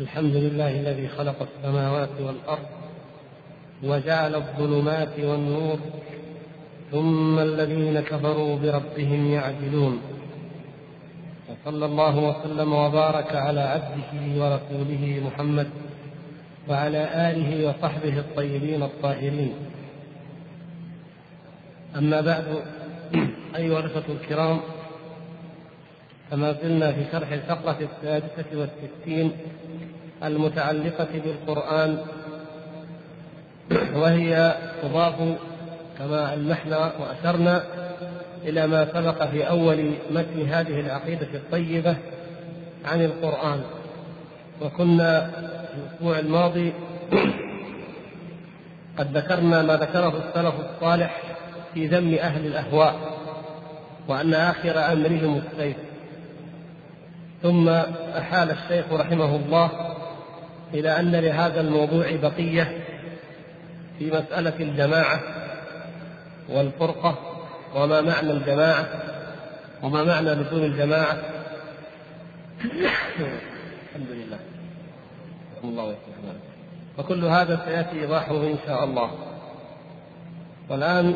الحمد 0.00 0.36
لله 0.36 0.80
الذي 0.80 1.08
خلق 1.08 1.36
السماوات 1.42 2.20
والأرض 2.20 2.66
وجعل 3.82 4.34
الظلمات 4.34 5.18
والنور 5.18 5.78
ثم 6.90 7.38
الذين 7.38 8.00
كفروا 8.00 8.58
بربهم 8.58 9.32
يعدلون. 9.32 10.00
وصلى 11.48 11.86
الله 11.86 12.18
وسلم 12.18 12.72
وبارك 12.72 13.36
على 13.36 13.60
عبده 13.60 14.12
ورسوله 14.36 15.22
محمد 15.26 15.68
وعلى 16.68 17.30
آله 17.30 17.68
وصحبه 17.68 18.18
الطيبين 18.18 18.82
الطاهرين. 18.82 19.54
أما 21.96 22.20
بعد 22.20 22.44
أيها 23.56 23.80
الأخوة 23.80 24.04
الكرام 24.08 24.60
فما 26.30 26.52
زلنا 26.52 26.92
في 26.92 27.04
شرح 27.12 27.32
الفقرة 27.32 27.78
السادسة 27.80 28.58
والستين 28.58 29.32
المتعلقة 30.24 31.08
بالقرآن 31.24 31.98
وهي 33.94 34.56
تضاف 34.82 35.14
كما 35.98 36.34
ألمحنا 36.34 36.92
وأشرنا 37.00 37.62
إلى 38.44 38.66
ما 38.66 38.86
سبق 38.92 39.24
في 39.24 39.48
أول 39.48 39.92
متن 40.10 40.48
هذه 40.48 40.80
العقيدة 40.80 41.28
الطيبة 41.34 41.96
عن 42.84 43.04
القرآن. 43.04 43.60
وكنا 44.62 45.30
في 45.30 45.78
الأسبوع 45.78 46.18
الماضي 46.18 46.72
قد 48.98 49.16
ذكرنا 49.16 49.62
ما 49.62 49.76
ذكره 49.76 50.22
السلف 50.28 50.54
الصالح 50.60 51.22
في 51.74 51.86
ذم 51.86 52.14
أهل 52.14 52.46
الأهواء 52.46 52.94
وأن 54.08 54.34
آخر 54.34 54.92
أمرهم 54.92 55.42
السيف. 55.46 55.76
ثم 57.42 57.68
أحال 58.18 58.50
الشيخ 58.50 58.92
رحمه 58.92 59.36
الله 59.36 59.85
إلى 60.74 61.00
أن 61.00 61.16
لهذا 61.16 61.60
الموضوع 61.60 62.16
بقية 62.16 62.84
في 63.98 64.10
مسألة 64.10 64.54
الجماعة 64.60 65.20
والفرقة 66.48 67.18
وما 67.74 68.00
معنى 68.00 68.30
الجماعة 68.30 68.88
وما 69.82 70.04
معنى 70.04 70.30
لزوم 70.30 70.64
الجماعة. 70.64 71.18
الحمد 72.64 74.10
لله. 74.10 74.38
الله 75.64 75.84
وسلم. 75.84 76.40
وكل 76.98 77.24
هذا 77.24 77.62
سيأتي 77.64 78.00
إيضاحه 78.00 78.36
إن 78.36 78.56
شاء 78.66 78.84
الله. 78.84 79.10
والآن 80.68 81.14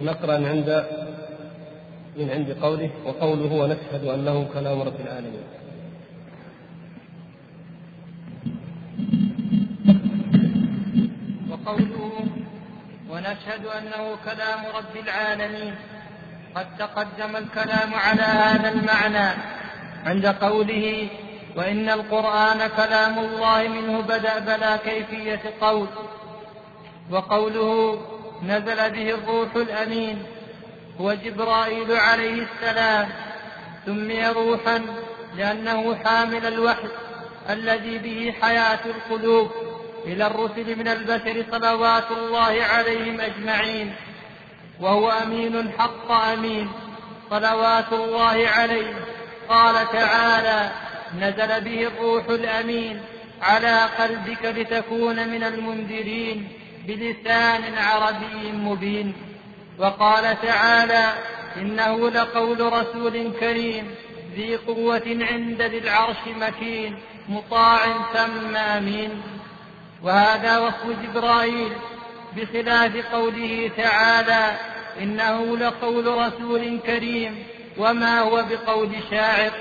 نقرأ 0.00 0.34
عند 0.34 0.86
من 2.16 2.30
عند 2.30 2.56
قوله 2.62 2.90
وقوله 3.06 3.52
ونشهد 3.52 4.04
أنه 4.04 4.46
كلام 4.54 4.82
رب 4.82 5.00
العالمين. 5.00 5.63
ونشهد 13.34 13.66
أنه 13.66 14.16
كلام 14.24 14.66
رب 14.76 14.96
العالمين. 14.96 15.74
قد 16.54 16.66
تقدم 16.78 17.36
الكلام 17.36 17.94
على 17.94 18.22
هذا 18.22 18.68
المعنى 18.68 19.42
عند 20.06 20.26
قوله 20.26 21.08
وإن 21.56 21.88
القرآن 21.88 22.66
كلام 22.66 23.18
الله 23.18 23.68
منه 23.68 24.00
بدأ 24.00 24.38
بلا 24.38 24.76
كيفية 24.76 25.42
قول. 25.60 25.88
وقوله 27.10 28.00
نزل 28.42 28.90
به 28.90 29.10
الروح 29.10 29.56
الأمين. 29.56 30.22
هو 31.00 31.14
جبرائيل 31.14 31.92
عليه 31.92 32.46
السلام. 32.46 33.08
سمي 33.86 34.28
روحا 34.28 34.82
لأنه 35.36 35.94
حامل 35.94 36.46
الوحي 36.46 36.88
الذي 37.50 37.98
به 37.98 38.34
حياة 38.42 38.80
القلوب. 38.86 39.50
إلى 40.06 40.26
الرسل 40.26 40.78
من 40.78 40.88
البشر 40.88 41.44
صلوات 41.50 42.10
الله 42.10 42.64
عليهم 42.64 43.20
أجمعين 43.20 43.94
وهو 44.80 45.10
أمين 45.10 45.72
حق 45.78 46.12
أمين 46.12 46.68
صلوات 47.30 47.92
الله 47.92 48.48
عليه. 48.48 48.94
قال 49.48 49.74
تعالى 49.92 50.70
نزل 51.20 51.60
به 51.60 51.86
الروح 51.86 52.28
الأمين 52.28 53.00
على 53.42 53.84
قلبك 53.98 54.44
لتكون 54.44 55.28
من 55.28 55.44
المنذرين 55.44 56.48
بلسان 56.86 57.78
عربي 57.78 58.52
مبين. 58.52 59.14
وقال 59.78 60.40
تعالى 60.42 61.12
إنه 61.56 62.10
لقول 62.10 62.72
رسول 62.72 63.32
كريم 63.40 63.94
ذي 64.34 64.56
قوة 64.56 65.02
عند 65.06 65.62
ذي 65.62 65.78
العرش 65.78 66.16
مكين 66.26 66.98
مطاع 67.28 67.78
ثم 68.14 68.56
أمين. 68.56 69.22
وهذا 70.04 70.58
وصف 70.58 70.86
جبرائيل 71.02 71.72
بخلاف 72.36 73.06
قوله 73.12 73.70
تعالى 73.76 74.56
إنه 75.00 75.56
لقول 75.56 76.06
رسول 76.06 76.80
كريم 76.86 77.44
وما 77.78 78.20
هو 78.20 78.44
بقول 78.50 78.90
شاعر. 79.10 79.52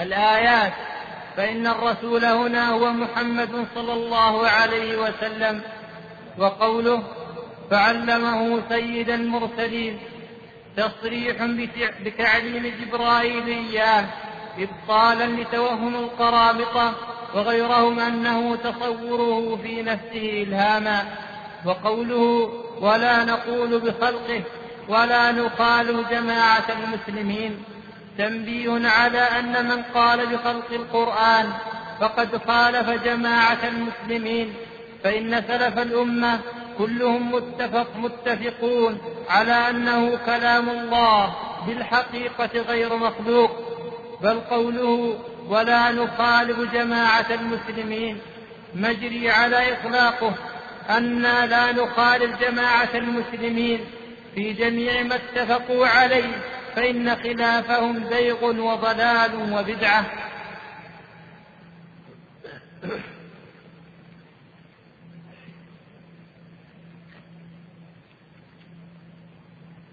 الآيات 0.00 0.72
فإن 1.36 1.66
الرسول 1.66 2.24
هنا 2.24 2.70
هو 2.70 2.92
محمد 2.92 3.66
صلى 3.74 3.92
الله 3.92 4.48
عليه 4.48 4.96
وسلم 4.96 5.62
وقوله 6.38 7.02
فعلمه 7.70 8.62
سيد 8.68 9.10
المرسلين. 9.10 9.98
تصريح 10.76 11.44
بتعليم 12.04 12.72
جبرائيل 12.80 13.48
إياه 13.48 14.04
إبطالا 14.58 15.26
لتوهم 15.26 15.94
القرامطة 15.94 16.94
وغيرهم 17.34 18.00
أنه 18.00 18.56
تصوره 18.56 19.56
في 19.56 19.82
نفسه 19.82 20.44
إلهاما 20.46 21.04
وقوله 21.64 22.52
ولا 22.80 23.24
نقول 23.24 23.80
بخلقه 23.80 24.42
ولا 24.88 25.32
نخالف 25.32 26.10
جماعة 26.10 26.64
المسلمين 26.82 27.62
تنبيه 28.18 28.88
على 28.88 29.18
أن 29.18 29.68
من 29.68 29.82
قال 29.94 30.26
بخلق 30.26 30.72
القرآن 30.72 31.52
فقد 32.00 32.40
خالف 32.46 32.90
جماعة 33.04 33.58
المسلمين 33.68 34.54
فإن 35.04 35.42
سلف 35.48 35.78
الأمة 35.78 36.40
كلهم 36.78 37.32
متفق 37.32 37.86
متفقون 37.96 38.98
على 39.28 39.52
أنه 39.52 40.18
كلام 40.26 40.68
الله 40.68 41.34
بالحقيقة 41.66 42.60
غير 42.68 42.96
مخلوق 42.96 43.50
بل 44.22 44.40
قوله 44.40 45.18
ولا 45.50 45.92
نخالف 45.92 46.72
جماعة 46.72 47.34
المسلمين. 47.34 48.18
مجري 48.74 49.30
على 49.30 49.72
إطلاقه 49.72 50.34
أنا 50.90 51.46
لا 51.46 51.72
نخالف 51.72 52.40
جماعة 52.40 52.94
المسلمين. 52.94 53.80
في 54.34 54.52
جميع 54.52 55.02
ما 55.02 55.14
اتفقوا 55.14 55.86
عليه 55.86 56.42
فإن 56.76 57.16
خلافهم 57.16 58.08
زيغ 58.10 58.44
وضلال 58.44 59.52
وبدعة. 59.52 60.04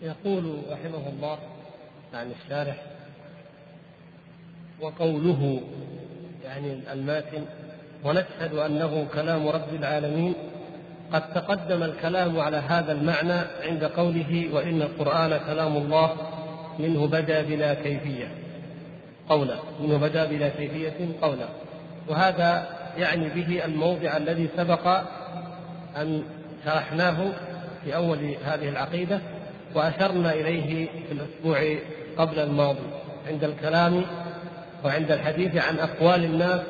يقول 0.02 0.64
رحمه 0.70 1.10
الله 1.10 1.40
عن 2.14 2.32
الشارح 2.32 2.97
وقوله 4.82 5.62
يعني 6.46 6.94
الماتن 6.94 7.46
ونشهد 8.04 8.54
أنه 8.54 9.08
كلام 9.14 9.48
رب 9.48 9.74
العالمين 9.74 10.34
قد 11.14 11.34
تقدم 11.34 11.84
الكلام 11.84 12.40
على 12.40 12.58
هذا 12.58 12.92
المعنى 12.92 13.40
عند 13.64 13.84
قوله 13.84 14.50
وإن 14.54 14.82
القرآن 14.82 15.40
كلام 15.48 15.78
الله 15.78 16.16
منه 16.80 17.08
بدا 17.08 17.42
بلا 17.42 17.74
كيفية 17.74 18.28
قولا 19.30 19.56
منه 19.82 19.98
بدا 19.98 20.26
بلا 20.26 20.50
كيفية 20.50 20.94
قولا. 21.22 21.48
وهذا 22.08 22.68
يعني 22.98 23.30
به 23.30 23.66
الموضع 23.66 24.18
الذي 24.18 24.50
سبق 24.58 24.88
أن 25.98 26.24
شرحناه 26.66 27.18
في 27.84 27.96
أول 27.96 28.36
هذه 28.46 28.70
العقيدة 28.70 29.20
وأشرنا 29.76 30.34
إليه 30.34 30.88
في 31.08 31.12
الأسبوع 31.12 31.78
قبل 32.18 32.40
الماضي 32.40 32.88
عند 33.28 33.44
الكلام 33.44 34.06
وعند 34.86 35.12
الحديث 35.12 35.58
عن 35.58 35.80
أقوال 35.80 36.24
الناس 36.24 36.62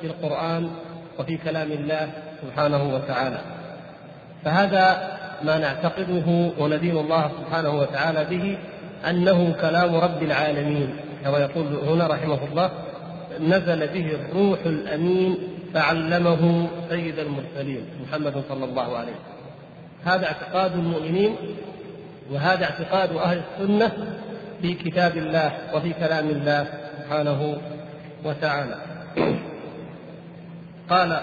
في 0.00 0.06
القرآن 0.06 0.70
وفي 1.18 1.36
كلام 1.36 1.72
الله 1.72 2.10
سبحانه 2.42 2.94
وتعالى. 2.94 3.38
فهذا 4.44 5.14
ما 5.42 5.58
نعتقده 5.58 6.50
وندين 6.58 6.96
الله 6.96 7.30
سبحانه 7.40 7.70
وتعالى 7.70 8.24
به 8.24 8.58
أنه 9.10 9.54
كلام 9.60 9.94
رب 9.94 10.22
العالمين. 10.22 10.96
كما 11.24 11.38
يقول 11.38 11.66
هنا 11.66 12.06
رحمه 12.06 12.38
الله 12.52 12.70
نزل 13.40 13.86
به 13.86 14.14
الروح 14.14 14.58
الأمين 14.66 15.38
فعلمه 15.74 16.68
سيد 16.88 17.18
المرسلين 17.18 17.84
محمد 18.08 18.42
صلى 18.48 18.64
الله 18.64 18.96
عليه 18.96 19.14
هذا 20.04 20.26
اعتقاد 20.26 20.72
المؤمنين 20.72 21.36
وهذا 22.30 22.64
اعتقاد 22.64 23.16
أهل 23.16 23.42
السنة 23.52 23.92
في 24.62 24.74
كتاب 24.74 25.16
الله 25.16 25.52
وفي 25.74 25.92
كلام 25.92 26.28
الله 26.28 26.66
سبحانه 27.04 27.56
وتعالى. 28.24 28.76
قال 30.88 31.20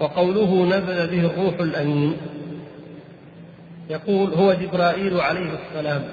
وقوله 0.00 0.64
نزل 0.66 1.06
به 1.06 1.26
الروح 1.26 1.60
الأمين 1.60 2.16
يقول 3.90 4.34
هو 4.34 4.52
جبرائيل 4.52 5.20
عليه 5.20 5.50
السلام. 5.58 6.04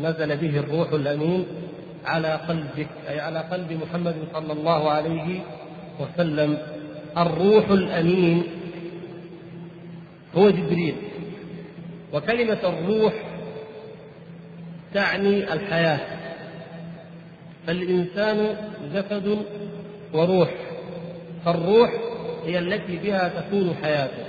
نزل 0.00 0.36
به 0.36 0.58
الروح 0.58 0.92
الأمين 0.92 1.46
على 2.06 2.28
قلبك 2.28 2.88
أي 3.08 3.20
على 3.20 3.38
قلب 3.38 3.72
محمد 3.72 4.16
صلى 4.32 4.52
الله 4.52 4.90
عليه 4.90 5.40
وسلم. 6.00 6.58
الروح 7.18 7.68
الأمين 7.70 8.42
هو 10.36 10.50
جبريل. 10.50 10.94
وكلمة 12.12 12.58
الروح 12.64 13.14
تعني 14.94 15.52
الحياة. 15.52 16.00
فالإنسان 17.68 18.56
جسد 18.94 19.38
وروح 20.12 20.48
فالروح 21.44 21.90
هي 22.46 22.58
التي 22.58 22.96
بها 22.96 23.28
تكون 23.28 23.76
حياته. 23.82 24.24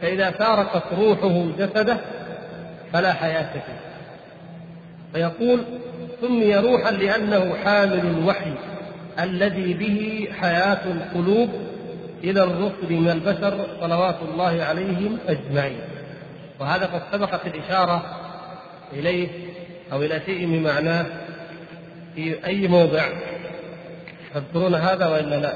فإذا 0.00 0.30
فارقت 0.30 0.82
روحه 0.98 1.46
جسده 1.58 1.96
فلا 2.92 3.12
حياة 3.12 3.52
فيه. 3.52 3.80
فيقول 5.12 5.64
سمي 6.20 6.56
روحا 6.56 6.90
لأنه 6.90 7.54
حامل 7.64 8.00
الوحي 8.00 8.54
الذي 9.20 9.74
به 9.74 10.28
حياة 10.40 10.84
القلوب 10.84 11.48
إلى 12.24 12.42
الرسل 12.42 12.92
من 12.92 13.10
البشر 13.10 13.66
صلوات 13.80 14.16
الله 14.32 14.62
عليهم 14.64 15.18
أجمعين. 15.28 15.80
وهذا 16.60 16.86
قد 16.86 17.02
سبقت 17.12 17.46
الإشارة 17.46 18.02
إليه 18.92 19.28
أو 19.92 20.02
إلى 20.02 20.20
شيء 20.26 20.46
من 20.46 20.62
معناه 20.62 21.06
في 22.18 22.46
أي 22.46 22.68
موضع؟ 22.68 23.08
تذكرون 24.34 24.74
هذا 24.74 25.06
وإلا 25.06 25.36
لا؟ 25.36 25.52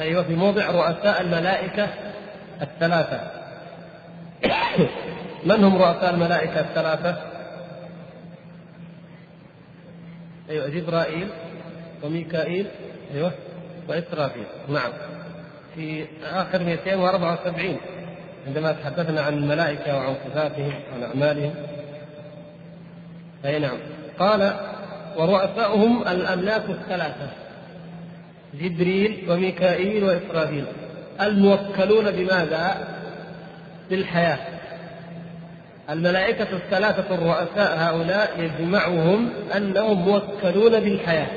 أيوه 0.00 0.22
في 0.22 0.34
موضع 0.34 0.70
رؤساء 0.70 1.20
الملائكة 1.20 1.88
الثلاثة. 2.62 3.20
من 5.48 5.64
هم 5.64 5.82
رؤساء 5.82 6.10
الملائكة 6.10 6.60
الثلاثة؟ 6.60 7.16
أيوه 10.50 10.68
جبرائيل 10.68 11.28
وميكائيل 12.02 12.66
أيوه 13.14 13.32
وإسرافيل. 13.88 14.46
نعم. 14.68 14.92
في 15.74 16.06
آخر 16.24 16.62
274 16.62 17.76
عندما 18.46 18.72
تحدثنا 18.72 19.20
عن 19.20 19.34
الملائكة 19.34 19.96
وعن 19.96 20.14
صفاتهم 20.24 20.72
وعن 20.92 21.02
أعمالهم. 21.02 21.54
أي 23.44 23.58
نعم. 23.58 23.78
قال 24.18 24.70
ورؤساؤهم 25.16 26.02
الأملاك 26.08 26.62
الثلاثة 26.68 27.30
جبريل 28.54 29.26
وميكائيل 29.28 30.04
وإسرافيل. 30.04 30.64
الموكلون 31.20 32.10
بماذا؟ 32.10 32.88
بالحياة. 33.90 34.38
الملائكة 35.90 36.48
الثلاثة 36.52 37.14
الرؤساء 37.14 37.78
هؤلاء 37.78 38.40
يجمعهم 38.40 39.30
أنهم 39.56 40.08
موكلون 40.08 40.80
بالحياة 40.80 41.28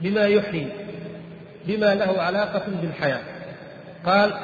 بما 0.00 0.26
يحيي 0.26 0.68
بما 1.66 1.94
له 1.94 2.22
علاقة 2.22 2.62
بالحياة. 2.82 3.20
قال 4.06 4.34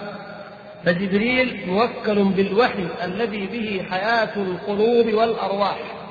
فجبريل 0.85 1.61
موكل 1.67 2.25
بالوحي 2.25 2.87
الذي 3.05 3.47
به 3.47 3.87
حياة 3.91 4.37
القلوب 4.37 5.07
والأرواح. 5.07 6.02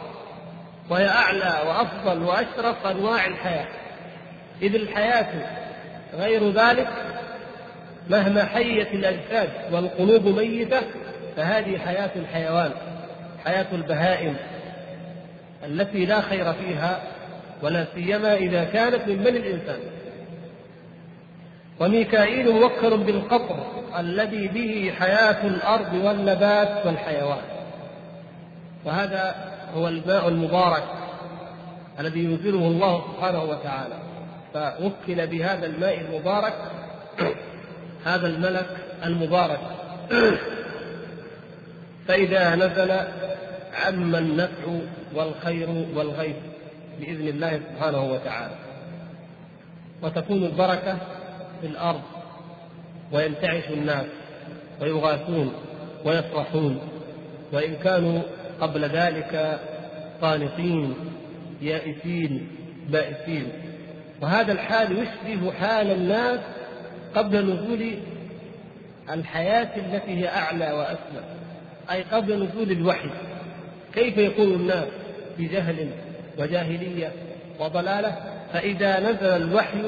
وهي 0.92 1.08
أعلى 1.08 1.68
وأفضل 1.68 2.24
وأشرف 2.24 2.86
أنواع 2.86 3.26
الحياة. 3.26 3.68
إذ 4.62 4.76
الحياة 4.76 5.28
غير 6.14 6.52
ذلك 6.52 6.88
مهما 8.10 8.46
حيت 8.46 8.94
الأجساد 8.94 9.50
والقلوب 9.72 10.28
ميتة 10.28 10.82
فهذه 11.36 11.78
حياة 11.78 12.10
الحيوان 12.16 12.72
حياة 13.46 13.66
البهائم 13.72 14.36
التي 15.66 16.06
لا 16.06 16.22
خير 16.22 16.54
فيها 16.54 17.02
ولا 17.62 17.86
سيما 17.96 18.34
إذا 18.34 18.64
كانت 18.64 19.08
من 19.08 19.16
بني 19.16 19.38
الإنسان. 19.38 19.80
وميكائيل 21.80 22.52
موكل 22.52 22.98
بالقطر 22.98 23.66
الذي 24.00 24.48
به 24.48 24.94
حياة 25.00 25.48
الأرض 25.48 25.94
والنبات 25.94 26.86
والحيوان. 26.86 27.42
وهذا 28.86 29.51
هو 29.76 29.88
الماء 29.88 30.28
المبارك 30.28 30.84
الذي 32.00 32.24
ينزله 32.24 32.68
الله 32.68 33.04
سبحانه 33.08 33.44
وتعالى. 33.44 33.96
فوكل 34.54 35.28
بهذا 35.28 35.66
الماء 35.66 36.02
المبارك 36.02 36.54
هذا 38.06 38.28
الملك 38.28 38.78
المبارك. 39.06 39.60
فإذا 42.08 42.56
نزل 42.56 42.92
عم 43.86 44.16
النفع 44.16 44.80
والخير 45.16 45.70
والغيث 45.96 46.36
بإذن 47.00 47.28
الله 47.28 47.60
سبحانه 47.74 48.04
وتعالى. 48.04 48.56
وتكون 50.02 50.44
البركة 50.44 50.98
في 51.62 51.68
الأرض 51.68 52.02
وينتعش 53.12 53.68
الناس 53.70 54.06
ويغاثون 54.82 55.54
ويفرحون. 56.06 56.80
وإن 57.54 57.76
كانوا 57.76 58.22
قبل 58.62 58.86
ذلك 58.86 59.60
قانطين 60.22 60.96
يائسين 61.62 62.48
بائسين. 62.90 63.48
وهذا 64.22 64.52
الحال 64.52 64.98
يشبه 64.98 65.52
حال 65.52 65.92
الناس 65.92 66.40
قبل 67.16 67.54
نزول 67.54 67.94
الحياة 69.10 69.70
التي 69.78 70.12
هي 70.12 70.28
أعلى 70.28 70.72
وأسمى 70.72 71.22
أي 71.92 72.02
قبل 72.02 72.44
نزول 72.44 72.72
الوحي. 72.72 73.10
كيف 73.94 74.18
يكون 74.18 74.54
الناس 74.54 74.88
في 75.38 75.46
جهل 75.46 75.90
وجاهلية 76.40 77.12
وضلالة؟ 77.60 78.16
فإذا 78.54 79.00
نزل 79.00 79.44
الوحي 79.44 79.84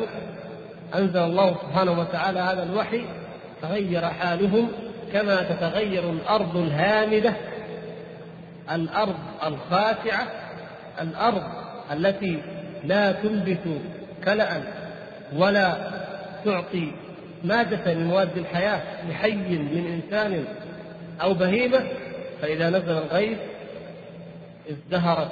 أنزل 0.95 1.19
الله 1.19 1.55
سبحانه 1.61 1.99
وتعالى 1.99 2.39
هذا 2.39 2.63
الوحي 2.63 3.05
تغير 3.61 4.05
حالهم 4.05 4.69
كما 5.13 5.41
تتغير 5.41 6.09
الأرض 6.09 6.57
الهامدة 6.57 7.33
الأرض 8.71 9.15
الخاشعة 9.43 10.27
الأرض 11.01 11.43
التي 11.91 12.39
لا 12.83 13.11
تنبت 13.11 13.81
كلأ 14.25 14.49
ولا 15.35 15.77
تعطي 16.45 16.91
مادة 17.43 17.93
من 17.93 18.07
مواد 18.07 18.37
الحياة 18.37 18.81
لحي 19.09 19.31
من 19.31 20.01
إنسان 20.03 20.45
أو 21.21 21.33
بهيمة 21.33 21.79
فإذا 22.41 22.69
نزل 22.69 22.91
الغيث 22.91 23.37
ازدهرت 24.69 25.31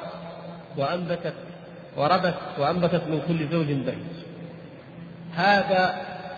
وأنبتت 0.78 1.34
وربت 1.98 2.36
وأنبتت 2.60 3.02
من 3.08 3.22
كل 3.28 3.48
زوج 3.52 3.66
بهيج. 3.66 3.98
هذا 5.36 5.96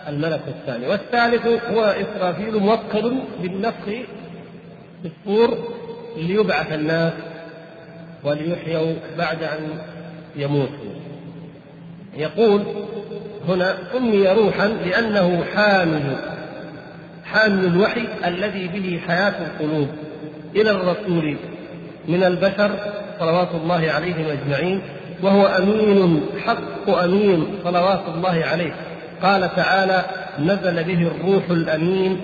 الملك 0.08 0.42
الثاني. 0.48 0.86
والثالث 0.86 1.46
هو 1.46 1.84
إسرافيل 1.84 2.56
موكل 2.56 3.18
بالنفخ 3.42 4.06
بالصور 5.02 5.74
ليبعث 6.16 6.72
الناس 6.72 7.12
وليحيوا 8.24 8.94
بعد 9.18 9.42
أن 9.42 9.78
يموتوا. 10.36 10.94
يقول 12.16 12.62
هنا 13.48 13.74
سمي 13.92 14.28
روحا 14.28 14.68
لأنه 14.68 15.44
حامل 15.54 16.16
حامل 17.24 17.64
الوحي 17.64 18.04
الذي 18.24 18.68
به 18.68 19.00
حياة 19.06 19.34
القلوب 19.46 19.88
إلى 20.56 20.70
الرسول 20.70 21.36
من 22.08 22.22
البشر 22.24 22.70
صلوات 23.20 23.48
الله 23.54 23.90
عليهم 23.90 24.24
أجمعين 24.30 24.80
وهو 25.22 25.46
أمين 25.46 26.20
حق 26.46 26.90
أمين 26.90 27.46
صلوات 27.64 28.02
الله 28.14 28.44
عليه. 28.44 28.74
قال 29.22 29.54
تعالى 29.56 30.04
نزل 30.38 30.84
به 30.84 31.08
الروح 31.08 31.50
الأمين 31.50 32.20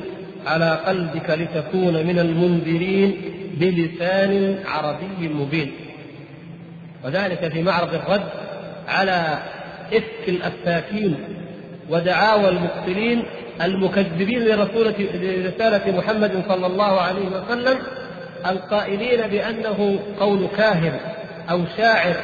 على 0.46 0.78
قلبك 0.86 1.30
لتكون 1.30 2.06
من 2.06 2.18
المنذرين. 2.18 3.16
بلسان 3.54 4.58
عربي 4.66 5.28
مبين. 5.28 5.72
وذلك 7.04 7.48
في 7.52 7.62
معرض 7.62 7.94
الرد 7.94 8.28
على 8.88 9.38
إفك 9.92 10.28
الأفاكين 10.28 11.14
ودعاوى 11.90 12.48
المبطلين 12.48 13.24
المكذبين 13.62 14.44
لرسالة 15.14 15.96
محمد 15.98 16.42
صلى 16.48 16.66
الله 16.66 17.00
عليه 17.00 17.26
وسلم 17.26 17.78
القائلين 18.46 19.26
بأنه 19.26 19.98
قول 20.20 20.48
كاهن 20.56 21.00
أو 21.50 21.60
شاعر 21.76 22.14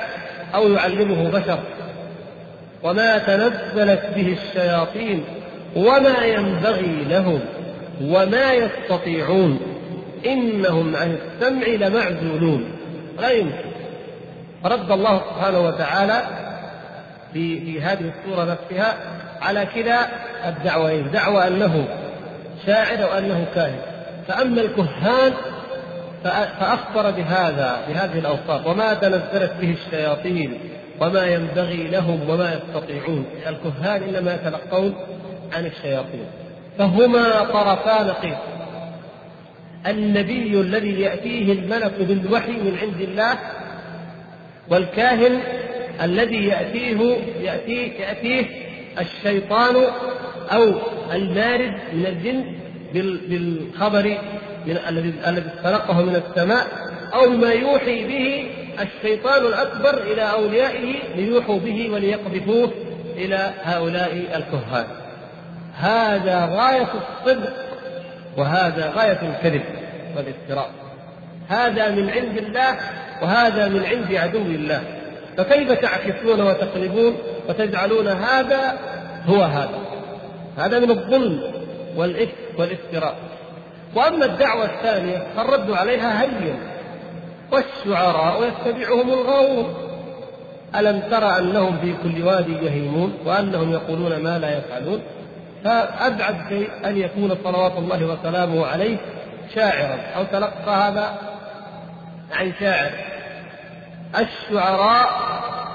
أو 0.54 0.72
يعلمه 0.72 1.30
بشر. 1.30 1.58
وما 2.82 3.18
تنزلت 3.18 4.06
به 4.16 4.36
الشياطين 4.42 5.24
وما 5.76 6.24
ينبغي 6.24 7.04
لهم 7.08 7.40
وما 8.02 8.52
يستطيعون. 8.52 9.60
إنهم 10.32 10.96
عن 10.96 11.18
السمع 11.18 11.66
لمعزولون. 11.66 12.64
لا 13.20 13.30
يمكن 13.30 13.70
رد 14.64 14.90
الله 14.90 15.18
سبحانه 15.18 15.60
وتعالى 15.60 16.22
في 17.32 17.60
في 17.60 17.80
هذه 17.80 18.12
الصورة 18.18 18.44
نفسها 18.44 18.96
على 19.42 19.66
كلا 19.74 19.98
الدعوين. 20.48 21.10
دعوى 21.10 21.46
أنه 21.46 21.88
شاعر 22.66 23.10
وأنه 23.10 23.46
كاهن. 23.54 23.78
فأما 24.28 24.60
الكهان 24.60 25.32
فأخبر 26.24 27.10
بهذا 27.10 27.76
بهذه 27.88 28.18
الأوصاف. 28.18 28.66
وما 28.66 28.94
تنزلت 28.94 29.52
به 29.60 29.76
الشياطين 29.86 30.58
وما 31.00 31.26
ينبغي 31.26 31.88
لهم 31.88 32.30
وما 32.30 32.54
يستطيعون. 32.54 33.26
الكهان 33.46 34.02
إنما 34.02 34.34
يتلقون 34.34 34.94
عن 35.56 35.66
الشياطين. 35.66 36.26
فهما 36.78 37.44
طرفا 37.44 38.02
نقيض 38.02 38.36
النبي 39.88 40.60
الذي 40.60 41.00
يأتيه 41.00 41.52
الملك 41.52 41.92
بالوحي 42.00 42.52
من 42.52 42.78
عند 42.82 43.00
الله 43.00 43.38
والكاهن 44.70 45.40
الذي 46.02 46.46
يأتيه 46.46 47.16
يأتيه 47.40 48.00
يأتيه 48.00 48.46
الشيطان 48.98 49.76
أو 50.52 50.72
المارد 51.12 51.74
من 51.92 52.06
الجن 52.06 52.44
بالخبر 52.94 54.18
من 54.66 54.78
الذي 54.88 55.14
الذي 55.26 55.48
استلقه 55.56 56.02
من 56.02 56.16
السماء 56.16 56.66
أو 57.14 57.30
ما 57.30 57.52
يوحي 57.52 58.06
به 58.06 58.50
الشيطان 58.80 59.46
الأكبر 59.46 60.02
إلى 60.02 60.22
أوليائه 60.22 60.94
ليوحوا 61.16 61.58
به 61.58 61.90
وليقذفوه 61.90 62.70
إلى 63.16 63.50
هؤلاء 63.62 64.12
الكهان. 64.12 64.86
هذا 65.74 66.46
غاية 66.52 66.88
الصدق 66.94 67.65
وهذا 68.36 68.92
غاية 68.96 69.18
الكذب 69.22 69.62
والافتراء 70.16 70.70
هذا 71.48 71.90
من 71.90 72.10
عند 72.10 72.38
الله 72.38 72.76
وهذا 73.22 73.68
من 73.68 73.84
عند 73.84 74.14
عدو 74.14 74.38
الله. 74.38 74.82
فكيف 75.36 75.72
تعكسون 75.72 76.40
وتقلبون 76.40 77.16
وتجعلون 77.48 78.08
هذا 78.08 78.78
هو 79.26 79.42
هذا؟ 79.42 79.78
هذا 80.58 80.78
من 80.78 80.90
الظلم 80.90 81.40
والإثم 81.96 82.32
والافتراء 82.58 83.14
وأما 83.94 84.24
الدعوة 84.24 84.64
الثانية 84.64 85.26
فالرد 85.36 85.70
عليها 85.70 86.22
هين. 86.22 86.58
والشعراء 87.52 88.44
يتبعهم 88.44 89.08
الغاوون 89.08 89.74
ألم 90.76 91.00
ترى 91.10 91.38
أنهم 91.38 91.78
في 91.78 91.94
كل 92.02 92.22
وادي 92.22 92.52
يهيمون 92.52 93.12
وأنهم 93.24 93.72
يقولون 93.72 94.16
ما 94.16 94.38
لا 94.38 94.58
يفعلون؟ 94.58 95.00
فأبعد 95.66 96.36
شيء 96.48 96.68
أن 96.84 96.96
يكون 96.96 97.36
صلوات 97.44 97.72
الله 97.78 98.04
وسلامه 98.04 98.66
عليه 98.66 98.96
شاعرا 99.54 99.98
أو 100.16 100.24
تلقى 100.24 100.70
هذا 100.70 101.18
عن 102.32 102.52
شاعر. 102.60 102.90
الشعراء 104.18 105.08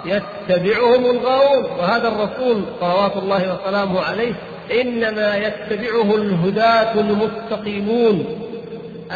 يتبعهم 0.06 1.06
الغاوون 1.06 1.66
وهذا 1.80 2.08
الرسول 2.08 2.64
صلوات 2.80 3.18
الله 3.18 3.54
وسلامه 3.56 4.02
عليه 4.02 4.34
إنما 4.82 5.38
يتبعه 5.38 6.16
الهداة 6.16 6.94
المستقيمون 6.94 8.26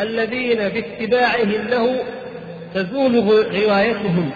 الذين 0.01 0.57
باتباعهم 0.69 1.67
له 1.67 1.99
تزول 2.73 3.19
غوايتهم 3.29 4.31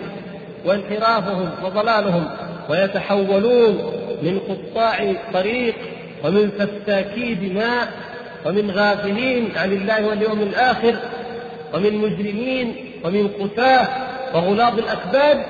وانحرافهم 0.65 1.50
وضلالهم 1.65 2.29
ويتحولون 2.69 3.93
من 4.24 4.39
قطاع 4.39 5.13
طريق 5.34 5.75
ومن 6.23 6.51
فساكي 6.51 7.33
دماء 7.33 7.88
ومن 8.45 8.71
غافلين 8.71 9.57
عن 9.57 9.71
الله 9.71 10.07
واليوم 10.07 10.41
الآخر 10.41 10.95
ومن 11.73 11.97
مجرمين 11.97 12.75
ومن 13.05 13.27
قتاة 13.27 13.88
وغلاظ 14.33 14.79
الأكباد 14.79 15.45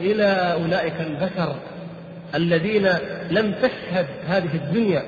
إلى 0.00 0.56
أولئك 0.62 1.00
البشر 1.00 1.54
الذين 2.34 2.88
لم 3.30 3.52
تشهد 3.52 4.06
هذه 4.28 4.54
الدنيا 4.54 5.02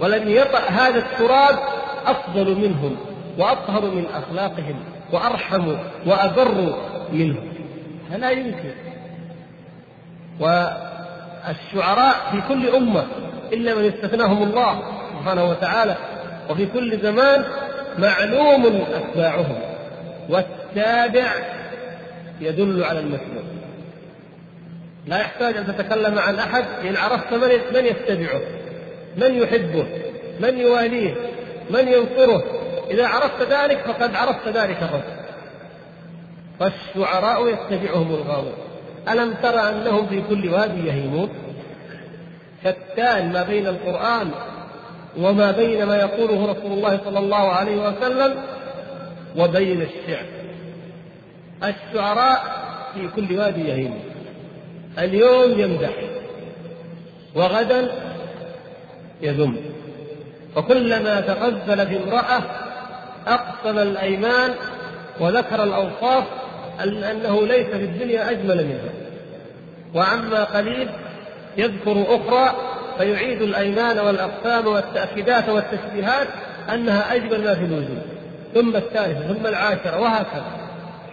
ولم 0.00 0.28
يطأ 0.28 0.58
هذا 0.58 0.98
التراب 0.98 1.58
أفضل 2.06 2.54
منهم 2.54 2.96
وأطهر 3.38 3.90
من 3.90 4.06
أخلاقهم 4.14 4.76
وأرحم 5.12 5.76
وأبر 6.06 6.76
منهم. 7.12 7.48
فلا 8.10 8.30
يمكن. 8.30 8.74
والشعراء 10.40 12.14
في 12.30 12.40
كل 12.48 12.68
أمة 12.68 13.04
إلا 13.52 13.74
من 13.74 13.84
استثناهم 13.84 14.42
الله 14.42 14.82
سبحانه 15.10 15.44
وتعالى. 15.50 15.96
وفي 16.50 16.66
كل 16.66 16.98
زمان 17.02 17.44
معلوم 17.98 18.84
أتباعهم 18.94 19.58
والتابع 20.28 21.32
يدل 22.40 22.84
على 22.84 22.98
المسلوب 22.98 23.44
لا 25.06 25.18
يحتاج 25.18 25.56
أن 25.56 25.66
تتكلم 25.66 26.18
عن 26.18 26.38
أحد 26.38 26.64
إن 26.84 26.96
عرفت 26.96 27.32
من 27.32 27.48
من 27.74 27.86
يتبعه 27.86 28.40
من 29.16 29.34
يحبه 29.34 29.86
من 30.40 30.58
يواليه 30.58 31.14
من 31.70 31.88
ينصره. 31.88 32.44
إذا 32.90 33.06
عرفت 33.06 33.42
ذلك 33.42 33.80
فقد 33.86 34.14
عرفت 34.14 34.48
ذلك 34.48 34.82
الرجل 34.82 35.16
فالشعراء 36.60 37.48
يتبعهم 37.48 38.14
الغاوون. 38.14 38.52
ألم 39.08 39.34
ترى 39.42 39.60
أنهم 39.60 40.06
في 40.06 40.22
كل 40.28 40.48
وادي 40.48 40.86
يهيمون؟ 40.86 41.28
شتان 42.66 43.32
ما 43.32 43.42
بين 43.42 43.66
القرآن 43.66 44.30
وما 45.18 45.50
بين 45.50 45.84
ما 45.84 45.96
يقوله 45.96 46.52
رسول 46.52 46.72
الله 46.72 47.00
صلى 47.04 47.18
الله 47.18 47.36
عليه 47.36 47.88
وسلم 47.88 48.34
وبين 49.36 49.82
الشعر. 49.82 50.26
الشعراء 51.64 52.44
في 52.94 53.08
كل 53.16 53.38
وادي 53.38 53.68
يهيم 53.68 53.94
اليوم 54.98 55.60
يمدح 55.60 55.92
وغدا 57.34 57.90
يذم. 59.22 59.56
وكلما 60.56 61.20
تغزل 61.20 61.86
في 61.86 61.96
امرأة 61.96 62.42
أقسم 63.26 63.78
الأيمان 63.78 64.54
وذكر 65.20 65.64
الأوصاف 65.64 66.24
أنه 66.84 67.46
ليس 67.46 67.66
في 67.66 67.84
الدنيا 67.84 68.30
أجمل 68.30 68.64
منها. 68.64 68.92
وعما 69.94 70.44
قليل 70.44 70.88
يذكر 71.58 72.04
أخرى 72.08 72.56
فيعيد 72.98 73.42
الأيمان 73.42 73.98
والأقسام 73.98 74.66
والتأكيدات 74.66 75.48
والتشبيهات 75.48 76.28
أنها 76.74 77.14
أجمل 77.14 77.44
ما 77.44 77.54
في 77.54 77.64
الوجود. 77.64 78.02
ثم 78.54 78.76
الثالثة 78.76 79.32
ثم 79.32 79.46
العاشرة 79.46 80.00
وهكذا. 80.00 80.44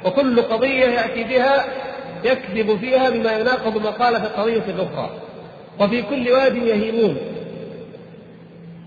وكل 0.05 0.41
قضية 0.41 0.85
يأتي 0.85 1.23
بها 1.23 1.65
يكذب 2.23 2.77
فيها 2.79 3.09
بما 3.09 3.31
يناقض 3.31 3.77
في 3.81 4.09
القضية 4.09 4.63
الأخرى 4.67 5.09
وفي 5.79 6.01
كل 6.01 6.31
واد 6.31 6.55
يهيمون. 6.55 7.17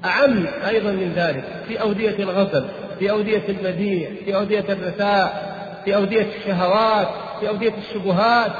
أعم 0.04 0.46
أيضا 0.68 0.90
من 0.90 1.12
ذلك. 1.16 1.44
في 1.68 1.80
أودية 1.80 2.16
الغزل 2.18 2.64
في 2.98 3.10
أودية 3.10 3.42
المديح 3.48 4.10
في 4.24 4.34
أودية 4.36 4.64
الرثاء 4.68 5.56
في 5.84 5.96
أودية 5.96 6.26
الشهوات 6.38 7.08
في 7.40 7.48
أودية 7.48 7.72
الشبهات 7.78 8.52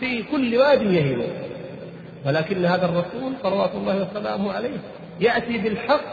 في 0.00 0.22
كل 0.22 0.56
واد 0.56 0.82
يهيمون. 0.82 1.43
ولكن 2.26 2.66
هذا 2.66 2.86
الرسول 2.86 3.32
صلوات 3.42 3.70
الله 3.74 4.06
وسلامه 4.10 4.52
عليه 4.52 4.78
يأتي 5.20 5.58
بالحق 5.58 6.04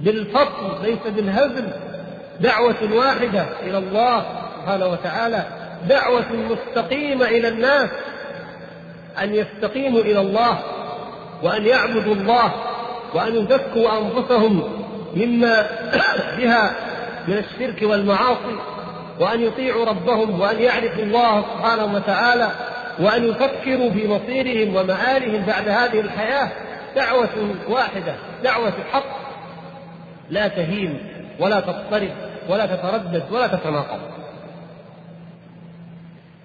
بالفصل 0.00 0.82
ليس 0.82 1.06
بالهزل. 1.06 1.68
دعوة 2.40 2.94
واحدة 2.94 3.46
إلى 3.62 3.78
الله 3.78 4.24
سبحانه 4.60 4.86
وتعالى 4.86 5.44
دعوة 5.88 6.32
مستقيمة 6.32 7.24
إلى 7.24 7.48
الناس 7.48 7.90
أن 9.22 9.34
يستقيموا 9.34 10.00
إلى 10.00 10.20
الله 10.20 10.58
وأن 11.42 11.66
يعبدوا 11.66 12.14
الله 12.14 12.52
وأن 13.14 13.36
يزكوا 13.36 13.98
أنفسهم 13.98 14.84
مما 15.16 15.66
بها 16.38 16.72
من 17.28 17.38
الشرك 17.38 17.82
والمعاصي 17.82 18.56
وأن 19.20 19.42
يطيعوا 19.42 19.84
ربهم 19.84 20.40
وأن 20.40 20.60
يعرفوا 20.60 21.02
الله 21.02 21.42
سبحانه 21.42 21.94
وتعالى. 21.94 22.48
وأن 22.98 23.28
يفكروا 23.28 23.90
في 23.90 24.08
مصيرهم 24.08 24.76
ومآلهم 24.76 25.42
بعد 25.46 25.68
هذه 25.68 26.00
الحياة 26.00 26.50
دعوة 26.96 27.54
واحدة 27.68 28.14
دعوة 28.44 28.72
حق 28.92 29.20
لا 30.30 30.48
تهين 30.48 30.98
ولا 31.40 31.60
تضطرب 31.60 32.10
ولا 32.48 32.66
تتردد 32.66 33.32
ولا 33.32 33.46
تتناقض. 33.46 34.00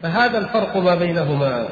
فهذا 0.04 0.38
الفرق 0.38 0.78
ما 0.78 0.96
بينهما. 0.96 1.68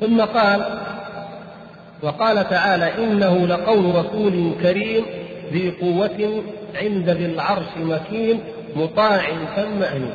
ثم 0.00 0.20
قال 0.20 0.93
وقال 2.04 2.48
تعالى 2.48 3.04
إنه 3.04 3.46
لقول 3.46 3.94
رسول 3.94 4.54
كريم 4.62 5.04
ذي 5.52 5.70
قوة 5.70 6.42
عند 6.74 7.08
ذي 7.08 7.26
العرش 7.26 7.76
مكين 7.76 8.40
مطاع 8.76 9.22
ثم 9.56 9.82
أمين 9.82 10.14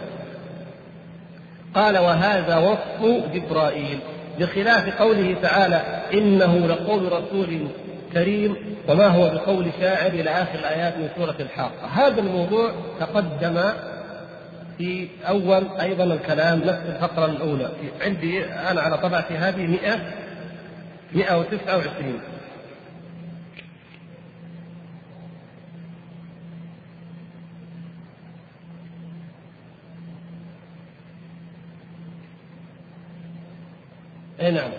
قال 1.76 1.98
وهذا 1.98 2.58
وصف 2.58 3.24
جبرائيل 3.34 4.00
بخلاف 4.40 5.02
قوله 5.02 5.36
تعالى 5.42 5.82
إنه 6.14 6.58
لقول 6.58 7.12
رسول 7.12 7.68
كريم 8.14 8.56
وما 8.88 9.08
هو 9.08 9.30
بقول 9.30 9.66
شاعر 9.80 10.12
إلى 10.12 10.30
آخر 10.30 10.60
الآيات 10.60 10.98
من 10.98 11.10
سورة 11.18 11.36
الحاقة. 11.40 11.88
هذا 11.94 12.22
الموضوع 12.22 12.72
تقدم 13.00 13.62
في 14.78 15.08
أول 15.28 15.68
أيضا 15.82 16.04
الكلام 16.04 16.60
نفس 16.60 16.82
الفقرة 16.90 17.26
الأولى. 17.26 17.70
عندي 18.02 18.46
أنا 18.46 18.82
على 18.82 18.98
طبعتي 18.98 19.34
هذه 19.34 19.68
100 19.68 19.80
129 21.14 22.22
أي 34.40 34.52
نعم. 34.52 34.72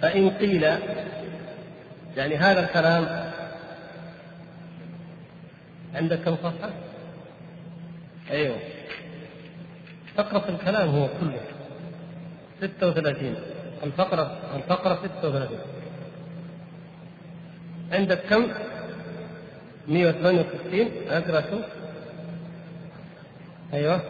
فإن 0.00 0.30
قيل 0.30 0.62
يعني 2.16 2.36
هذا 2.36 2.60
الكلام 2.60 3.32
عندك 5.94 6.18
كم 6.18 6.36
صفحة؟ 6.36 6.70
أيوه. 8.30 8.56
فقرة 10.16 10.48
الكلام 10.48 10.88
هو 10.88 11.08
كله 11.20 11.40
36 12.60 13.47
الفقرة 13.82 14.38
الفقرة 14.56 14.98
36 15.20 15.58
عندك 17.92 18.18
كم؟ 18.30 18.46
168 19.88 20.88
أقرأ 21.10 21.40
شوف 21.50 21.64
أيوه. 23.74 24.00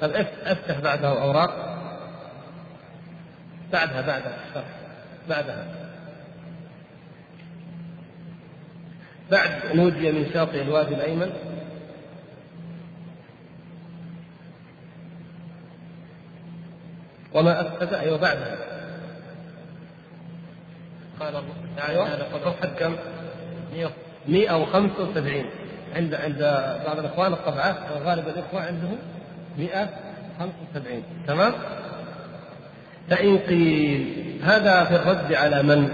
طب 0.00 0.10
افتح 0.44 0.80
بعده 0.80 1.22
اوراق 1.22 1.76
بعدها 3.72 4.00
بعدها. 4.00 4.38
بعدها. 5.28 5.66
بعد 9.30 9.50
نودي 9.74 10.12
من 10.12 10.30
شاطئ 10.34 10.62
الوادي 10.62 10.94
الأيمن. 10.94 11.32
وما 17.34 17.60
أفسد 17.60 17.94
أيوة 17.94 18.18
بعدها. 18.18 18.75
أيوة. 21.88 22.08
صفحة 22.44 22.68
كم؟ 22.78 22.96
175 24.28 25.44
عند 25.96 26.14
عند 26.14 26.38
بعض 26.86 26.98
الإخوان 26.98 27.32
الطبعات 27.32 27.76
غالب 28.04 28.28
الإخوة 28.28 28.60
عندهم 28.60 28.98
175 29.58 31.02
تمام؟ 31.26 31.52
فإن 33.10 33.38
قيل 33.38 34.06
هذا 34.42 34.84
في 34.84 34.96
الرد 34.96 35.32
على 35.32 35.62
من؟ 35.62 35.88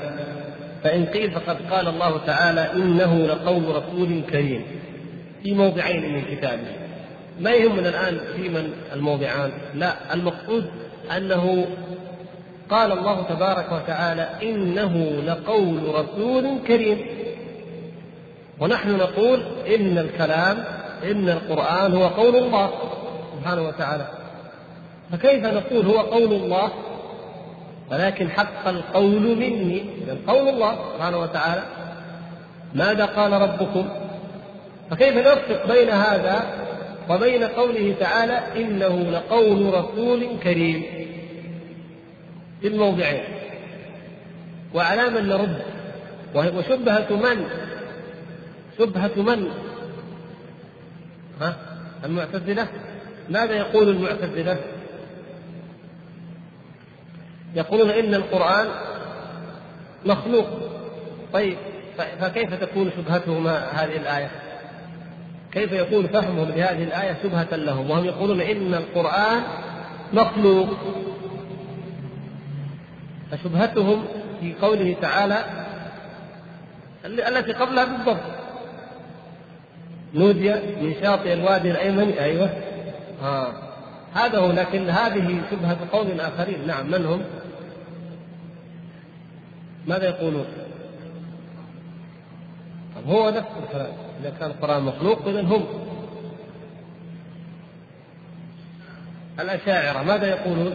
فإن 0.84 1.06
قيل 1.06 1.30
فقد 1.30 1.56
قال 1.70 1.88
الله 1.88 2.18
تعالى 2.26 2.72
إنه 2.72 3.26
لقول 3.26 3.76
رسول 3.76 4.22
كريم 4.30 4.64
في 5.42 5.54
موضعين 5.54 6.12
من 6.12 6.22
كتابه 6.24 6.76
ما 7.40 7.50
يهمنا 7.50 7.88
الآن 7.88 8.20
في 8.36 8.48
من 8.48 8.72
الموضعان 8.92 9.50
لا 9.74 10.14
المقصود 10.14 10.70
أنه 11.16 11.66
قال 12.72 12.92
الله 12.92 13.22
تبارك 13.22 13.72
وتعالى 13.72 14.28
إنه 14.42 15.22
لقول 15.26 15.94
رسول 15.94 16.58
كريم. 16.66 17.06
ونحن 18.60 18.96
نقول 18.96 19.42
إن 19.74 19.98
الكلام 19.98 20.64
إن 21.04 21.28
القرآن 21.28 21.96
هو 21.96 22.06
قول 22.06 22.36
الله 22.36 22.70
سبحانه 23.38 23.62
وتعالى. 23.62 24.06
فكيف 25.12 25.44
نقول 25.44 25.86
هو 25.86 25.98
قول 25.98 26.32
الله؟ 26.32 26.70
ولكن 27.90 28.30
حق 28.30 28.68
القول 28.68 29.36
مني. 29.36 29.82
إذا 30.02 30.16
قول 30.26 30.48
الله 30.48 30.76
سبحانه 30.94 31.18
وتعالى. 31.18 31.62
ماذا 32.74 33.04
قال 33.04 33.32
ربكم؟ 33.32 33.88
فكيف 34.90 35.16
نفرق 35.16 35.66
بين 35.72 35.90
هذا 35.90 36.42
وبين 37.10 37.44
قوله 37.44 37.94
تعالى 38.00 38.40
إنه 38.56 38.96
لقول 39.10 39.74
رسول 39.74 40.26
كريم؟ 40.42 41.01
في 42.62 42.68
الموضعين. 42.68 43.24
وعلى 44.74 45.10
من 45.10 45.28
نرد 45.28 45.62
وشبهة 46.34 47.12
من؟ 47.16 47.46
شبهة 48.78 49.22
من؟ 49.22 49.48
ها؟ 51.40 51.56
المعتزلة؟ 52.04 52.68
ماذا 53.30 53.54
يقول 53.54 53.88
المعتزلة؟ 53.88 54.58
يقولون 57.54 57.90
إن 57.90 58.14
القرآن 58.14 58.68
مخلوق. 60.06 60.46
طيب 61.32 61.56
فكيف 62.20 62.54
تكون 62.54 62.90
شبهتهم 62.96 63.46
هذه 63.48 63.96
الآية؟ 63.96 64.30
كيف 65.52 65.72
يكون 65.72 66.06
فهمهم 66.06 66.48
لهذه 66.48 66.84
الآية 66.84 67.16
شبهة 67.22 67.56
لهم؟ 67.56 67.90
وهم 67.90 68.04
يقولون 68.04 68.40
إن 68.40 68.74
القرآن 68.74 69.42
مخلوق. 70.12 70.68
فشبهتهم 73.32 74.04
في 74.40 74.54
قوله 74.54 74.96
تعالى 75.00 75.44
التي 77.04 77.52
قبلها 77.52 77.84
بالضبط 77.84 78.22
نودي 80.14 80.54
من 80.54 80.94
شاطئ 81.02 81.32
الوادي 81.32 81.70
الأيمن 81.70 82.12
أيوه 82.12 82.50
آه. 83.22 83.52
هذا 84.14 84.38
هو 84.38 84.50
لكن 84.50 84.90
هذه 84.90 85.40
شبهة 85.50 85.78
قوم 85.92 86.20
آخرين 86.20 86.66
نعم 86.66 86.90
من 86.90 87.06
هم؟ 87.06 87.22
ماذا 89.86 90.08
يقولون؟ 90.08 90.46
طب 92.96 93.10
هو 93.10 93.30
نفس 93.30 93.48
الكلام 93.62 93.92
إذا 94.20 94.30
كان 94.40 94.50
القرآن 94.50 94.82
مخلوق 94.82 95.28
إذا 95.28 95.40
هم 95.40 95.64
الأشاعرة 99.40 100.02
ماذا 100.02 100.26
يقولون؟ 100.26 100.74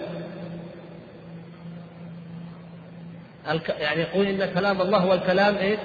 يعني 3.80 4.02
يقول 4.02 4.26
إن 4.26 4.54
كلام 4.54 4.82
الله 4.82 4.98
هو 4.98 5.14
الكلام 5.14 5.56
إيش؟ 5.56 5.80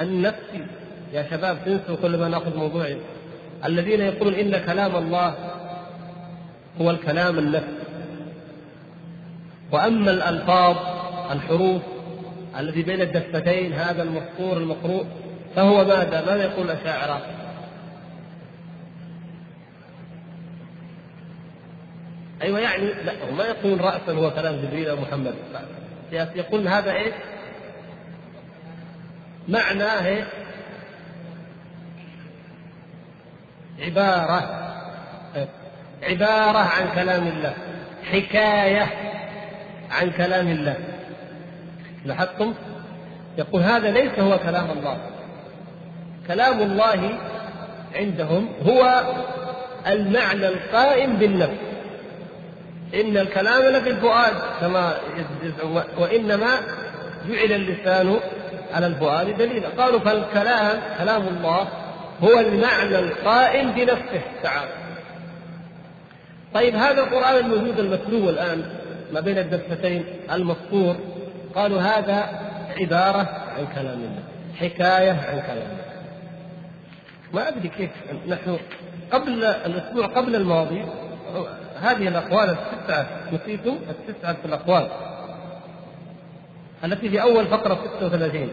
النفسي 0.00 0.66
يا 1.12 1.26
شباب 1.30 1.58
تنسوا 1.64 1.96
كل 2.02 2.16
ما 2.16 2.28
نأخذ 2.28 2.56
موضوعي 2.56 2.98
الذين 3.64 4.00
يقولون 4.00 4.34
إن 4.34 4.58
كلام 4.66 4.96
الله 4.96 5.34
هو 6.80 6.90
الكلام 6.90 7.38
النفسي 7.38 7.78
وأما 9.72 10.10
الألفاظ 10.10 10.76
الحروف 11.30 11.82
الذي 12.58 12.82
بين 12.82 13.00
الدفتين 13.00 13.72
هذا 13.72 14.02
المسطور 14.02 14.56
المقروء 14.56 15.06
فهو 15.56 15.84
ماذا؟ 15.84 16.24
ماذا 16.26 16.44
يقول 16.44 16.70
الأشاعرة؟ 16.70 17.22
أيوة 22.42 22.58
يعني 22.60 22.84
لا 22.86 23.12
ما 23.36 23.44
يقول 23.44 23.80
رأسا 23.80 24.12
هو 24.12 24.30
كلام 24.30 24.56
جبريل 24.56 24.88
أو 24.88 24.96
محمد 24.96 25.34
يقول 26.12 26.68
هذا 26.68 26.92
إيش؟ 26.92 27.14
معناه 29.48 30.06
إيش؟ 30.06 30.24
عبارة 33.80 34.68
عبارة 36.02 36.58
عن 36.58 36.94
كلام 36.94 37.26
الله 37.26 37.54
حكاية 38.12 38.86
عن 39.90 40.10
كلام 40.10 40.48
الله 40.48 40.76
لاحظتم؟ 42.04 42.54
يقول 43.38 43.62
هذا 43.62 43.90
ليس 43.90 44.18
هو 44.18 44.38
كلام 44.38 44.70
الله 44.70 44.98
كلام 46.26 46.62
الله 46.62 47.18
عندهم 47.94 48.48
هو 48.66 49.02
المعنى 49.86 50.48
القائم 50.48 51.16
بالنفس 51.16 51.67
إن 52.94 53.16
الكلام 53.16 53.62
لفي 53.62 53.90
الفؤاد 53.90 54.34
كما 54.60 54.94
يزعم 55.42 55.82
وإنما 55.98 56.56
جعل 57.28 57.52
اللسان 57.52 58.20
على 58.74 58.86
الفؤاد 58.86 59.36
دليلا 59.36 59.68
قالوا 59.68 60.00
فالكلام 60.00 60.80
كلام 60.98 61.22
الله 61.28 61.68
هو 62.22 62.40
المعنى 62.40 62.98
القائم 62.98 63.70
بنفسه 63.70 64.20
تعالى. 64.42 64.70
طيب 66.54 66.74
هذا 66.74 67.00
القرآن 67.00 67.36
الموجود 67.36 67.78
المتلو 67.78 68.30
الآن 68.30 68.64
ما 69.12 69.20
بين 69.20 69.38
الدفتين 69.38 70.04
المسطور 70.32 70.96
قالوا 71.54 71.80
هذا 71.80 72.28
عبارة 72.80 73.28
عن 73.58 73.66
كلام 73.74 73.98
الله 73.98 74.22
حكاية 74.60 75.10
عن 75.10 75.42
كلام 75.46 75.68
الله. 75.70 75.88
ما 77.34 77.48
أدري 77.48 77.68
كيف 77.68 77.90
نحن 78.28 78.58
قبل 79.12 79.44
الأسبوع 79.44 80.06
قبل 80.06 80.36
الماضي 80.36 80.84
هذه 81.82 82.08
الأقوال 82.08 82.50
التسعة 82.50 83.06
نسيتم 83.32 83.78
التسعة 83.90 84.36
الأقوال. 84.44 84.88
التي 86.84 87.10
في 87.10 87.22
أول 87.22 87.46
فقرة 87.46 87.78
36 88.00 88.48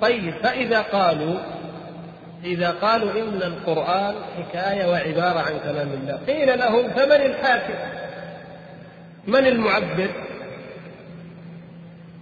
طيب 0.00 0.34
فإذا 0.42 0.80
قالوا 0.82 1.38
إذا 2.44 2.70
قالوا 2.70 3.10
إن 3.12 3.42
القرآن 3.42 4.14
حكاية 4.36 4.86
وعبارة 4.90 5.38
عن 5.38 5.58
كلام 5.58 5.88
الله 5.88 6.16
قيل 6.26 6.58
لهم 6.58 6.90
فمن 6.90 7.26
الحاكم؟ 7.26 7.74
من 9.26 9.46
المعبر 9.46 10.10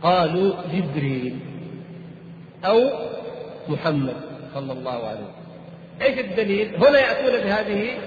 قالوا 0.02 0.54
جبريل 0.72 1.38
أو 2.64 2.90
محمد. 3.68 4.33
صلى 4.54 4.72
الله 4.72 4.92
عليه 4.92 5.20
وسلم. 5.20 5.44
إيش 6.02 6.18
الدليل؟ 6.18 6.76
هنا 6.76 6.98
يأتون 6.98 7.44
بهذه 7.44 7.98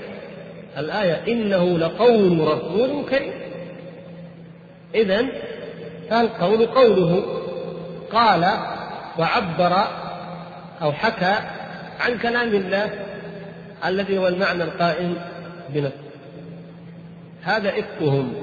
الآية. 0.78 1.34
إنه 1.34 1.78
لقول 1.78 2.48
رسول 2.48 3.06
كريم. 3.10 3.34
إذا 4.96 5.26
فالقول 6.10 6.66
قوله 6.66 7.24
قال 8.12 8.52
وعبر 9.20 9.88
أو 10.82 10.92
حكى 10.92 11.36
عن 12.00 12.18
كلام 12.18 12.56
الله 12.56 12.90
الذي 13.86 14.18
هو 14.18 14.28
المعنى 14.28 14.64
القائم 14.64 15.16
بنفسه. 15.70 16.08
هذا 17.44 17.70
إفكهم 17.70 18.34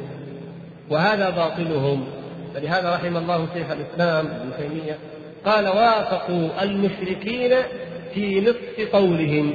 وهذا 0.91 1.31
باطلهم 1.31 2.07
فلهذا 2.55 2.95
رحم 2.95 3.17
الله 3.17 3.49
شيخ 3.55 3.67
الإسلام 3.71 4.27
ابن 4.27 4.51
تيمية 4.59 4.99
قال 5.45 5.69
وافقوا 5.69 6.63
المشركين 6.63 7.53
في 8.15 8.41
نصف 8.41 8.93
قولهم. 8.93 9.55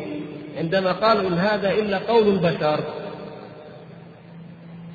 عندما 0.57 0.91
قالوا 0.91 1.29
إن 1.29 1.37
هذا 1.37 1.71
إلا 1.71 1.97
قول 1.97 2.27
البشر. 2.27 2.79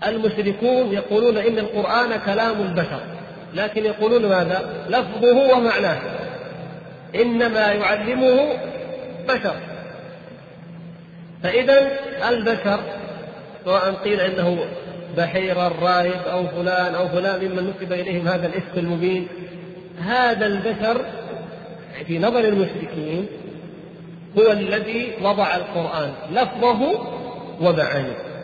المشركون 0.06 0.92
يقولون 0.92 1.36
إن 1.36 1.58
القرآن 1.58 2.16
كلام 2.26 2.62
البشر. 2.62 3.00
لكن 3.54 3.84
يقولون 3.84 4.26
ماذا؟ 4.26 4.86
لفظه 4.88 5.56
ومعناه. 5.56 5.98
إنما 7.14 7.72
يعلمه 7.72 8.48
بشر. 9.28 9.54
فإذا 11.42 11.90
البشر 12.28 12.80
سواء 13.64 13.92
قيل 13.92 14.20
إنه 14.20 14.58
بحير 15.16 15.66
الراهب 15.66 16.20
أو 16.30 16.46
فلان 16.46 16.94
أو 16.94 17.08
فلان 17.08 17.44
ممن 17.44 17.72
نسب 17.76 17.92
إليهم 17.92 18.28
هذا 18.28 18.46
الإفك 18.46 18.78
المبين 18.78 19.28
هذا 20.00 20.46
البشر 20.46 21.04
في 22.06 22.18
نظر 22.18 22.40
المشركين 22.40 23.26
هو 24.38 24.52
الذي 24.52 25.12
وضع 25.22 25.56
القرآن 25.56 26.12
لفظه 26.32 27.00
ومعانيه 27.60 28.34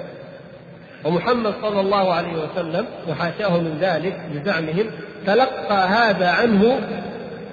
ومحمد 1.05 1.55
صلى 1.63 1.81
الله 1.81 2.13
عليه 2.13 2.33
وسلم 2.33 2.87
وحاشاه 3.09 3.57
من 3.57 3.79
ذلك 3.81 4.21
بزعمهم 4.35 4.91
تلقى 5.27 5.89
هذا 5.89 6.29
عنه 6.29 6.81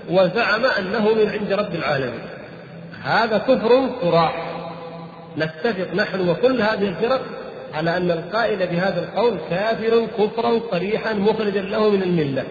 وزعم 0.10 0.66
أنه 0.66 1.14
من 1.14 1.30
عند 1.30 1.54
رب 1.54 1.76
العالمين. 1.76 2.20
هذا 3.04 3.38
كفر 3.38 3.90
صراح. 4.02 4.54
نتفق 5.38 5.94
نحن 5.96 6.30
وكل 6.30 6.62
هذه 6.62 6.88
الفرق 6.88 7.22
على 7.74 7.98
أن 7.98 8.12
القائل 8.12 8.68
بهذا 8.68 9.04
القول 9.04 9.38
كافر 9.50 10.08
كفرا 10.18 10.60
صريحا 10.72 11.14
مخرجا 11.14 11.62
له 11.62 11.90
من 11.90 12.04
الملة. 12.04 12.44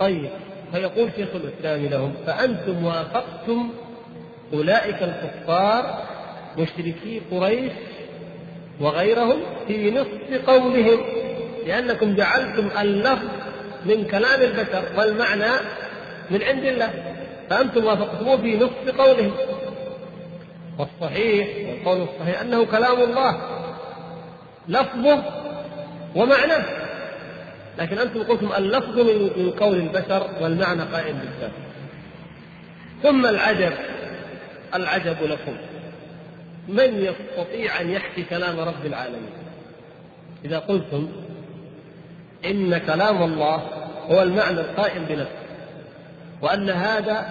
طيب 0.00 0.30
فيقول 0.72 1.10
شيخ 1.16 1.28
الإسلام 1.34 1.86
لهم 1.86 2.14
فأنتم 2.26 2.84
وافقتم 2.84 3.68
أولئك 4.52 5.02
الكفار 5.02 6.04
مشركي 6.58 7.22
قريش 7.30 7.72
وغيرهم 8.80 9.40
في 9.66 9.90
نصف 9.90 10.46
قولهم 10.46 11.00
لأنكم 11.66 12.14
جعلتم 12.14 12.68
اللفظ 12.80 13.28
من 13.86 14.04
كلام 14.04 14.42
البشر 14.42 14.84
والمعنى 14.98 15.52
من 16.30 16.42
عند 16.42 16.64
الله 16.64 16.90
فأنتم 17.50 17.84
وافقتموه 17.84 18.36
في 18.36 18.56
نصف 18.56 19.00
قولهم. 19.00 19.32
والصحيح 20.78 21.48
والقول 21.68 22.08
الصحيح 22.08 22.40
أنه 22.40 22.64
كلام 22.64 23.00
الله 23.00 23.40
لفظه 24.68 25.22
ومعناه. 26.16 26.64
لكن 27.78 27.98
أنتم 27.98 28.22
قلتم 28.22 28.52
اللفظ 28.58 28.98
من 28.98 29.50
قول 29.60 29.76
البشر 29.76 30.26
والمعنى 30.40 30.82
قائم 30.82 31.18
بالذات. 31.18 31.52
ثم 33.02 33.26
العجب 33.26 33.72
العجب 34.74 35.22
لكم. 35.22 35.56
من 36.68 37.04
يستطيع 37.04 37.80
أن 37.80 37.90
يحكي 37.90 38.22
كلام 38.22 38.60
رب 38.60 38.86
العالمين؟ 38.86 39.30
إذا 40.44 40.58
قلتم 40.58 41.08
إن 42.44 42.78
كلام 42.78 43.22
الله 43.22 43.54
هو 44.10 44.22
المعنى 44.22 44.60
القائم 44.60 45.04
بنفسه 45.04 45.42
وأن 46.42 46.70
هذا 46.70 47.26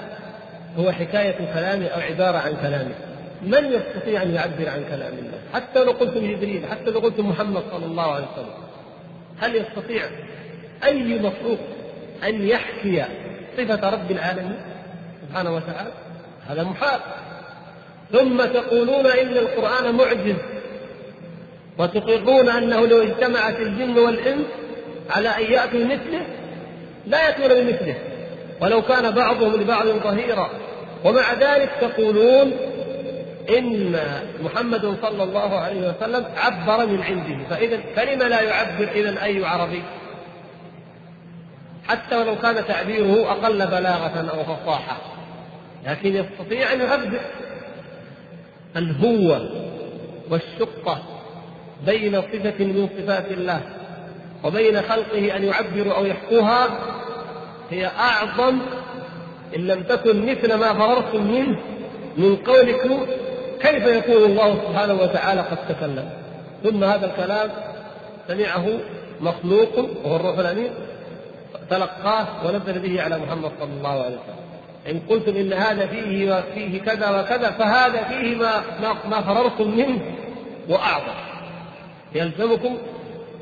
هو 0.77 0.91
حكاية 0.91 1.53
كلامه 1.53 1.87
أو 1.87 1.99
عبارة 1.99 2.37
عن 2.37 2.55
كلامه. 2.55 2.95
من 3.41 3.73
يستطيع 3.73 4.23
أن 4.23 4.35
يعبر 4.35 4.69
عن 4.69 4.83
كلام 4.89 5.13
الله؟ 5.13 5.39
حتى 5.53 5.83
لو 5.83 5.91
قلتم 5.91 6.31
جبريل 6.31 6.67
حتى 6.67 6.91
لو 6.91 6.99
قلتم 6.99 7.29
محمد 7.29 7.63
صلى 7.71 7.85
الله 7.85 8.11
عليه 8.11 8.25
وسلم. 8.33 8.53
هل 9.39 9.55
يستطيع 9.55 10.03
أي 10.83 11.19
مخلوق 11.19 11.59
أن 12.23 12.47
يحكي 12.47 13.05
صفة 13.57 13.89
رب 13.89 14.11
العالمين؟ 14.11 14.59
سبحانه 15.27 15.55
وتعالى. 15.55 15.91
هذا 16.47 16.63
محال. 16.63 16.99
ثم 18.11 18.45
تقولون 18.45 19.05
إن 19.05 19.37
القرآن 19.37 19.95
معجز 19.95 20.35
وتقرون 21.77 22.49
أنه 22.49 22.85
لو 22.85 23.01
اجتمعت 23.01 23.55
الجن 23.59 23.97
والإنس 23.99 24.45
على 25.09 25.29
أن 25.29 25.53
يأتوا 25.53 25.85
مثله 25.85 26.25
لا 27.07 27.27
يأتون 27.27 27.47
بمثله. 27.47 27.95
ولو 28.61 28.81
كان 28.81 29.11
بعضهم 29.11 29.61
لبعض 29.61 29.87
ظهيرا. 29.87 30.49
ومع 31.05 31.33
ذلك 31.33 31.69
تقولون 31.81 32.51
إن 33.57 33.99
محمد 34.41 34.97
صلى 35.01 35.23
الله 35.23 35.59
عليه 35.59 35.89
وسلم 35.89 36.25
عبر 36.37 36.85
من 36.85 37.03
عنده. 37.03 37.49
فإذا 37.49 37.79
فلم 37.95 38.23
لا 38.23 38.41
يعبر 38.41 38.89
إذا 38.95 39.23
أي 39.23 39.45
عربي؟ 39.45 39.83
حتى 41.87 42.15
ولو 42.15 42.35
كان 42.35 42.65
تعبيره 42.67 43.31
أقل 43.31 43.67
بلاغة 43.67 44.29
أو 44.31 44.43
فصاحة. 44.43 44.97
لكن 45.87 46.15
يستطيع 46.15 46.73
أن 46.73 46.81
يعبر. 46.81 47.19
الهوة 48.77 49.49
والشقة 50.29 51.03
بين 51.85 52.21
صفة 52.21 52.65
من 52.65 52.89
صفات 52.97 53.31
الله 53.31 53.61
وبين 54.43 54.81
خلقه 54.81 55.35
أن 55.37 55.43
يعبروا 55.43 55.93
أو 55.93 56.05
يحكوها 56.05 56.67
هي 57.69 57.85
أعظم 57.85 58.59
إن 59.55 59.67
لم 59.67 59.83
تكن 59.83 60.25
مثل 60.25 60.53
ما 60.53 60.73
فررتم 60.73 61.23
منه 61.31 61.59
من 62.17 62.35
قولكم 62.35 63.05
كيف 63.61 63.85
يكون 63.85 64.23
الله 64.23 64.55
سبحانه 64.55 64.93
وتعالى 64.93 65.41
قد 65.41 65.57
تكلم. 65.69 66.09
ثم 66.63 66.83
هذا 66.83 67.05
الكلام 67.05 67.49
سمعه 68.27 68.67
مخلوق 69.21 69.89
وهو 70.03 70.15
الروح 70.15 70.37
الأمين 70.37 70.69
تلقاه 71.69 72.27
ونزل 72.45 72.79
به 72.79 73.01
على 73.01 73.17
محمد 73.17 73.51
صلى 73.59 73.73
الله 73.77 73.89
عليه 73.89 74.17
وسلم. 74.17 74.40
إن 74.89 74.99
قلتم 75.09 75.35
إن 75.35 75.53
هذا 75.53 75.85
فيه 75.87 76.37
وفيه 76.37 76.81
كذا 76.81 77.09
وكذا 77.09 77.51
فهذا 77.51 78.03
فيه 78.03 78.35
ما 78.35 78.63
ما 79.09 79.21
فررتم 79.21 79.77
منه 79.77 79.99
وأعظم. 80.69 81.13
يلزمكم 82.15 82.77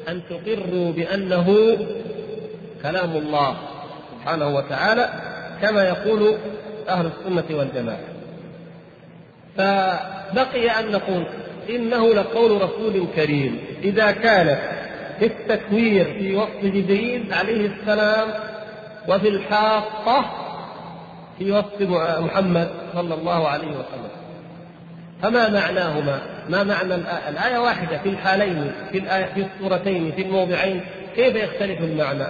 أن 0.09 0.21
تقروا 0.29 0.91
بأنه 0.91 1.77
كلام 2.83 3.11
الله 3.17 3.57
سبحانه 4.15 4.47
وتعالى 4.47 5.09
كما 5.61 5.83
يقول 5.83 6.37
أهل 6.89 7.05
السنة 7.05 7.57
والجماعة. 7.57 7.99
فبقي 9.57 10.79
أن 10.79 10.91
نقول 10.91 11.25
إنه 11.69 12.13
لقول 12.13 12.61
رسول 12.61 13.07
كريم. 13.15 13.59
إذا 13.83 14.11
كان 14.11 14.57
في 15.19 15.25
التكوير 15.25 16.05
في 16.05 16.35
وصف 16.35 16.63
جبريل 16.63 17.33
عليه 17.33 17.65
السلام 17.65 18.27
وفي 19.07 19.27
الحاقة 19.27 20.25
في 21.39 21.51
وصف 21.51 21.81
محمد 22.19 22.69
صلى 22.93 23.13
الله 23.13 23.47
عليه 23.47 23.67
وسلم 23.67 24.09
فما 25.21 25.49
معناهما؟ 25.49 26.21
ما 26.49 26.63
معنى 26.63 26.95
الآية؟ 26.95 27.29
الآية 27.29 27.57
واحدة 27.57 27.97
في 27.97 28.09
الحالين 28.09 28.71
في 28.91 28.97
الآية 28.97 29.25
في 29.25 29.45
السورتين 29.45 30.11
في 30.11 30.21
الموضعين 30.21 30.81
كيف 31.15 31.35
يختلف 31.35 31.81
المعنى؟ 31.81 32.25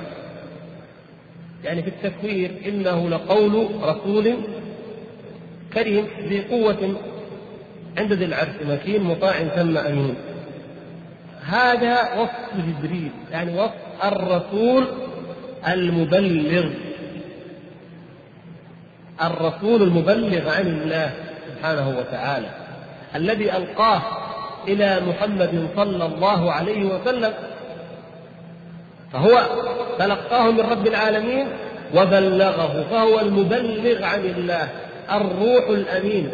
يعني 1.64 1.84
في 1.84 1.88
التكوير 1.90 2.52
إنه 2.66 3.10
لقول 3.10 3.70
رسول 3.84 4.36
كريم 5.74 6.08
ذي 6.28 6.46
قوة 6.46 6.96
عند 7.98 8.14
ذي 8.14 8.26
العرش 8.26 8.50
مكين 8.68 9.04
مطاع 9.04 9.34
ثم 9.34 9.78
أمين 9.78 10.16
هذا 11.46 12.14
وصف 12.14 12.68
جبريل 12.68 13.12
يعني 13.32 13.60
وصف 13.60 14.04
الرسول 14.04 14.88
المبلغ 15.68 16.70
الرسول 19.22 19.84
المبلغ 19.84 20.50
عن 20.50 20.68
الله 20.68 21.12
سبحانه 21.48 21.90
وتعالى 22.00 22.50
الذي 23.16 23.58
ألقاه 23.58 24.02
إلى 24.68 25.02
محمد 25.08 25.68
صلى 25.76 26.06
الله 26.06 26.52
عليه 26.52 26.86
وسلم 26.86 27.34
فهو 29.14 29.42
تلقاه 30.00 30.52
من 30.52 30.60
رب 30.60 30.88
العالمين 30.88 31.48
وبلغه 31.96 32.86
فهو 32.92 33.20
المبلغ 33.20 34.04
عن 34.04 34.20
الله 34.20 34.68
الروح 35.12 35.70
الأمين 35.70 36.30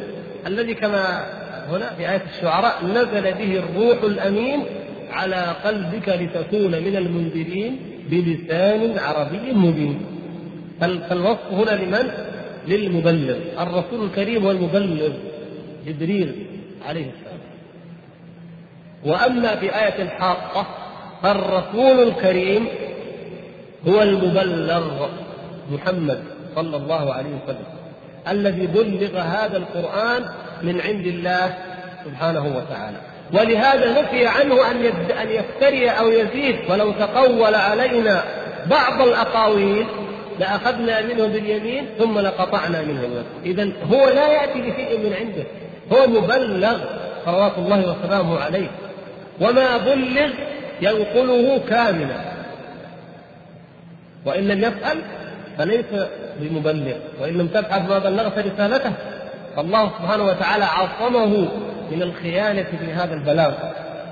الذي 0.48 0.74
كما 0.74 1.26
هنا 1.70 1.90
في 1.98 2.10
آية 2.10 2.24
الشعراء 2.38 2.86
نزل 2.86 3.34
به 3.34 3.64
الروح 3.64 4.04
الأمين 4.04 4.64
على 5.12 5.56
قلبك 5.66 6.10
لتكون 6.10 6.72
من 6.72 6.96
المنذرين 6.96 7.80
بلسان 8.10 9.00
عربي 9.00 9.54
مبين 9.54 10.02
فالوصف 10.82 11.52
هنا 11.52 11.72
لمن؟ 11.72 12.12
للمبلغ 12.68 13.38
الرسول 13.60 14.06
الكريم 14.06 14.46
هو 14.46 14.52
المبلغ 14.52 15.10
جبريل 15.88 16.46
عليه 16.86 17.06
السلام. 17.06 17.40
وأما 19.06 19.56
في 19.56 19.66
آية 19.66 20.02
الحاقة 20.04 20.68
فالرسول 21.24 22.08
الكريم 22.08 22.68
هو 23.88 24.02
المبلغ 24.02 25.08
محمد 25.72 26.24
صلى 26.56 26.78
الله 26.78 27.14
عليه 27.14 27.30
وسلم 27.44 27.66
الذي 28.28 28.68
بلغ 28.68 29.18
هذا 29.20 29.58
القرآن 29.58 30.26
من 30.62 30.82
عند 30.82 31.08
الله 31.08 31.54
سبحانه 32.06 32.58
وتعالى. 32.58 32.98
ولهذا 33.34 34.02
نفي 34.02 34.28
عنه 34.28 34.72
أن 34.72 34.86
أن 35.12 35.30
يفتري 35.30 35.90
أو 35.90 36.10
يزيد 36.10 36.56
ولو 36.70 36.92
تقول 36.92 37.56
علينا 37.56 38.24
بعض 38.66 39.02
الأقاويل 39.02 39.86
لأخذنا 40.40 41.02
منه 41.02 41.28
باليمين 41.28 41.86
ثم 42.00 42.20
لقطعنا 42.20 42.82
منه 42.82 43.00
الوتر 43.00 43.26
إذا 43.46 43.70
هو 43.92 44.10
لا 44.10 44.28
يأتي 44.28 44.62
بشيء 44.62 44.98
من 44.98 45.14
عنده. 45.14 45.44
هو 45.94 46.08
مبلغ 46.08 46.78
صلوات 47.26 47.58
الله 47.58 47.80
وسلامه 47.80 48.40
عليه. 48.40 48.68
وما 49.42 49.78
بلغ 49.78 50.30
ينقله 50.82 51.60
كاملا. 51.70 52.16
وإن 54.26 54.48
لم 54.48 54.60
يفعل 54.60 54.98
فليس 55.58 55.86
بمبلغ. 56.40 56.96
وإن 57.22 57.34
لم 57.38 57.48
تفعل 57.48 57.82
فما 57.82 58.00
بلغت 58.00 58.38
رسالته. 58.38 58.94
فالله 59.56 59.92
سبحانه 60.00 60.24
وتعالى 60.24 60.66
عصمه 60.66 61.48
من 61.92 62.02
الخيانة 62.02 62.64
في 62.80 62.94
هذا 62.94 63.14
البلاغ. 63.14 63.54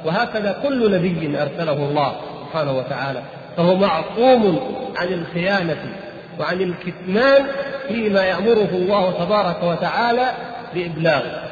وهكذا 0.05 0.59
كل 0.63 0.91
نبي 0.91 1.41
أرسله 1.41 1.89
الله 1.89 2.15
سبحانه 2.45 2.77
وتعالى. 2.77 3.21
فهو 3.57 3.75
معصوم 3.75 4.59
عن 4.97 5.07
الخيانة. 5.07 6.02
وعن 6.39 6.61
الكتمان 6.61 7.45
فيما 7.87 8.23
يأمره 8.23 8.69
الله 8.71 9.25
تبارك 9.25 9.63
وتعالى 9.63 10.31
بإبلاغه. 10.73 11.43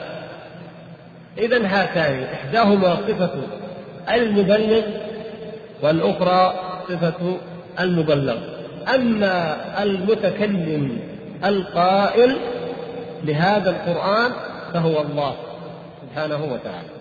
إذا 1.37 1.67
هاتان 1.67 2.23
إحداهما 2.23 2.95
صفة 2.95 3.31
المبلغ 4.11 4.81
والأخرى 5.81 6.53
صفة 6.89 7.37
المبلغ. 7.79 8.37
أما 8.95 9.57
المتكلم 9.83 10.97
القائل 11.45 12.37
لهذا 13.23 13.69
القرآن 13.69 14.31
فهو 14.73 15.01
الله 15.01 15.35
سبحانه 16.01 16.43
وتعالى. 16.43 16.91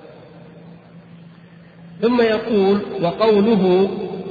ثم 2.03 2.21
يقول 2.21 2.81
وقوله 3.03 3.91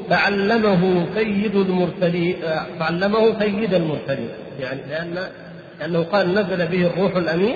فعلمه 0.09 1.05
سيد 1.15 1.55
المرسلين 1.55 2.35
فعلمه 2.79 3.39
سيد 3.39 3.73
المرسلين. 3.73 4.29
يعني 4.59 4.79
لأن 4.89 5.15
لأنه 5.79 6.03
قال 6.03 6.33
نزل 6.33 6.67
به 6.67 6.87
الروح 6.87 7.15
الأمين 7.15 7.55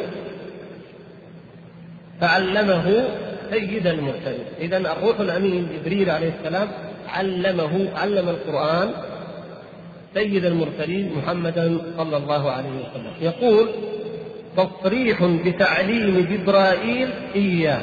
فعلمه 2.21 3.07
سيد 3.51 3.87
المرسلين. 3.87 4.45
إذا 4.59 4.77
الروح 4.77 5.19
الأمين 5.19 5.67
جبريل 5.73 6.09
عليه 6.09 6.31
السلام 6.39 6.67
علمه 7.07 7.89
علم 7.95 8.29
القرآن 8.29 8.89
سيد 10.13 10.45
المرسلين 10.45 11.13
محمدا 11.17 11.77
صلى 11.97 12.17
الله 12.17 12.51
عليه 12.51 12.69
وسلم. 12.69 13.13
يقول 13.21 13.69
تصريح 14.57 15.23
بتعليم 15.23 16.27
جبرائيل 16.31 17.09
إياه. 17.35 17.81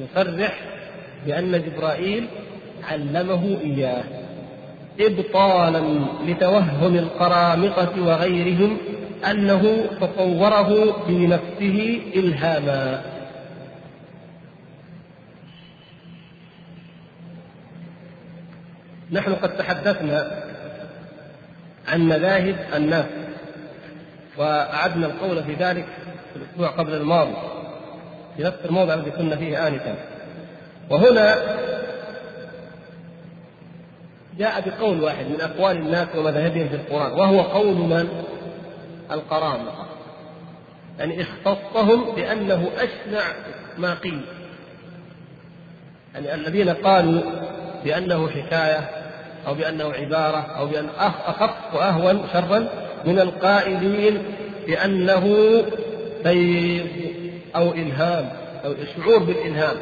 يصرح 0.00 0.60
بأن 1.26 1.62
جبرائيل 1.62 2.26
علمه 2.88 3.58
إياه 3.60 4.04
إبطالا 5.00 6.00
لتوهم 6.26 6.96
القرامطة 6.96 8.02
وغيرهم 8.06 8.78
أنه 9.30 9.84
تصوره 10.00 10.96
بنفسه 11.08 12.00
إلهاما. 12.16 13.02
نحن 19.12 19.34
قد 19.34 19.56
تحدثنا 19.56 20.44
عن 21.88 22.00
مذاهب 22.00 22.56
الناس 22.76 23.06
وأعدنا 24.36 25.06
القول 25.06 25.44
في 25.44 25.54
ذلك 25.54 25.84
في 26.32 26.36
الأسبوع 26.36 26.68
قبل 26.68 26.94
الماضي 26.94 27.34
في 28.36 28.42
نفس 28.42 28.58
الموضع 28.64 28.94
الذي 28.94 29.10
كنا 29.10 29.36
فيه 29.36 29.68
آنفا. 29.68 29.94
وهنا 30.90 31.36
جاء 34.38 34.68
بقول 34.68 35.02
واحد 35.02 35.26
من 35.26 35.40
أقوال 35.40 35.76
الناس 35.76 36.08
ومذاهبهم 36.16 36.68
في 36.68 36.74
القرآن 36.74 37.12
وهو 37.12 37.40
قول 37.40 37.76
من؟ 37.76 38.08
القرامطة 39.12 39.86
يعني 40.98 41.22
اختصهم 41.22 42.14
بأنه 42.14 42.70
أشنع 42.76 43.22
ما 43.78 43.94
قيل. 43.94 44.20
يعني 46.14 46.34
الذين 46.34 46.68
قالوا 46.68 47.22
بأنه 47.84 48.28
حكاية 48.28 48.90
أو 49.46 49.54
بأنه 49.54 49.92
عبارة 49.92 50.38
أو 50.38 50.66
بأن 50.66 50.88
أخف 50.98 51.74
وأهون 51.74 52.22
شرا 52.32 52.68
من 53.04 53.18
القائلين 53.18 54.22
بأنه 54.66 55.22
فيض 56.22 56.86
أو 57.56 57.72
إلهام 57.72 58.30
أو 58.64 58.74
شعور 58.96 59.18
بالإلهام. 59.18 59.76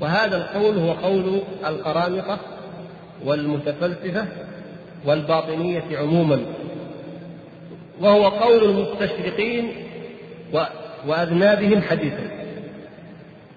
وهذا 0.00 0.36
القول 0.36 0.78
هو 0.78 0.92
قول 0.92 1.42
القرامطة 1.66 2.38
والمتفلسفة 3.24 4.26
والباطنية 5.06 5.84
عموما. 5.92 6.40
وهو 8.00 8.28
قول 8.28 8.64
المستشرقين 8.64 9.72
وأذنابهم 11.06 11.82
حديثا. 11.82 12.30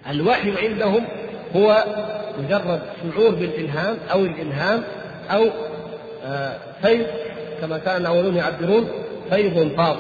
الوحي 0.09 0.67
عندهم 0.67 1.05
هو 1.55 1.83
مجرد 2.39 2.81
شعور 3.03 3.29
بالإلهام 3.29 3.97
أو 4.11 4.19
الإلهام 4.19 4.83
أو 5.31 5.49
آه، 6.25 6.57
فيض 6.81 7.05
كما 7.61 7.77
كان 7.77 8.01
الأولون 8.01 8.35
يعبرون 8.35 8.89
فيض 9.29 9.71
فاض 9.77 9.97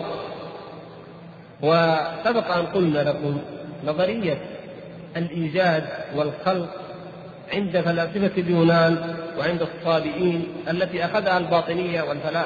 وسبق 1.61 2.51
أن 2.51 2.65
قلنا 2.65 2.99
لكم 3.09 3.37
نظرية 3.85 4.37
الإيجاد 5.17 5.83
والخلق 6.15 6.80
عند 7.53 7.81
فلاسفة 7.81 8.31
اليونان 8.37 9.15
وعند 9.37 9.61
الصابئين 9.61 10.47
التي 10.69 11.05
أخذها 11.05 11.37
الباطنية 11.37 12.01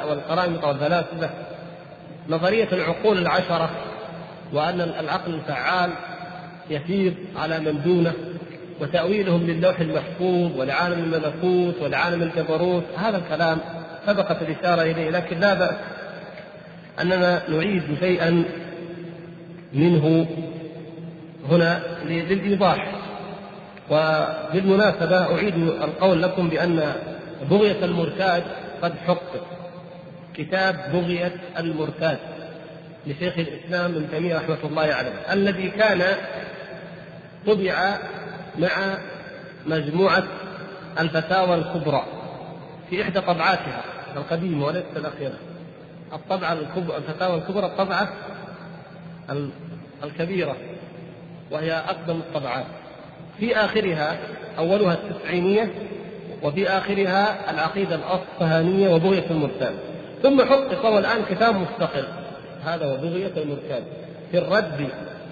والقرامطة 0.09 0.67
والفلاسفة 0.67 1.29
نظرية 2.29 2.67
العقول 2.71 3.17
العشرة 3.17 3.69
وأن 4.53 4.81
العقل 4.81 5.33
الفعال 5.33 5.89
يسير 6.69 7.13
على 7.35 7.59
من 7.59 7.81
دونه 7.85 8.13
وتأويلهم 8.81 9.47
للوح 9.47 9.79
المحفوظ 9.79 10.59
ولعالم 10.59 11.03
الملكوت 11.03 11.81
ولعالم 11.81 12.21
الجبروت. 12.21 12.83
هذا 12.97 13.17
الكلام 13.17 13.57
سبقت 14.05 14.41
الإشارة 14.41 14.81
إليه 14.81 15.09
لكن 15.09 15.39
لا 15.39 15.53
بأس 15.53 15.75
أننا 17.01 17.49
نعيد 17.49 17.83
شيئا 17.99 18.43
منه 19.73 20.27
هنا 21.49 21.81
للإيضاح. 22.05 23.04
وبالمناسبة 23.89 25.35
أعيد 25.35 25.55
القول 25.57 26.21
لكم 26.21 26.49
بأن 26.49 26.93
بغية 27.49 27.85
المرتاد 27.85 28.43
قد 28.81 28.93
حقق 29.07 29.45
كتاب 30.33 30.75
بغية 30.93 31.35
المرتاد 31.59 32.17
لشيخ 33.07 33.33
الإسلام 33.37 33.91
ابن 33.91 34.07
تيمية 34.11 34.35
رحمة 34.35 34.57
الله 34.63 34.81
عليه. 34.81 35.33
الذي 35.33 35.69
كان 35.69 36.03
طبع 37.47 37.97
مع 38.59 38.97
مجموعة 39.65 40.23
الفتاوى 40.99 41.55
الكبرى 41.55 42.03
في 42.89 43.01
إحدى 43.03 43.21
طبعاتها 43.21 43.83
القديمة 44.17 44.65
وليست 44.65 44.97
الأخيرة. 44.97 45.37
الطبعة 46.13 46.53
الكبرى 46.53 46.97
الفتاوى 46.97 47.37
الكبرى 47.37 47.65
الطبعة 47.65 48.09
الكبيرة 50.03 50.55
وهي 51.51 51.73
أقدم 51.73 52.15
الطبعات. 52.15 52.65
في 53.39 53.55
آخرها 53.55 54.17
أولها 54.57 54.93
التسعينية 54.93 55.71
وفي 56.43 56.69
آخرها 56.69 57.51
العقيدة 57.51 57.95
الأصفهانية 57.95 58.89
وبغية 58.89 59.25
المرتاد 59.31 59.73
ثم 60.23 60.41
حقق 60.41 60.85
وهو 60.85 60.99
الآن 60.99 61.25
كتاب 61.29 61.55
مستقل. 61.55 62.05
هذا 62.65 62.85
وبغية 62.85 63.31
المرتاد 63.37 63.83
في 64.31 64.37
الرد 64.37 64.87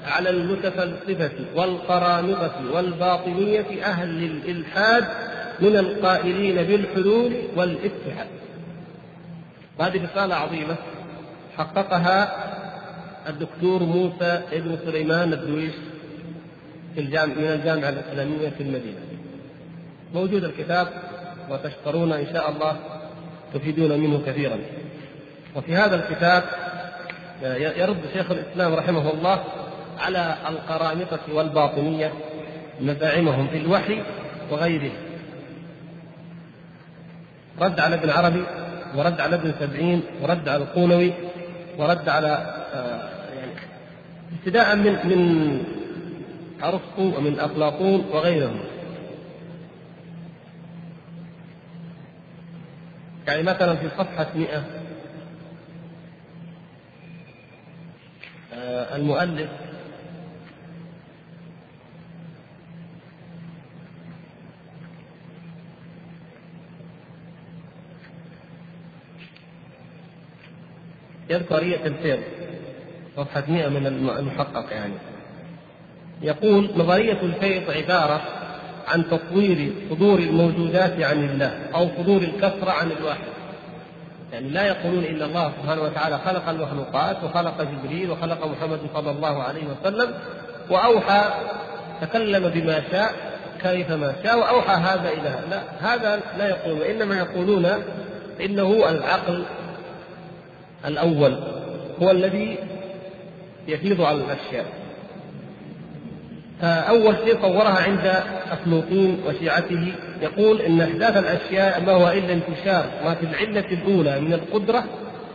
على 0.06 0.30
المتفلسفة 0.30 1.32
والقرامطة 1.56 2.52
والباطنية 2.74 3.84
أهل 3.84 4.24
الإلحاد 4.24 5.06
من 5.60 5.78
القائلين 5.78 6.56
بالحلول 6.56 7.34
والاتحاد. 7.56 8.28
هذه 9.80 10.04
رسالة 10.04 10.36
عظيمة 10.36 10.76
حققها 11.58 12.32
الدكتور 13.30 13.84
موسى 13.84 14.42
ابن 14.54 14.78
سليمان 14.86 15.34
الدويش 15.34 15.74
في 16.96 17.02
الجامع 17.02 17.34
من 17.34 17.44
الجامعة 17.44 17.90
الإسلامية 17.90 18.50
في 18.50 18.64
المدينة. 18.64 19.00
موجود 20.14 20.44
الكتاب 20.44 20.88
وتشترون 21.50 22.12
إن 22.12 22.26
شاء 22.34 22.50
الله 22.50 22.76
تفيدون 23.54 24.00
منه 24.00 24.22
كثيرا. 24.26 24.58
وفي 25.56 25.76
هذا 25.76 25.96
الكتاب 25.96 26.44
يرد 27.78 28.00
شيخ 28.14 28.32
الإسلام 28.32 28.74
رحمه 28.74 29.14
الله 29.14 29.44
على 30.00 30.36
القرامطة 30.50 31.20
والباطنية 31.34 32.14
مزاعمهم 32.82 33.48
في 33.48 33.58
الوحي 33.58 34.04
وغيره 34.52 34.92
رد 37.62 37.80
على 37.80 37.96
ابن 37.96 38.10
عربي 38.10 38.44
ورد 38.96 39.22
على 39.22 39.36
ابن 39.36 39.54
سبعين 39.60 40.04
ورد 40.22 40.50
على 40.50 40.64
القولوي 40.64 41.14
ورد 41.78 42.10
على 42.10 42.28
آه، 42.74 43.10
يعني 43.36 43.52
ابتداء 44.40 44.76
من 44.76 44.94
من 45.04 45.62
ارسطو 46.64 47.18
ومن 47.18 47.40
افلاطون 47.40 48.06
وغيرهم. 48.12 48.60
يعني 53.28 53.44
مثلا 53.44 53.76
في 53.76 53.90
صفحة 53.90 54.28
100 54.36 54.64
آه، 58.54 58.96
المؤلف 58.96 59.50
يذكر 71.30 71.60
رية 71.60 71.86
الفيض. 71.86 72.20
صفحة 73.18 73.44
100 73.48 73.68
من 73.68 73.88
المحقق 73.88 74.74
يعني. 74.74 75.13
يقول 76.24 76.70
نظرية 76.76 77.22
الفيض 77.24 77.72
عبارة 77.72 78.22
عن 78.88 79.10
تطوير 79.10 79.74
صدور 79.90 80.20
الموجودات 80.20 81.02
عن 81.02 81.24
الله 81.24 81.60
أو 81.76 81.88
صدور 81.98 82.22
الكثرة 82.22 82.72
عن 82.72 82.92
الواحد. 82.92 83.34
يعني 84.34 84.50
لا 84.50 84.68
يقولون 84.68 85.04
إن 85.04 85.22
الله 85.22 85.52
سبحانه 85.62 85.82
وتعالى 85.82 86.20
خلق 86.26 86.50
المخلوقات 86.50 87.24
وخلق 87.24 87.62
جبريل 87.62 88.12
وخلق 88.12 88.46
محمد 88.46 88.80
صلى 88.94 89.12
الله 89.12 89.44
عليه 89.44 89.62
وسلم 89.66 90.14
وأوحى 90.70 91.22
تكلم 92.02 92.50
بما 92.50 92.84
شاء 92.92 93.14
كيفما 93.62 94.16
شاء 94.24 94.40
وأوحى 94.40 94.74
هذا 94.74 95.10
إلى 95.10 95.40
لا 95.50 95.62
هذا 95.80 96.20
لا 96.38 96.50
يقولون 96.50 96.82
إنما 96.82 97.18
يقولون 97.18 97.66
إنه 98.42 98.90
العقل 98.90 99.46
الأول 100.86 101.38
هو 102.02 102.12
الذي 102.12 102.58
يفيض 103.68 104.02
على 104.02 104.18
الأشياء. 104.18 104.66
فأول 106.64 107.16
شيء 107.26 107.42
صورها 107.42 107.84
عند 107.84 108.24
أفلوطين 108.52 109.22
وشيعته 109.28 109.94
يقول 110.22 110.62
إن 110.62 110.82
إحداث 110.82 111.18
الأشياء 111.18 111.82
ما 111.82 111.92
هو 111.92 112.10
إلا 112.10 112.34
انتشار 112.34 112.86
ما 113.06 113.16
في 113.16 113.26
العلة 113.26 113.66
الأولى 113.72 114.20
من 114.20 114.34
القدرة 114.34 114.84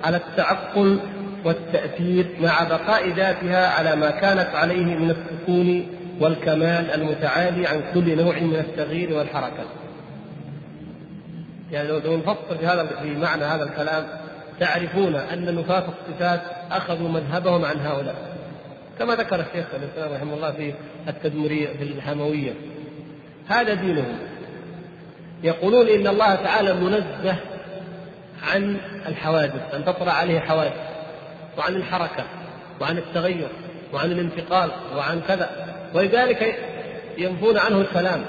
على 0.04 0.16
التعقل 0.16 1.00
والتأثير 1.44 2.26
مع 2.40 2.64
بقاء 2.64 3.08
ذاتها 3.08 3.68
على 3.68 3.96
ما 3.96 4.10
كانت 4.10 4.54
عليه 4.54 4.84
من 4.84 5.10
السكون 5.10 5.86
والكمال 6.20 6.90
المتعالي 6.90 7.66
عن 7.66 7.82
كل 7.94 8.16
نوع 8.22 8.38
من 8.38 8.56
التغيير 8.56 9.12
والحركة. 9.12 9.64
يعني 11.72 11.88
لو 11.88 12.16
نفصل 12.16 12.58
في 12.60 12.66
هذا 12.66 12.86
في 13.02 13.16
معنى 13.16 13.44
هذا 13.44 13.64
الكلام 13.64 14.04
تعرفون 14.60 15.14
أن 15.14 15.54
نفاة 15.54 15.84
الصفات 15.88 16.40
أخذوا 16.70 17.08
مذهبهم 17.08 17.64
عن 17.64 17.76
هؤلاء 17.80 18.27
كما 18.98 19.14
ذكر 19.14 19.40
الشيخ 19.40 19.66
الإسلام 19.74 20.12
رحمه 20.12 20.34
الله 20.34 20.52
في 20.52 20.74
التدمرية 21.08 21.68
في 21.68 21.82
الحموية. 21.82 22.52
هذا 23.48 23.74
دينهم. 23.74 24.18
يقولون 25.42 25.88
إن 25.88 26.06
الله 26.06 26.34
تعالى 26.34 26.74
منزه 26.74 27.36
عن 28.42 28.76
الحوادث 29.08 29.74
أن 29.74 29.84
تطرأ 29.84 30.10
عليه 30.10 30.40
حوادث 30.40 30.72
وعن 31.58 31.74
الحركة 31.74 32.24
وعن 32.80 32.98
التغير 32.98 33.48
وعن 33.94 34.12
الانتقال 34.12 34.70
وعن 34.96 35.20
كذا. 35.28 35.50
ولذلك 35.94 36.58
ينفون 37.18 37.58
عنه 37.58 37.80
الكلام 37.80 38.24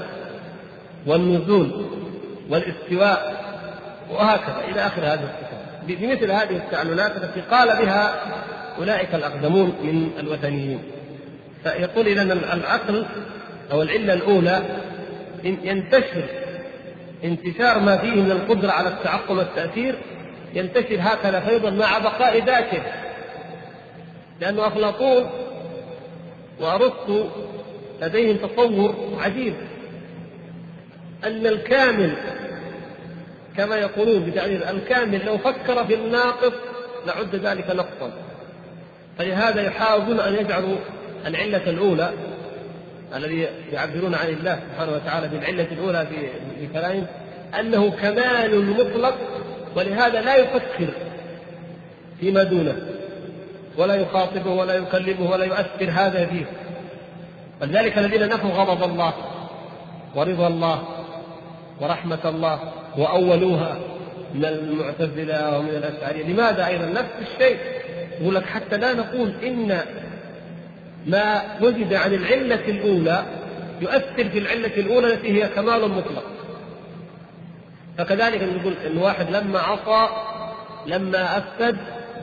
والنزول 1.06 1.86
والإستواء 2.50 3.44
وهكذا 4.12 4.64
إلى 4.68 4.88
آخر 4.88 5.02
هذه 5.02 5.24
الصفات 5.24 5.69
بمثل 5.96 6.32
هذه 6.32 6.56
التعللات 6.56 7.18
التي 7.18 7.42
قال 7.42 7.68
بها 7.68 8.22
أولئك 8.78 9.16
الأقدمون 9.16 9.74
من 9.84 10.12
الوثنيين. 10.20 10.80
فيقول 11.64 12.08
إذا 12.08 12.22
العقل 12.54 13.06
أو 13.72 13.82
العلة 13.82 14.14
الأولى 14.14 14.64
ينتشر 15.44 16.24
انتشار 17.24 17.80
ما 17.80 17.98
فيه 17.98 18.22
من 18.22 18.32
القدرة 18.32 18.72
على 18.72 18.90
التعقل 18.90 19.38
والتأثير 19.38 19.96
ينتشر 20.54 20.98
هكذا 21.00 21.40
فيضا 21.40 21.70
مع 21.70 21.98
بقاء 21.98 22.46
ذاته. 22.46 22.82
لأن 24.42 24.60
أفلاطون 24.60 25.30
وأرسطو 26.60 27.26
لديهم 28.02 28.38
تصور 28.38 28.96
عجيب 29.20 29.54
أن 31.24 31.48
الكامل 31.48 32.16
كما 33.58 33.76
يقولون 33.76 34.26
بتعبير 34.26 34.70
الكامل 34.70 35.26
لو 35.26 35.38
فكر 35.38 35.86
في 35.86 35.94
الناقص 35.94 36.54
لعد 37.08 37.36
ذلك 37.36 37.70
نقصا. 37.70 38.12
فلهذا 39.18 39.62
يحاولون 39.62 40.20
أن 40.20 40.34
يجعلوا 40.36 40.76
العلة 41.26 41.70
الأولى 41.70 42.12
الذي 43.16 43.48
يعبرون 43.72 44.16
عن 44.16 44.28
الله 44.28 44.60
سبحانه 44.72 44.92
وتعالى 44.92 45.28
بالعلة 45.28 45.68
الأولى 45.72 46.08
في 46.60 46.68
كلامهم 46.74 47.06
أنه 47.60 47.92
كمال 47.92 48.70
مطلق 48.70 49.16
ولهذا 49.76 50.22
لا 50.22 50.36
يفكر 50.36 50.88
فيما 52.20 52.44
دونه 52.44 52.76
ولا 53.78 53.96
يخاطبه 53.96 54.52
ولا 54.52 54.74
يكلمه 54.74 55.32
ولا 55.32 55.46
يؤثر 55.46 55.90
هذا 55.92 56.26
فيه. 56.26 56.46
ولذلك 57.62 57.98
الذين 57.98 58.30
نفوا 58.30 58.50
غضب 58.50 58.84
الله 58.84 59.14
ورضا 60.16 60.48
الله 60.48 60.99
ورحمة 61.82 62.30
الله 62.30 62.60
وأولوها 62.98 63.80
من 64.34 64.46
المعتزلة 64.46 65.58
ومن 65.58 65.70
الأشعرية. 65.70 66.24
لماذا 66.24 66.68
أيضا؟ 66.68 66.86
نفس 66.86 67.14
الشيء. 67.22 67.58
يقول 68.22 68.36
لك 68.36 68.46
حتى 68.46 68.78
لا 68.78 68.94
نقول 68.94 69.34
إن 69.44 69.80
ما 71.08 71.42
وجد 71.62 71.94
عن 71.94 72.14
العلة 72.14 72.68
الأولى 72.68 73.24
يؤثر 73.82 74.30
في 74.30 74.38
العلة 74.40 74.76
الأولى 74.78 75.14
التي 75.14 75.44
هي 75.44 75.48
كمال 75.48 75.90
مطلق. 75.90 76.24
فكذلك 77.98 78.44
نقول 78.44 78.74
إن 78.88 78.98
واحد 78.98 79.30
لما 79.30 79.60
عصى 79.60 80.10
لما 80.88 81.38
أفسد 81.38 81.78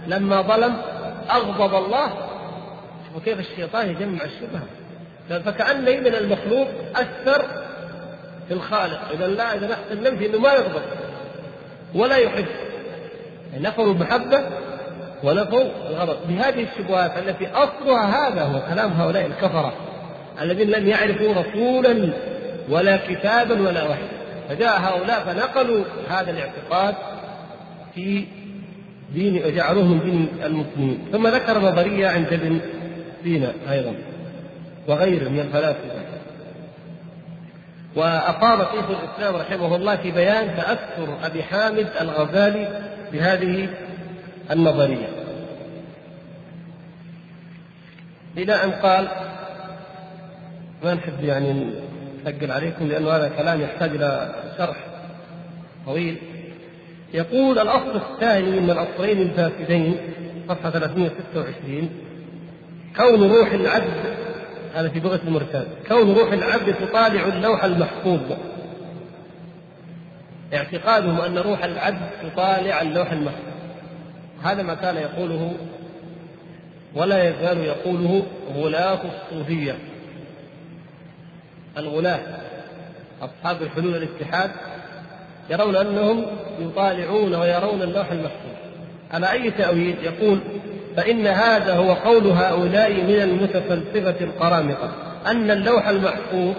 لما 0.06 0.42
ظلم 0.42 0.76
أغضب 1.30 1.74
الله. 1.84 2.12
وكيف 3.16 3.40
الشيطان 3.40 3.90
يجمع 3.90 4.20
الشبهة 4.24 4.62
فكأن 5.40 5.84
من 5.84 6.14
المخلوق 6.14 6.68
أثر 6.96 7.65
في 8.48 8.54
الخالق. 8.54 9.00
إذا 9.14 9.26
لا 9.26 9.54
إذا 9.54 9.66
نحسن 9.66 10.02
ننفي 10.02 10.26
أنه 10.26 10.38
ما 10.38 10.52
يغضب 10.52 10.82
ولا 11.94 12.16
يحب. 12.16 12.46
يعني 13.52 13.64
نفوا 13.64 13.92
المحبة 13.92 14.40
ونفوا 15.24 15.64
الغضب. 15.90 16.16
بهذه 16.28 16.66
الشبهات 16.72 17.18
التي 17.18 17.46
أصلها 17.46 18.28
هذا 18.28 18.42
هو 18.42 18.74
كلام 18.74 18.92
هؤلاء 18.92 19.26
الكفرة 19.26 19.72
الذين 20.40 20.70
لم 20.70 20.88
يعرفوا 20.88 21.34
رسولا 21.34 22.12
ولا 22.68 22.96
كتابا 22.96 23.68
ولا 23.68 23.88
وحي 23.88 24.02
فجاء 24.48 24.80
هؤلاء 24.80 25.20
فنقلوا 25.20 25.84
هذا 26.08 26.30
الاعتقاد 26.30 26.94
في 27.94 28.24
دين 29.14 29.44
وجعلوه 29.46 29.84
من 29.84 30.00
دين 30.00 30.28
المسلمين. 30.44 30.98
ثم 31.12 31.26
ذكر 31.26 31.58
نظرية 31.58 32.08
عند 32.08 32.32
ابن 32.32 32.60
سينا 33.24 33.52
أيضا 33.70 33.94
وغيره 34.88 35.28
من 35.28 35.40
الفلاسفة. 35.40 36.05
وأقام 37.96 38.58
شيخ 38.58 38.84
الإسلام 38.90 39.36
رحمه 39.36 39.76
الله 39.76 39.96
في 39.96 40.10
بيان 40.10 40.56
تأثر 40.56 41.26
أبي 41.26 41.42
حامد 41.42 41.88
الغزالي 42.00 42.82
بهذه 43.12 43.68
النظرية. 44.50 45.08
إلى 48.36 48.54
أن 48.64 48.70
قال 48.70 49.08
ما 50.84 50.94
نحب 50.94 51.24
يعني 51.24 51.70
نثقل 52.26 52.50
عليكم 52.50 52.88
لأن 52.88 53.06
هذا 53.06 53.28
كلام 53.28 53.60
يحتاج 53.60 53.90
إلى 53.90 54.34
شرح 54.58 54.76
طويل. 55.86 56.16
يقول 57.14 57.58
الأصل 57.58 57.96
الثاني 57.96 58.60
من 58.60 58.70
الأصلين 58.70 59.22
الفاسدين 59.22 59.96
صفحة 60.48 60.70
326 60.70 61.90
كون 62.96 63.32
روح 63.32 63.52
العبد 63.52 64.15
هذا 64.76 64.88
في 64.88 65.00
لغة 65.00 65.20
المرتاد. 65.26 65.66
كون 65.88 66.12
روح 66.14 66.32
العبد 66.32 66.74
تطالع 66.74 67.26
اللوح 67.26 67.64
المحفوظ. 67.64 68.20
اعتقادهم 70.54 71.20
أن 71.20 71.38
روح 71.38 71.64
العبد 71.64 72.10
تطالع 72.22 72.82
اللوح 72.82 73.12
المحفوظ. 73.12 73.54
هذا 74.44 74.62
ما 74.62 74.74
كان 74.74 74.96
يقوله 74.96 75.54
ولا 76.94 77.28
يزال 77.28 77.58
يقوله 77.58 78.26
غلاة 78.54 79.00
الصوفية. 79.04 79.78
الغلاة 81.78 82.20
أصحاب 83.22 83.62
الحلول 83.62 83.96
الاتحاد 83.96 84.50
يرون 85.50 85.76
أنهم 85.76 86.26
يطالعون 86.60 87.34
ويرون 87.34 87.82
اللوح 87.82 88.10
المحفوظ. 88.10 88.56
على 89.12 89.32
أي 89.32 89.50
تأويل؟ 89.50 89.96
يقول 90.02 90.40
فإن 90.96 91.26
هذا 91.26 91.76
هو 91.76 91.92
قول 91.92 92.26
هؤلاء 92.26 92.92
من 92.92 93.22
المتفلسفة 93.22 94.24
القرامطة 94.24 94.90
أن 95.26 95.50
اللوح 95.50 95.88
المحفوظ 95.88 96.54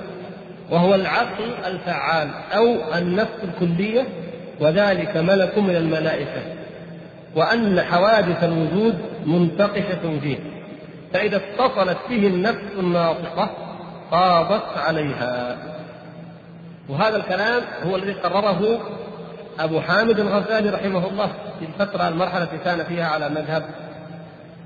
وهو 0.72 0.96
العقل 0.96 1.52
الفعال 1.66 2.30
أو 2.54 2.76
النفس 2.98 3.38
الكلية 3.44 4.06
وذلك 4.60 5.18
ملك 5.18 5.58
من 5.58 5.76
الملائكة 5.76 6.42
وأن 7.36 7.82
حوادث 7.82 8.44
الوجود 8.44 8.98
منتقشة 9.26 10.20
فيه 10.22 10.38
فإذا 11.14 11.38
اتصلت 11.38 11.98
به 12.10 12.28
النفس 12.28 12.64
الناطقة 12.80 13.50
قاضت 14.12 14.78
عليها. 14.78 15.58
وهذا 16.90 17.18
الكلام 17.18 17.62
هو 17.84 17.96
الذي 17.96 18.14
قرره 18.14 18.80
أبو 19.60 19.82
حامد 19.82 20.20
الغزالي 20.20 20.70
رحمه 20.70 21.08
الله 21.08 21.28
في 21.60 21.66
الفترة 21.66 22.08
المرحلة 22.08 22.44
التي 22.44 22.58
كان 22.58 22.84
فيها 22.84 23.06
على 23.08 23.30
مذهب 23.30 23.64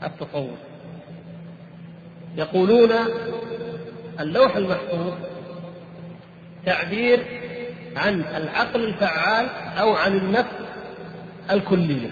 التصوف 0.03 0.57
يقولون 2.37 2.89
اللوح 4.19 4.55
المحفوظ 4.55 5.13
تعبير 6.65 7.25
عن 7.95 8.21
العقل 8.35 8.83
الفعال 8.83 9.47
أو 9.79 9.93
عن 9.93 10.17
النفس 10.17 10.55
الكلية. 11.51 12.09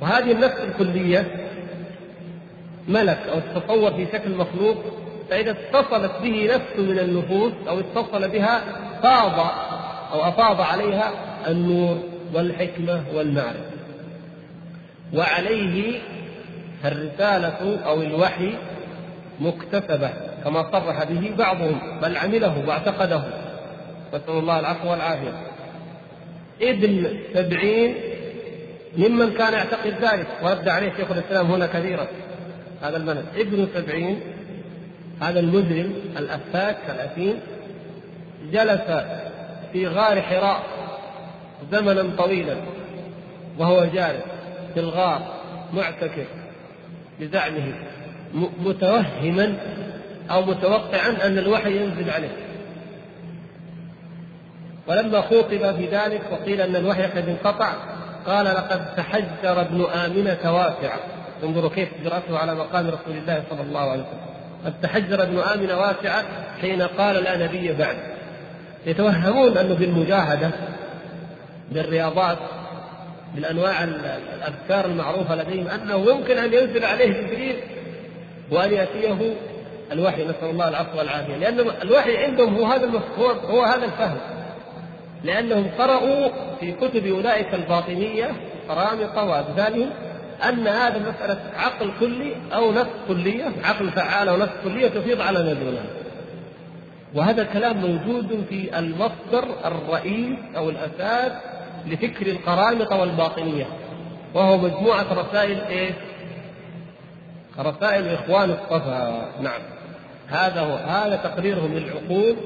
وهذه 0.00 0.32
النفس 0.32 0.60
الكلية 0.60 1.48
ملك 2.88 3.18
أو 3.18 3.40
تتصور 3.40 3.92
في 3.92 4.06
شكل 4.12 4.30
مخلوق 4.30 4.84
فإذا 5.30 5.50
اتصلت 5.50 6.12
به 6.22 6.54
نفس 6.54 6.78
من 6.78 6.98
النفوس 6.98 7.52
أو 7.68 7.80
اتصل 7.80 8.28
بها 8.28 8.60
فاض 9.02 9.40
أو 10.12 10.28
أفاض 10.28 10.60
عليها 10.60 11.12
النور 11.48 12.02
والحكمة 12.34 13.04
والمعرفة. 13.14 13.67
وعليه 15.14 16.00
الرسالة 16.84 17.80
أو 17.86 18.02
الوحي 18.02 18.54
مكتسبة 19.40 20.10
كما 20.44 20.72
صرح 20.72 21.04
به 21.04 21.32
بعضهم 21.38 22.00
بل 22.02 22.16
عمله 22.16 22.64
واعتقده. 22.66 23.22
نسأل 24.14 24.38
الله 24.38 24.60
العفو 24.60 24.90
والعافية. 24.90 25.32
ابن 26.62 27.18
سبعين 27.34 27.94
ممن 28.98 29.32
كان 29.32 29.52
يعتقد 29.52 29.94
ذلك 30.04 30.26
ورد 30.42 30.68
عليه 30.68 30.92
شيخ 30.96 31.10
الإسلام 31.10 31.50
هنا 31.50 31.66
كثيرا 31.66 32.06
هذا 32.82 32.96
المنهج. 32.96 33.24
ابن 33.36 33.68
سبعين 33.74 34.20
هذا 35.20 35.40
المجرم 35.40 35.92
الأفاك 36.18 36.78
الأثيم 36.88 37.34
جلس 38.52 39.04
في 39.72 39.86
غار 39.86 40.22
حراء 40.22 40.62
زمنا 41.72 42.16
طويلا 42.16 42.56
وهو 43.58 43.84
جالس. 43.84 44.37
في 44.78 44.84
الغار 44.84 45.34
معتكف 45.72 46.26
بزعمه 47.20 47.72
متوهما 48.60 49.54
أو 50.30 50.42
متوقعا 50.42 51.26
أن 51.26 51.38
الوحي 51.38 51.76
ينزل 51.76 52.10
عليه. 52.10 52.36
ولما 54.86 55.20
خوطب 55.20 55.76
في 55.76 55.86
ذلك 55.86 56.22
وقيل 56.30 56.60
أن 56.60 56.76
الوحي 56.76 57.02
قد 57.02 57.28
انقطع 57.28 57.72
قال 58.26 58.46
لقد 58.46 58.94
تحجر 58.96 59.60
ابن 59.60 59.84
آمنة 59.84 60.54
واسعة. 60.56 60.98
انظروا 61.42 61.70
كيف 61.70 61.88
جرأته 62.04 62.38
على 62.38 62.54
مقام 62.54 62.86
رسول 62.86 63.16
الله 63.16 63.42
صلى 63.50 63.62
الله 63.62 63.80
عليه 63.80 64.02
وسلم. 64.02 64.20
قد 64.64 64.80
تحجر 64.82 65.22
ابن 65.22 65.38
آمنة 65.38 65.78
واسعة 65.78 66.24
حين 66.60 66.82
قال 66.82 67.24
لا 67.24 67.46
نبي 67.46 67.72
بعد. 67.72 67.96
يتوهمون 68.86 69.58
أنه 69.58 69.74
بالمجاهدة 69.74 70.50
بالرياضات 71.72 72.38
بالأنواع 73.34 73.84
الأذكار 73.84 74.84
المعروفة 74.84 75.34
لديهم 75.34 75.68
أنه 75.68 76.10
يمكن 76.10 76.38
أن 76.38 76.52
ينزل 76.54 76.84
عليه 76.84 77.20
جبريل 77.20 77.56
وأن 78.50 78.72
يأتيه 78.72 79.34
الوحي 79.92 80.24
نسأل 80.24 80.50
الله 80.50 80.68
العفو 80.68 80.98
والعافية. 80.98 81.36
لأن 81.36 81.60
الوحي 81.82 82.16
عندهم 82.16 82.54
هو 82.54 82.64
هذا 82.64 82.84
المفهوم 82.84 83.38
هو 83.38 83.62
هذا 83.62 83.84
الفهم. 83.84 84.18
لأنهم 85.24 85.70
قرأوا 85.78 86.28
في 86.60 86.72
كتب 86.72 87.06
أولئك 87.06 87.54
الباطنية 87.54 88.30
قرامطة 88.68 89.24
وأمثالهم 89.24 89.90
أن 90.48 90.66
هذا 90.66 90.98
مسألة 90.98 91.40
عقل 91.56 91.90
كلي 92.00 92.36
أو 92.54 92.72
نفس 92.72 92.90
كلية 93.08 93.52
عقل 93.64 93.90
فعال 93.90 94.28
أو 94.28 94.36
نفس 94.36 94.52
كلية 94.64 94.88
تفيض 94.88 95.20
على 95.20 95.42
ما 95.42 95.84
وهذا 97.14 97.42
الكلام 97.42 97.76
موجود 97.76 98.44
في 98.50 98.78
المصدر 98.78 99.44
الرئيس 99.64 100.38
أو 100.56 100.70
الأساس 100.70 101.32
لفكر 101.86 102.26
القرامطة 102.26 102.96
والباطنية. 102.96 103.66
وهو 104.34 104.58
مجموعة 104.58 105.06
رسائل 105.12 105.60
إيه؟ 105.60 105.90
رسائل 107.58 108.08
إخوان 108.08 108.50
الصفا. 108.50 109.28
نعم. 109.40 109.60
هذا 110.28 110.60
هو 110.60 110.74
هذا 110.74 111.16
تقريرهم 111.16 111.74
للعقول 111.74 112.36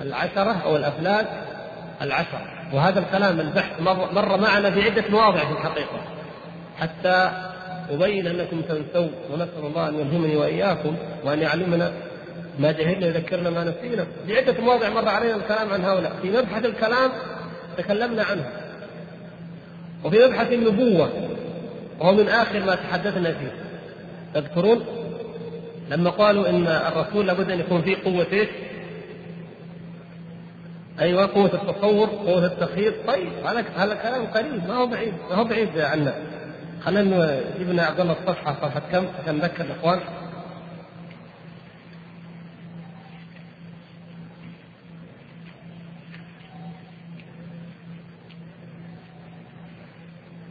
العشرة 0.00 0.56
أو 0.64 0.76
الأفلاك 0.76 1.26
العشرة. 2.02 2.40
وهذا 2.72 3.00
الكلام 3.00 3.40
البحث 3.40 3.80
مر, 3.80 4.12
مر 4.12 4.40
معنا 4.40 4.70
في 4.70 4.82
عدة 4.82 5.04
مواضع 5.10 5.38
في 5.38 5.52
الحقيقة. 5.52 6.00
حتى 6.78 7.30
أبين 7.90 8.26
أنكم 8.26 8.60
تنسوا 8.60 9.08
ونسأل 9.32 9.66
الله 9.66 9.88
أن 9.88 9.94
يلهمني 9.94 10.36
وإياكم 10.36 10.96
وأن 11.24 11.42
يعلمنا 11.42 11.92
ما 12.58 12.72
جهلنا 12.72 13.06
يذكرنا 13.06 13.50
ما 13.50 13.64
نسينا. 13.64 14.06
في 14.26 14.36
عدة 14.36 14.60
مواضع 14.60 14.88
مر 14.88 15.08
علينا 15.08 15.36
الكلام 15.36 15.72
عن 15.72 15.84
هؤلاء. 15.84 16.12
في 16.22 16.30
مبحث 16.30 16.64
الكلام 16.64 17.10
تكلمنا 17.82 18.22
عنه. 18.22 18.50
وفي 20.04 20.26
مبحث 20.26 20.52
النبوة 20.52 21.10
وهو 22.00 22.12
من 22.12 22.28
آخر 22.28 22.60
ما 22.60 22.74
تحدثنا 22.74 23.32
فيه. 23.32 23.52
تذكرون؟ 24.34 24.84
لما 25.90 26.10
قالوا 26.10 26.48
إن 26.48 26.66
الرسول 26.66 27.26
لابد 27.26 27.50
أن 27.50 27.60
يكون 27.60 27.82
فيه 27.82 27.96
قوة 28.04 28.26
إيش؟ 28.32 28.48
أيوه 31.00 31.26
قوة 31.26 31.50
التصور 31.54 32.08
قوة 32.08 32.46
التخييط 32.46 32.94
طيب 33.06 33.32
هذا 33.44 33.64
هذا 33.76 33.94
كلام 33.94 34.26
قريب 34.26 34.68
ما 34.68 34.74
هو 34.74 34.86
بعيد 34.86 35.14
ما 35.30 35.36
هو 35.36 35.44
بعيد 35.44 35.78
عنا. 35.78 36.14
خلينا 36.84 37.40
نجيب 37.58 37.80
عبد 37.80 38.00
الله 38.00 38.12
الصفحة 38.12 38.54
صفحة 38.54 38.82
كم؟ 38.92 39.06
عشان 39.22 39.36
نذكر 39.36 39.64
الأخوان. 39.64 40.00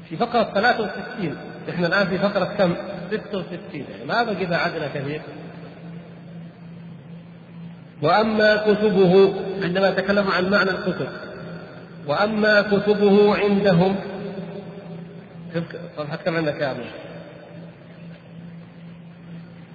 في 0.10 0.18
فقرة 0.18 0.52
63 0.54 1.38
إحنا 1.70 1.88
الآن 1.88 2.08
في 2.08 2.18
فقرة 2.18 2.46
كم؟ 2.46 2.76
66 3.12 3.56
يعني 3.74 4.06
ما 4.08 4.24
بقي 4.24 4.46
بعدنا 4.46 4.88
كثير؟ 4.88 5.22
وأما 8.02 8.56
كتبه 8.56 9.34
عندما 9.64 9.92
تكلم 9.92 10.28
عن 10.28 10.50
معنى 10.50 10.70
الكتب 10.70 11.08
وأما 12.08 12.62
كتبه 12.62 13.38
عندهم 13.38 13.96
صفحة 15.98 16.16
كم 16.16 16.36
عندك 16.36 16.62
يا 16.62 16.72
أبو. 16.72 16.82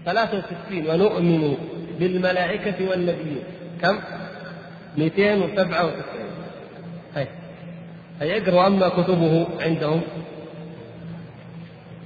63 0.05 0.87
ونؤمن 0.87 1.57
بالملائكة 1.99 2.91
والنبيين. 2.91 3.43
كم؟ 3.83 3.99
297 4.99 5.93
هاي 7.17 7.29
هي 8.21 8.43
اقرأ 8.43 8.67
أما 8.67 8.89
كتبه 8.89 9.47
عندهم؟ 9.61 10.01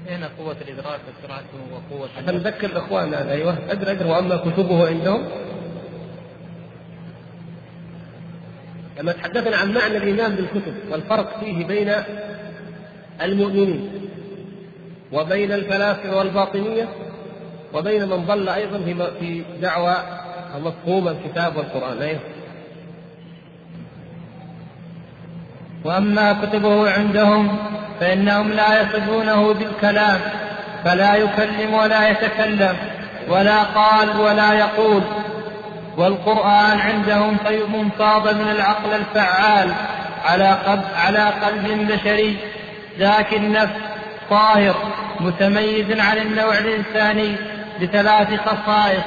هنا 0.09 0.31
قوة 0.39 0.57
الإدراك 0.61 1.01
وسرعته 1.09 1.59
وقوة 1.73 2.09
عشان 2.17 2.35
نذكر 2.35 2.67
الإخوان 2.67 3.15
هذا 3.15 3.33
أيوه. 3.33 3.59
أقرأ 3.69 3.93
أقرأ 3.93 4.17
وأما 4.17 4.37
كتبه 4.37 4.89
عندهم. 4.89 5.29
لما 8.99 9.13
تحدثنا 9.13 9.57
عن 9.57 9.75
معنى 9.75 9.97
الإيمان 9.97 10.35
بالكتب 10.35 10.75
والفرق 10.91 11.41
فيه 11.41 11.67
بين 11.67 11.93
المؤمنين 13.23 13.91
وبين 15.13 15.53
الفلاسفة 15.53 16.17
والباطنية 16.17 16.89
وبين 17.75 18.09
من 18.09 18.27
ضل 18.27 18.49
أيضا 18.49 18.79
في 18.79 18.95
في 19.21 19.43
دعوى 19.63 19.95
مفهوم 20.61 21.09
الكتاب 21.09 21.57
والقرآن 21.57 22.03
أيوه. 22.03 22.21
وأما 25.85 26.33
كتبه 26.33 26.91
عندهم 26.91 27.59
فإنهم 28.01 28.49
لا 28.49 28.83
يصفونه 28.83 29.55
بالكلام 29.55 30.21
فلا 30.85 31.15
يكلم 31.15 31.75
ولا 31.75 32.09
يتكلم 32.09 32.77
ولا 33.29 33.63
قال 33.63 34.21
ولا 34.21 34.53
يقول. 34.53 35.03
والقرآن 35.99 36.81
عندهم 36.81 37.37
طيب 37.45 37.89
فاض 37.99 38.35
من 38.35 38.51
العقل 38.51 38.95
الفعال 38.95 39.73
على 40.25 40.49
قلب 40.49 40.85
على 40.97 41.33
قلب 41.43 41.89
بشري 41.93 42.37
ذاك 42.99 43.35
النفس 43.35 43.73
طاهر 44.31 44.75
متميز 45.21 46.01
عن 46.01 46.17
النوع 46.17 46.59
الإنساني 46.59 47.37
بثلاث 47.83 48.29
خصائص 48.41 49.03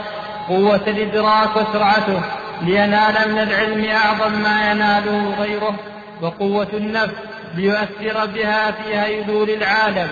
قوة 0.48 0.82
الإدراك 0.88 1.56
وسرعته 1.56 2.22
لينال 2.62 3.32
من 3.32 3.40
العلم 3.40 3.86
أعظم 3.86 4.32
ما 4.32 4.72
يناله 4.72 5.36
غيره. 5.40 5.76
وقوة 6.22 6.68
النفس 6.74 7.14
ليؤثر 7.56 8.26
بها 8.26 8.72
في 8.72 8.96
هيلول 8.98 9.50
العالم. 9.50 10.10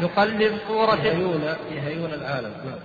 يقلب 0.00 0.58
صورة 0.68 0.98
يهيون 1.04 1.54
يهيون 1.70 2.12
العالم. 2.14 2.52
نعم. 2.64 2.78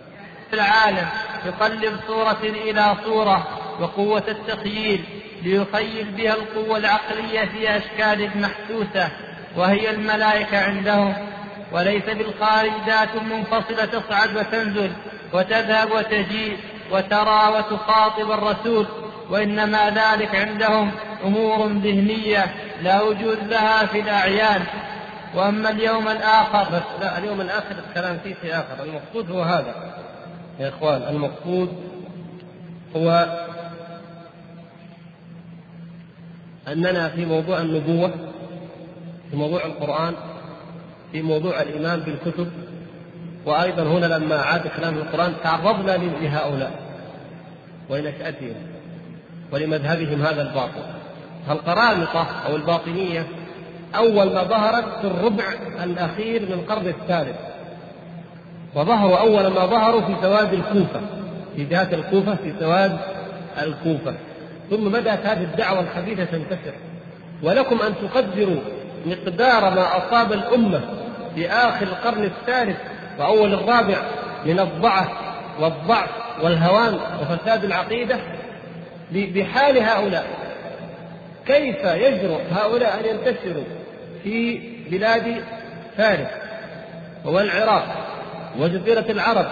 العالم. 0.54 1.08
يقلب 1.46 2.00
صورة 2.08 2.40
إلى 2.44 2.96
صورة 3.06 3.48
وقوة 3.80 4.24
التخييل 4.28 5.04
ليخيل 5.44 6.06
بها 6.18 6.34
القوة 6.34 6.78
العقلية 6.78 7.46
في 7.46 7.78
أشكال 7.78 8.30
محسوسة 8.36 9.10
وهي 9.56 9.90
الملائكة 9.90 10.64
عندهم. 10.64 11.14
وليس 11.72 12.04
بالخارج 12.04 12.72
ذات 12.88 13.10
منفصلة 13.16 13.86
تصعد 13.86 14.38
وتنزل 14.38 14.92
وتذهب 15.34 15.92
وتجيء 15.92 16.58
وترى 16.92 17.54
وتخاطب 17.58 18.32
الرسول. 18.32 18.88
وإنما 19.30 19.90
ذلك 19.90 20.36
عندهم 20.36 20.92
أمور 21.24 21.68
ذهنية 21.68 22.46
لا 22.82 23.02
وجود 23.02 23.38
لها 23.44 23.86
في 23.86 24.00
الأعيان. 24.00 24.62
وأما 25.36 25.70
اليوم 25.70 26.08
الآخر 26.08 26.78
بس 26.78 27.02
لا 27.02 27.18
اليوم 27.18 27.42
الآخر 27.42 27.76
الكلام 27.90 28.18
فيه 28.24 28.36
شيء 28.42 28.54
آخر. 28.54 28.84
المقصود 28.84 29.32
هو 29.32 29.42
هذا 29.42 29.94
يا 30.60 30.70
إخوان. 30.70 31.02
المقصود 31.16 31.70
هو 32.96 33.38
أننا 36.68 37.10
في 37.10 37.26
موضوع 37.26 37.62
النبوة 37.62 38.12
في 39.32 39.38
موضوع 39.38 39.66
القرآن 39.66 40.14
في 41.12 41.22
موضوع 41.22 41.62
الإيمان 41.62 42.00
بالكتب. 42.00 42.52
وأيضا 43.46 43.84
هنا 43.84 44.06
لما 44.06 44.36
عاد 44.36 44.68
كلام 44.68 44.98
القرآن 44.98 45.34
تعرضنا 45.44 45.92
لهؤلاء 45.92 46.72
ولنشأتهم 47.90 48.77
ولمذهبهم 49.52 50.22
هذا 50.22 50.42
الباطل. 50.42 50.84
فالقرامطة 51.48 52.28
أو 52.46 52.56
الباطنية 52.56 53.28
أول 53.96 54.34
ما 54.34 54.44
ظهرت 54.44 54.86
في 55.02 55.08
الربع 55.08 55.44
الأخير 55.84 56.42
من 56.42 56.52
القرن 56.52 56.88
الثالث. 56.88 57.36
وظهروا 58.76 59.18
أول 59.18 59.48
ما 59.48 59.66
ظهروا 59.66 60.02
في 60.02 60.16
سواد 60.22 60.54
الكوفة 60.54 61.02
في 61.56 61.66
جهة 61.66 61.90
الكوفة 61.94 62.36
في 62.36 62.54
سواد 62.60 62.98
الكوفة. 63.62 64.14
ثم 64.70 64.90
بدأت 64.90 65.26
هذه 65.26 65.44
الدعوة 65.44 65.80
الخبيثة 65.80 66.24
تنتشر. 66.24 66.74
ولكم 67.44 67.82
أن 67.82 67.94
تقدروا 67.96 68.62
مقدار 69.06 69.70
ما 69.70 69.98
أصاب 69.98 70.34
الأمة 70.34 70.82
في 71.36 71.50
آخر 71.50 71.88
القرن 71.88 72.24
الثالث 72.24 72.78
وأول 73.20 73.54
الرابع 73.54 73.98
من 74.46 74.60
الضعف 74.60 75.08
والضعف 75.60 76.10
والهوان 76.44 77.00
وفساد 77.22 77.64
العقيدة 77.64 78.20
بحال 79.12 79.78
هؤلاء. 79.78 80.28
كيف 81.46 81.84
يجرؤ 81.84 82.42
هؤلاء 82.52 83.00
أن 83.00 83.06
ينتشروا 83.06 83.64
في 84.24 84.60
بلاد 84.92 85.42
فارس 85.98 86.28
والعراق 87.26 87.86
وجزيرة 88.60 89.06
العرب 89.10 89.46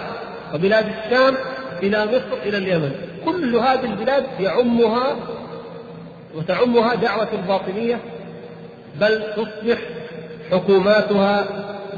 وبلاد 0.54 0.86
الشام 0.86 1.34
إلى 1.82 2.06
مصر 2.06 2.36
إلى 2.42 2.58
اليمن؟ 2.58 2.92
كل 3.24 3.56
هذه 3.56 3.84
البلاد 3.84 4.24
يعمها 4.40 5.16
وتعمها 6.34 6.94
دعوة 6.94 7.28
الباطنية 7.32 8.00
بل 9.00 9.22
تصبح 9.36 9.78
حكوماتها 10.50 11.46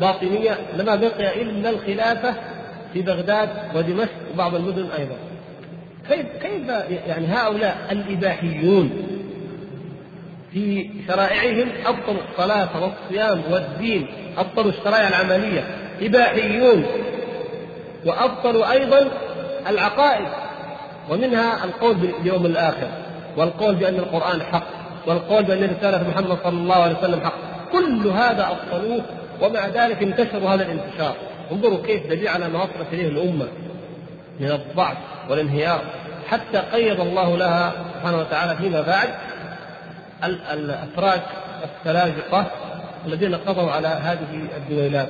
باطنية 0.00 0.58
لما 0.76 0.96
بقي 0.96 1.42
إلا 1.42 1.70
الخلافة 1.70 2.34
في 2.92 3.02
بغداد 3.02 3.48
ودمشق 3.74 4.10
وبعض 4.34 4.54
المدن 4.54 4.88
أيضا. 4.98 5.16
كيف 6.08 6.26
كيف 6.42 6.68
يعني 7.06 7.26
هؤلاء 7.26 7.76
الإباحيون 7.90 8.90
في 10.52 10.90
شرائعهم 11.08 11.68
أبطلوا 11.86 12.22
الصلاة 12.30 12.68
والصيام 12.82 13.42
والدين 13.50 14.06
أبطلوا 14.38 14.70
الشرائع 14.70 15.08
العملية 15.08 15.64
إباحيون 16.02 16.86
وأبطلوا 18.06 18.72
أيضا 18.72 19.08
العقائد 19.68 20.28
ومنها 21.10 21.64
القول 21.64 21.94
باليوم 21.94 22.46
الآخر 22.46 22.88
والقول 23.36 23.74
بأن 23.74 23.94
القرآن 23.94 24.42
حق 24.42 24.66
والقول 25.06 25.42
بأن 25.42 25.76
رسالة 25.78 26.08
محمد 26.08 26.38
صلى 26.44 26.58
الله 26.58 26.74
عليه 26.74 26.98
وسلم 26.98 27.20
حق. 27.20 27.34
كل 27.72 28.06
هذا 28.06 28.48
أبطلوه 28.50 29.02
ومع 29.42 29.66
ذلك 29.66 30.02
انتشروا 30.02 30.50
هذا 30.50 30.62
الانتشار. 30.62 31.14
انظروا 31.52 31.82
كيف 31.86 32.06
دليل 32.06 32.28
على 32.28 32.48
ما 32.48 32.58
وصلت 32.62 32.92
إليه 32.92 33.08
الأمة. 33.08 33.48
من 34.40 34.50
الضعف 34.50 34.96
والانهيار. 35.28 35.80
حتى 36.28 36.58
قيض 36.58 37.00
الله 37.00 37.36
لها 37.36 37.72
سبحانه 37.94 38.18
وتعالى 38.18 38.56
فيما 38.56 38.80
بعد 38.80 39.08
الأتراك 40.52 41.22
السلاجقة 41.64 42.46
الذين 43.06 43.34
قضوا 43.34 43.70
على 43.70 43.88
هذه 43.88 44.48
الدويلات 44.56 45.08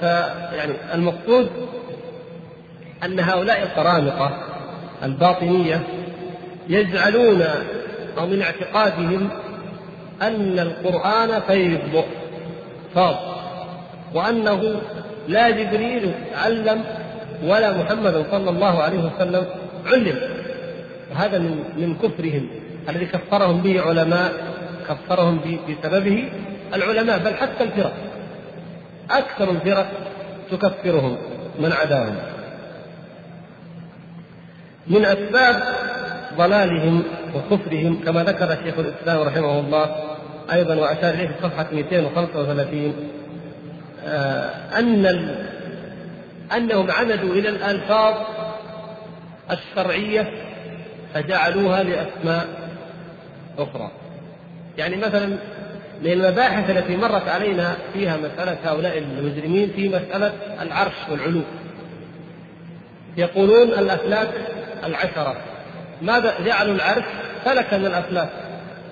فيعني 0.00 0.72
المقصود 0.94 1.50
أن 3.04 3.20
هؤلاء 3.20 3.62
القرامطة 3.62 4.30
الباطنية 5.02 5.80
يجعلون 6.68 7.44
أو 8.18 8.26
من 8.26 8.42
اعتقادهم 8.42 9.28
أن 10.22 10.58
القرآن 10.58 11.40
فيض 11.40 12.04
فاض 12.94 13.16
وأنه 14.14 14.80
لا 15.28 15.50
جبريل 15.50 16.14
علم 16.34 16.84
ولا 17.42 17.70
محمد 17.72 18.26
صلى 18.30 18.50
الله 18.50 18.82
عليه 18.82 18.98
وسلم 18.98 19.44
علم. 19.86 20.18
وهذا 21.10 21.38
من 21.38 21.64
من 21.76 21.94
كفرهم 21.94 22.48
الذي 22.88 23.06
كفرهم 23.06 23.60
به 23.60 23.80
علماء 23.80 24.32
كفرهم 24.88 25.40
بسببه 25.68 26.28
العلماء 26.74 27.18
بل 27.18 27.34
حتى 27.34 27.64
الفرق. 27.64 27.94
أكثر 29.10 29.50
الفرق 29.50 29.88
تكفرهم 30.50 31.16
من 31.58 31.72
عداهم. 31.72 32.16
من 34.86 35.04
أسباب 35.04 35.62
ضلالهم 36.36 37.02
وكفرهم 37.34 38.00
كما 38.04 38.24
ذكر 38.24 38.56
شيخ 38.64 38.78
الإسلام 38.78 39.18
رحمه 39.20 39.60
الله 39.60 39.86
أيضا 40.52 40.74
وأشار 40.74 41.14
إليه 41.14 41.26
في 41.26 41.34
صفحة 41.42 41.66
235 41.72 42.94
آه، 44.06 44.50
أن 44.78 45.06
أنهم 46.56 46.90
عمدوا 46.90 47.34
إلى 47.34 47.48
الألفاظ 47.48 48.14
الشرعية 49.50 50.32
فجعلوها 51.14 51.82
لأسماء 51.82 52.48
أخرى. 53.58 53.90
يعني 54.78 54.96
مثلا 54.96 55.26
من 56.02 56.12
المباحث 56.12 56.70
التي 56.70 56.96
مرت 56.96 57.28
علينا 57.28 57.76
فيها 57.92 58.16
مسألة 58.16 58.56
هؤلاء 58.64 58.98
المجرمين 58.98 59.72
في 59.76 59.88
مسألة 59.88 60.32
العرش 60.62 60.94
والعلو. 61.10 61.42
يقولون 63.16 63.68
الأفلاك 63.68 64.28
العشرة. 64.84 65.36
ماذا 66.02 66.34
جعلوا 66.44 66.74
العرش؟ 66.74 67.04
فلكا 67.44 67.78
من 67.78 67.86
الأفلاك. 67.86 68.28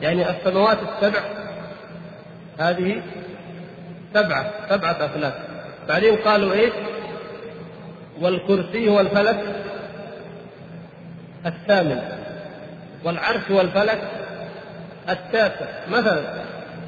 يعني 0.03 0.31
السماوات 0.31 0.79
السبع. 0.83 1.21
هذه 2.59 3.03
سبعة 4.15 4.51
سبعة 4.71 5.05
أفلاك. 5.05 5.35
بعدين 5.89 6.17
قالوا 6.17 6.53
إيش؟ 6.53 6.73
والكرسي 8.21 8.89
هو 8.89 9.01
الفلك 9.01 9.41
الثامن 11.47 12.03
والعرش 13.05 13.51
والفلك 13.51 14.01
التاسع. 15.09 15.66
مثلا 15.91 16.23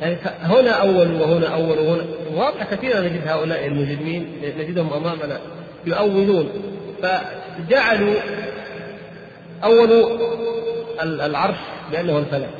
يعني 0.00 0.16
هنا 0.42 0.70
أول 0.70 1.12
وهنا 1.12 1.54
أول 1.54 1.78
وهنا 1.78 2.04
واضح 2.34 2.74
كثيرا 2.74 3.00
نجد 3.00 3.28
هؤلاء 3.28 3.66
المجرمين 3.66 4.32
نجدهم 4.58 4.92
أمامنا 4.92 5.40
يؤولون. 5.86 6.50
فجعلوا 7.02 8.14
أول 9.64 10.18
العرش 11.02 11.58
بأنه 11.92 12.18
الفلك. 12.18 12.50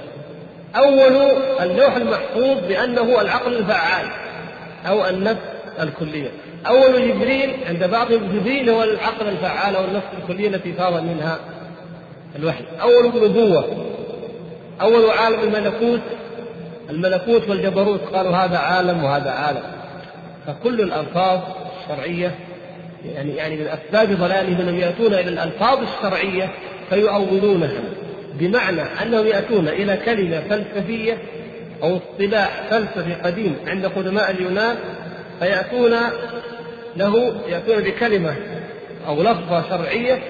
أول 0.77 1.33
اللوح 1.61 1.97
المحفوظ 1.97 2.59
بأنه 2.68 3.21
العقل 3.21 3.57
الفعال 3.57 4.07
أو 4.87 5.09
النفس 5.09 5.43
الكلية. 5.81 6.31
أول 6.67 7.09
جبريل 7.09 7.51
عند 7.69 7.85
بعضهم 7.85 8.39
جبريل 8.39 8.71
هو 8.71 8.83
العقل 8.83 9.29
الفعال 9.29 9.77
أو 9.77 9.85
النفس 9.85 10.07
الكلية 10.23 10.49
التي 10.49 10.73
فاض 10.73 11.03
منها 11.03 11.39
الوحي. 12.37 12.65
أول 12.81 13.07
نبوة 13.07 13.65
أول 14.81 15.11
عالم 15.11 15.41
الملكوت 15.41 16.01
الملكوت 16.91 17.49
والجبروت 17.49 18.01
قالوا 18.01 18.37
هذا 18.37 18.59
عالم 18.59 19.05
وهذا 19.05 19.31
عالم. 19.31 19.63
فكل 20.47 20.81
الألفاظ 20.81 21.41
الشرعية 21.81 22.35
يعني 23.05 23.31
يعني 23.31 23.57
من 23.57 23.67
أسباب 23.67 24.13
ضلالهم 24.13 24.61
أنهم 24.61 24.79
يأتون 24.79 25.15
إلى 25.15 25.29
الألفاظ 25.29 25.79
الشرعية 25.83 26.51
فيؤولونها 26.91 27.81
بمعنى 28.35 28.83
أنهم 29.03 29.27
يأتون 29.27 29.69
إلى 29.69 29.97
كلمة 29.97 30.41
فلسفية 30.41 31.19
أو 31.83 31.97
اصطلاح 31.97 32.63
فلسفي 32.71 33.15
قديم 33.15 33.57
عند 33.67 33.87
قدماء 33.87 34.31
اليونان 34.31 34.77
فيأتون 35.41 35.97
له 36.97 37.34
يأتون 37.49 37.82
بكلمة 37.82 38.36
أو 39.07 39.22
لفظة 39.22 39.68
شرعية 39.68 40.22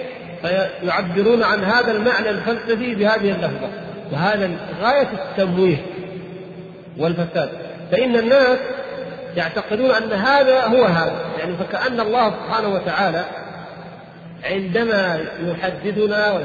فيعبرون 0.43 1.43
عن 1.43 1.65
هذا 1.65 1.93
المعنى 1.93 2.31
الفلسفي 2.31 2.95
بهذه 2.95 3.31
اللفظة 3.31 3.69
وهذا 4.13 4.51
غاية 4.83 5.09
التمويه 5.13 5.77
والفساد. 6.99 7.51
فإن 7.93 8.17
الناس 8.17 8.59
يعتقدون 9.37 9.91
أن 9.91 10.13
هذا 10.13 10.65
هو 10.65 10.85
هذا 10.85 11.17
يعني 11.39 11.57
فكأن 11.57 12.01
الله 12.01 12.31
سبحانه 12.31 12.69
وتعالى 12.69 13.25
عندما 14.45 15.21
يحدثنا 15.47 16.41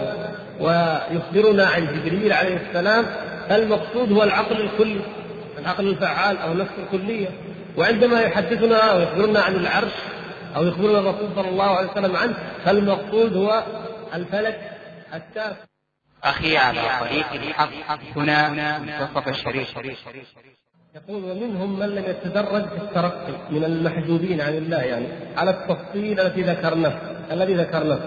ويخبرنا 0.60 1.66
عن 1.66 1.88
جبريل 1.88 2.34
عليه 2.34 2.58
السلام 2.70 3.06
المقصود 3.52 4.12
هو 4.12 4.24
العقل 4.24 4.62
الكلي 4.62 5.00
العقل 5.60 5.88
الفعال 5.88 6.38
أو 6.38 6.52
النفس 6.52 6.72
الكلية. 6.84 7.28
وعندما 7.78 8.22
يحدثنا 8.22 8.94
ويخبرنا 8.94 9.40
عن 9.40 9.56
العرش 9.56 9.92
أو 10.56 10.64
يخبرنا 10.64 11.00
الرسول 11.00 11.30
صلى 11.36 11.50
الله 11.50 11.78
عليه 11.78 11.92
وسلم 11.92 12.16
عنه 12.16 12.36
فالمقصود 12.66 13.38
هو 13.38 13.64
الفلك 14.14 14.60
التاسع 15.14 15.66
أخي 16.24 16.58
على 16.58 16.82
طريق 17.00 17.34
الحق 17.34 17.70
هنا 18.16 18.80
منتصف 18.80 19.28
الشريف 19.28 19.78
يقول 20.96 21.24
ومنهم 21.24 21.80
من 21.80 21.90
لم 21.90 22.04
يتدرج 22.04 22.68
في 22.70 22.78
الترقي 22.78 23.34
من 23.52 23.64
المحجوبين 23.64 24.42
عن 24.42 24.54
الله 24.54 24.82
يعني 24.82 25.08
على 25.38 25.52
التفصيل 25.52 26.20
التي 26.20 26.42
ذكرناه 26.42 26.94
الذي 27.32 27.54
ذكرناه. 27.54 28.00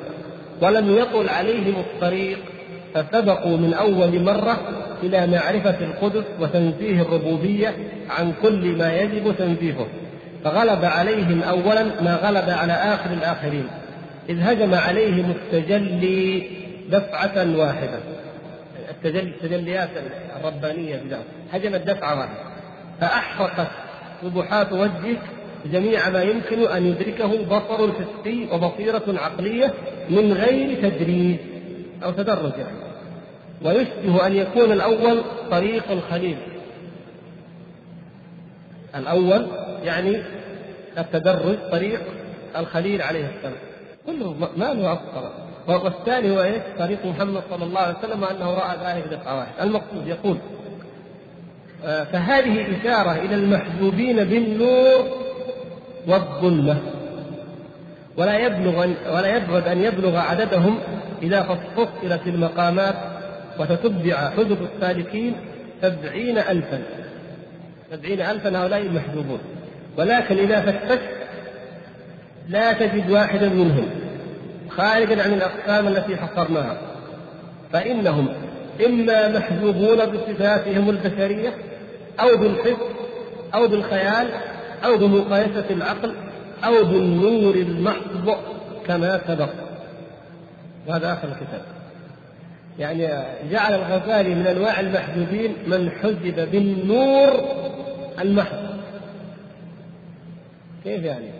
ولم 0.62 0.98
يطل 0.98 1.28
عليهم 1.28 1.80
الطريق 1.80 2.38
فسبقوا 2.94 3.56
من 3.56 3.74
أول 3.74 4.22
مرة 4.22 4.58
إلى 5.02 5.26
معرفة 5.26 5.78
القدس 5.80 6.24
وتنزيه 6.40 7.02
الربوبية 7.02 7.74
عن 8.10 8.32
كل 8.42 8.76
ما 8.78 8.96
يجب 8.96 9.34
تنزيهه. 9.38 9.86
فغلب 10.44 10.84
عليهم 10.84 11.42
أولا 11.42 11.82
ما 11.82 12.14
غلب 12.16 12.50
على 12.50 12.72
آخر 12.72 13.12
الآخرين. 13.12 13.66
إذ 14.28 14.40
هجم 14.40 14.74
عليهم 14.74 15.30
التجلي 15.30 16.50
دفعة 16.90 17.56
واحدة. 17.56 17.98
التجلي 18.90 19.30
التجليات 19.30 19.88
الربانية 20.40 20.96
بذلك 20.96 21.24
هجمت 21.52 21.80
دفعة 21.80 22.18
واحدة. 22.18 22.48
فأحرقت 23.00 23.68
سبحات 24.22 24.72
وجهه 24.72 25.16
جميع 25.72 26.08
ما 26.08 26.22
يمكن 26.22 26.66
أن 26.66 26.86
يدركه 26.86 27.44
بصر 27.44 27.92
حسي 27.92 28.48
وبصيرة 28.52 29.02
عقلية 29.08 29.74
من 30.10 30.32
غير 30.32 30.90
تدريج 30.90 31.36
أو 32.04 32.10
تدرج 32.10 32.52
يعني. 32.58 32.77
ويشبه 33.64 34.26
أن 34.26 34.36
يكون 34.36 34.72
الأول 34.72 35.22
طريق 35.50 35.90
الخليل. 35.90 36.36
الأول 38.96 39.46
يعني 39.84 40.22
التدرج 40.98 41.56
طريق 41.70 42.00
الخليل 42.56 43.02
عليه 43.02 43.30
السلام. 43.36 43.56
كله 44.06 44.34
ما 44.56 44.74
له 44.74 44.92
أفكر 44.92 45.30
والثاني 45.84 46.30
هو 46.30 46.42
إيش؟ 46.42 46.62
طريق 46.78 47.06
محمد 47.06 47.42
صلى 47.50 47.64
الله 47.64 47.80
عليه 47.80 47.98
وسلم 47.98 48.24
انه 48.24 48.54
رأى 48.54 48.76
ذلك 48.84 49.06
بدقه 49.06 49.36
واحدة، 49.36 49.62
المقصود 49.62 50.06
يقول 50.06 50.38
آه، 51.84 52.04
فهذه 52.04 52.80
إشارة 52.80 53.12
إلى 53.12 53.34
المحجوبين 53.34 54.24
بالنور 54.24 55.04
والظلمة. 56.06 56.76
ولا 58.16 58.38
يبلغ 58.38 58.78
ولا 59.14 59.36
يبعد 59.36 59.68
أن 59.68 59.82
يبلغ 59.82 60.16
عددهم 60.16 60.78
إذا 61.22 61.42
فصلت 61.42 62.20
المقامات 62.26 62.94
وتتبع 63.58 64.30
حدث 64.30 64.58
السالكين 64.74 65.34
سبعين 65.82 66.38
ألفا. 66.38 66.82
سبعين 67.90 68.20
ألفا 68.20 68.62
هؤلاء 68.62 68.80
المحجوبون 68.80 69.38
ولكن 69.96 70.38
إذا 70.38 70.60
فتشت 70.60 71.08
لا 72.48 72.72
تجد 72.72 73.10
واحدا 73.10 73.48
منهم 73.48 73.88
خارجا 74.70 75.22
عن 75.22 75.32
الأقسام 75.32 75.88
التي 75.88 76.16
حصرناها. 76.16 76.80
فإنهم 77.72 78.28
إما 78.86 79.38
محجوبون 79.38 80.06
بصفاتهم 80.06 80.90
البشرية 80.90 81.54
أو 82.20 82.36
بالحس 82.36 82.76
أو 83.54 83.68
بالخيال 83.68 84.28
أو 84.84 84.96
بمقايسة 84.98 85.64
العقل 85.70 86.14
أو 86.64 86.84
بالنور 86.84 87.54
المحض 87.54 88.36
كما 88.86 89.20
سبق. 89.26 89.50
وهذا 90.86 91.12
آخر 91.12 91.28
الكتاب. 91.28 91.77
يعني 92.78 93.08
جعل 93.50 93.74
الغزالي 93.74 94.34
من 94.34 94.46
أنواع 94.46 94.80
المحجوبين 94.80 95.56
من 95.66 95.90
حجب 95.90 96.50
بالنور 96.50 97.30
المحض 98.20 98.68
كيف 100.84 101.04
يعني؟ 101.04 101.30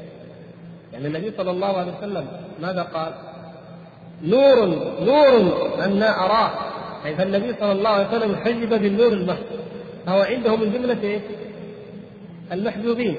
يعني 0.93 1.07
النبي 1.07 1.33
صلى 1.37 1.51
الله 1.51 1.77
عليه 1.77 1.93
وسلم 1.99 2.27
ماذا 2.63 2.83
قال؟ 2.83 3.13
نور 4.23 4.67
نور 5.01 5.69
أنا 5.85 6.25
أراه 6.25 6.51
يعني 7.05 7.17
فالنبي 7.17 7.55
صلى 7.61 7.73
الله 7.73 7.91
عليه 7.91 8.09
وسلم 8.09 8.37
حجب 8.37 8.69
بالنور 8.69 9.13
المحض 9.13 9.45
فهو 10.07 10.21
عنده 10.21 10.57
من 10.57 10.73
جملة 10.73 11.03
إيه؟ 11.03 11.21
المحجوبين 12.53 13.17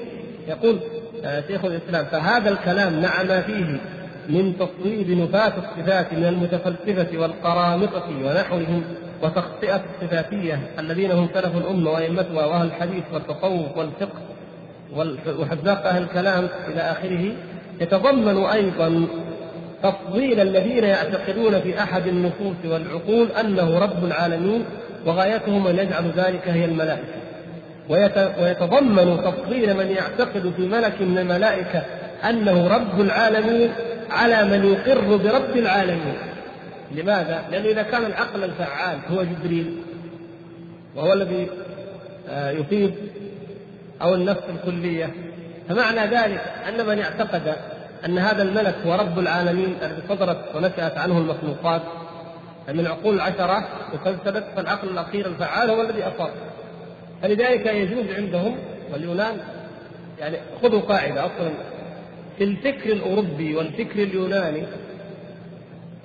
يقول 0.48 0.78
آه، 1.24 1.44
شيخ 1.48 1.64
الإسلام 1.64 2.04
فهذا 2.04 2.50
الكلام 2.50 3.02
مع 3.02 3.22
ما 3.22 3.40
فيه 3.40 3.80
من 4.30 4.56
تصويب 4.58 5.10
نفاة 5.10 5.52
الصفات 5.58 6.12
من 6.12 6.24
المتفلسفة 6.24 7.18
والقرامطة 7.18 8.08
ونحوهم 8.24 8.82
وتخطئة 9.22 9.80
الصفاتية 9.94 10.60
الذين 10.78 11.10
هم 11.10 11.28
سلف 11.34 11.56
الأمة 11.56 11.90
وأئمتها 11.90 12.46
وأهل 12.46 12.66
الحديث 12.66 13.04
والتصوف 13.12 13.76
والفقه 13.76 14.20
وحذاق 15.40 15.86
أهل 15.86 16.02
الكلام 16.02 16.48
إلى 16.68 16.80
آخره 16.80 17.32
يتضمن 17.80 18.44
أيضا 18.44 19.06
تفضيل 19.82 20.40
الذين 20.40 20.84
يعتقدون 20.84 21.60
في 21.60 21.82
أحد 21.82 22.06
النصوص 22.06 22.56
والعقول 22.64 23.28
أنه 23.40 23.78
رب 23.78 24.04
العالمين 24.04 24.64
وغايتهم 25.06 25.66
أن 25.66 25.78
يجعلوا 25.78 26.10
ذلك 26.16 26.48
هي 26.48 26.64
الملائكة. 26.64 27.20
ويتضمن 28.40 29.22
تفضيل 29.24 29.76
من 29.76 29.86
يعتقد 29.86 30.52
في 30.56 30.62
ملك 30.62 31.00
من 31.00 31.18
الملائكة 31.18 31.82
أنه 32.24 32.68
رب 32.68 33.00
العالمين 33.00 33.70
على 34.10 34.44
من 34.44 34.72
يقر 34.72 35.16
برب 35.16 35.56
العالمين. 35.56 36.18
لماذا؟ 36.92 37.44
لأنه 37.50 37.68
إذا 37.68 37.82
كان 37.82 38.04
العقل 38.04 38.44
الفعال 38.44 38.98
هو 39.10 39.22
جبريل 39.22 39.76
وهو 40.96 41.12
الذي 41.12 41.48
آه، 42.28 42.50
يفيد 42.50 42.94
أو 44.02 44.14
النفس 44.14 44.42
الكلية. 44.48 45.10
فمعنى 45.68 46.00
ذلك 46.00 46.40
أن 46.68 46.86
من 46.86 46.98
اعتقد 47.00 47.54
أن 48.04 48.18
هذا 48.18 48.42
الملك 48.42 48.74
هو 48.86 48.94
رب 48.94 49.18
العالمين 49.18 49.76
الذي 49.82 50.02
صدرت 50.08 50.54
ونشأت 50.54 50.98
عنه 50.98 51.18
المخلوقات 51.18 51.82
من 52.68 52.86
عقول 52.86 53.14
العشرة 53.14 53.68
وفلسفة 53.94 54.44
فالعقل 54.56 54.88
الأخير 54.88 55.26
الفعال 55.26 55.70
هو 55.70 55.82
الذي 55.82 56.02
أصاب. 56.02 56.30
فلذلك 57.22 57.66
يجوز 57.66 58.04
عندهم 58.16 58.56
واليونان 58.92 59.36
يعني 60.18 60.36
خذوا 60.62 60.80
قاعدة 60.80 61.26
أصلا. 61.26 61.50
في 62.38 62.44
الفكر 62.44 62.92
الأوروبي 62.92 63.56
والفكر 63.56 64.02
اليوناني 64.02 64.62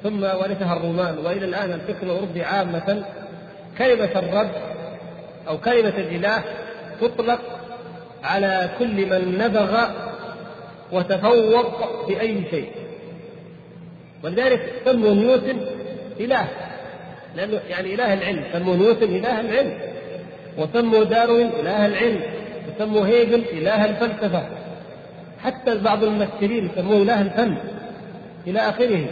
ثم 0.03 0.23
ورثها 0.23 0.77
الرومان 0.77 1.17
وإلى 1.17 1.45
الآن 1.45 1.71
الفكر 1.71 2.03
الأوروبي 2.03 2.43
عامة 2.43 3.05
كلمة 3.77 4.09
الرب 4.15 4.51
أو 5.47 5.57
كلمة 5.57 5.89
الإله 5.97 6.43
تطلق 7.01 7.39
على 8.23 8.69
كل 8.79 9.05
من 9.05 9.37
نبغ 9.37 9.81
وتفوق 10.91 12.05
في 12.07 12.21
أي 12.21 12.43
شيء. 12.51 12.71
ولذلك 14.23 14.73
سموا 14.85 15.13
نيوتن 15.13 15.57
إله 16.19 16.47
لأنه 17.35 17.59
يعني 17.69 17.93
إله 17.93 18.13
العلم 18.13 18.43
سموا 18.53 18.75
نيوتن 18.75 19.03
إله 19.15 19.39
العلم 19.39 19.77
وسموا 20.57 21.03
داروين 21.03 21.47
إله 21.47 21.85
العلم 21.85 22.19
وسموا 22.67 23.07
هيجل 23.07 23.43
إله 23.51 23.85
الفلسفة. 23.85 24.47
حتى 25.45 25.77
بعض 25.77 26.03
الممثلين 26.03 26.69
يسموه 26.73 27.01
إله 27.01 27.21
الفن 27.21 27.57
إلى 28.47 28.59
آخره. 28.59 29.05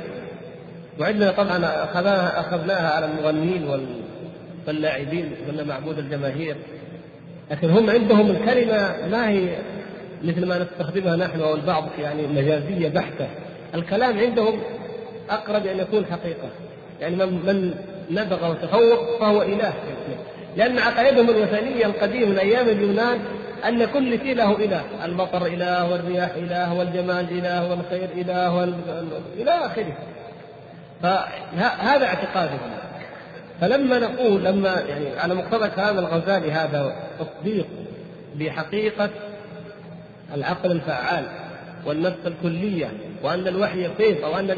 وعندنا 0.99 1.31
طبعا 1.31 1.57
أخذناها 1.84 2.39
أخذناها 2.39 2.91
على 2.91 3.05
المغنيين 3.05 3.88
واللاعبين 4.67 5.31
قلنا 5.47 5.63
معبود 5.63 5.99
الجماهير. 5.99 6.55
لكن 7.51 7.69
هم 7.69 7.89
عندهم 7.89 8.31
الكلمة 8.31 9.07
ما 9.11 9.29
هي 9.29 9.57
مثل 10.23 10.45
ما 10.45 10.59
نستخدمها 10.59 11.15
نحن 11.15 11.41
أو 11.41 11.55
البعض 11.55 11.84
يعني 11.99 12.27
مجازية 12.27 12.89
بحتة. 12.89 13.27
الكلام 13.75 14.17
عندهم 14.17 14.59
أقرب 15.29 15.65
أن 15.65 15.79
يكون 15.79 16.05
حقيقة. 16.05 16.49
يعني 17.01 17.15
من 17.15 17.45
من 17.45 17.73
نبغ 18.11 18.51
وتفوق 18.51 19.19
فهو 19.19 19.41
إله. 19.41 19.73
لأن 20.57 20.79
عقائدهم 20.79 21.29
الوثنية 21.29 21.86
القديمة 21.86 22.25
من 22.25 22.38
أيام 22.38 22.69
اليونان 22.69 23.19
أن 23.68 23.86
كل 23.86 24.20
شيء 24.20 24.36
له 24.36 24.55
إله، 24.55 24.82
المطر 25.05 25.45
إله 25.45 25.91
والرياح 25.91 26.30
إله 26.36 26.74
والجمال 26.74 27.32
إله 27.32 27.70
والخير 27.70 28.09
إله 28.16 28.55
وال... 28.55 28.74
إلى 29.38 29.51
آخره. 29.51 29.97
فهذا 31.01 32.05
اعتقادهم. 32.05 32.59
فلما 33.61 33.99
نقول 33.99 34.43
لما 34.43 34.84
يعني 34.88 35.20
على 35.20 35.34
مقتضى 35.34 35.70
كلام 35.70 35.99
الغزالي 35.99 36.51
هذا 36.51 36.95
تصديق 37.20 37.68
بحقيقه 38.36 39.09
العقل 40.34 40.72
الفعال 40.72 41.26
والنفس 41.86 42.18
الكلية 42.26 42.91
وأن 43.24 43.47
الوحي 43.47 43.89
فيض 43.97 44.24
أو 44.24 44.39
أن 44.39 44.51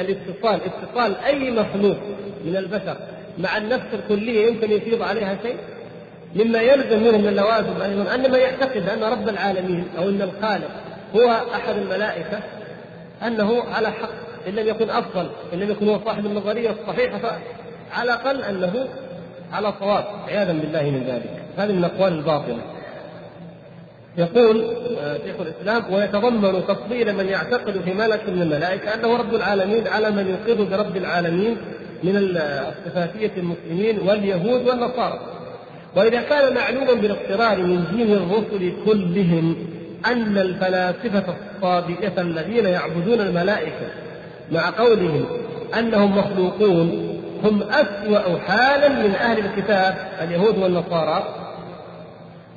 الاتصال 0.00 0.60
اتصال 0.64 1.16
أي 1.16 1.50
مخلوق 1.50 1.96
من 2.44 2.56
البشر 2.56 2.96
مع 3.38 3.56
النفس 3.56 3.86
الكلية 3.92 4.46
يمكن 4.46 4.70
يفيض 4.70 5.02
عليها 5.02 5.38
شيء 5.42 5.56
مما 6.34 6.60
يلزم 6.60 7.02
منه 7.02 7.18
من 7.18 7.28
اللوازم 7.28 7.82
أيضا 7.82 8.14
أن 8.14 8.30
من 8.30 8.38
يعتقد 8.38 8.88
أن 8.88 9.02
رب 9.04 9.28
العالمين 9.28 9.84
أو 9.98 10.08
أن 10.08 10.22
الخالق 10.22 10.70
هو 11.16 11.30
أحد 11.54 11.76
الملائكة 11.76 12.40
أنه 13.26 13.62
على 13.62 13.88
حق. 13.88 14.08
إن 14.48 14.52
لم 14.52 14.68
يكن 14.68 14.90
أفضل 14.90 15.30
إن 15.52 15.58
لم 15.58 15.70
يكن 15.70 15.88
هو 15.88 16.00
صاحب 16.04 16.26
النظرية 16.26 16.70
الصحيحة 16.70 17.18
فعلى 17.18 18.02
الأقل 18.02 18.42
أنه 18.42 18.88
على 19.52 19.72
صواب 19.80 20.04
عياذا 20.28 20.52
بالله 20.52 20.82
من 20.82 21.04
ذلك. 21.06 21.42
هذه 21.58 21.72
من 21.72 21.78
الأقوال 21.78 22.12
الباطلة. 22.12 22.58
يقول 24.16 24.64
آه، 24.98 25.16
شيخ 25.16 25.36
الإسلام 25.40 25.94
ويتضمن 25.94 26.66
تفضيل 26.66 27.16
من 27.16 27.28
يعتقد 27.28 27.80
في 27.84 27.94
ملك 27.94 28.28
من 28.28 28.42
الملائكة 28.42 28.94
أنه 28.94 29.16
رب 29.16 29.34
العالمين 29.34 29.88
على 29.88 30.10
من 30.10 30.28
يوقظ 30.28 30.70
برب 30.70 30.96
العالمين 30.96 31.56
من 32.02 32.16
الصفاتيه 32.16 33.30
المسلمين 33.36 34.08
واليهود 34.08 34.68
والنصارى. 34.68 35.20
وإذا 35.96 36.20
كان 36.22 36.54
معلوما 36.54 36.92
بالاقترار 36.92 37.58
من 37.58 37.84
دين 37.96 38.12
الرسل 38.12 38.72
كلهم 38.84 39.56
أن 40.06 40.38
الفلاسفة 40.38 41.24
الصادقة 41.56 42.22
الذين 42.22 42.66
يعبدون 42.66 43.20
الملائكة 43.20 43.86
مع 44.52 44.70
قولهم 44.70 45.26
أنهم 45.78 46.18
مخلوقون 46.18 47.18
هم 47.44 47.62
أسوأ 47.62 48.38
حالا 48.38 48.88
من 48.88 49.14
أهل 49.14 49.38
الكتاب 49.38 49.94
اليهود 50.22 50.58
والنصارى 50.58 51.42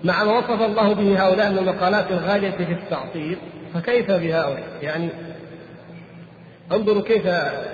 مع 0.04 0.24
ما 0.24 0.38
وصف 0.38 0.62
الله 0.62 0.94
به 0.94 1.26
هؤلاء 1.26 1.52
من 1.52 1.58
المقالات 1.58 2.12
الغالية 2.12 2.52
في 2.52 2.72
التعطيل 2.72 3.38
فكيف 3.74 4.12
بهؤلاء؟ 4.12 4.64
يعني 4.82 5.10
انظروا 6.72 7.02
كيف 7.02 7.26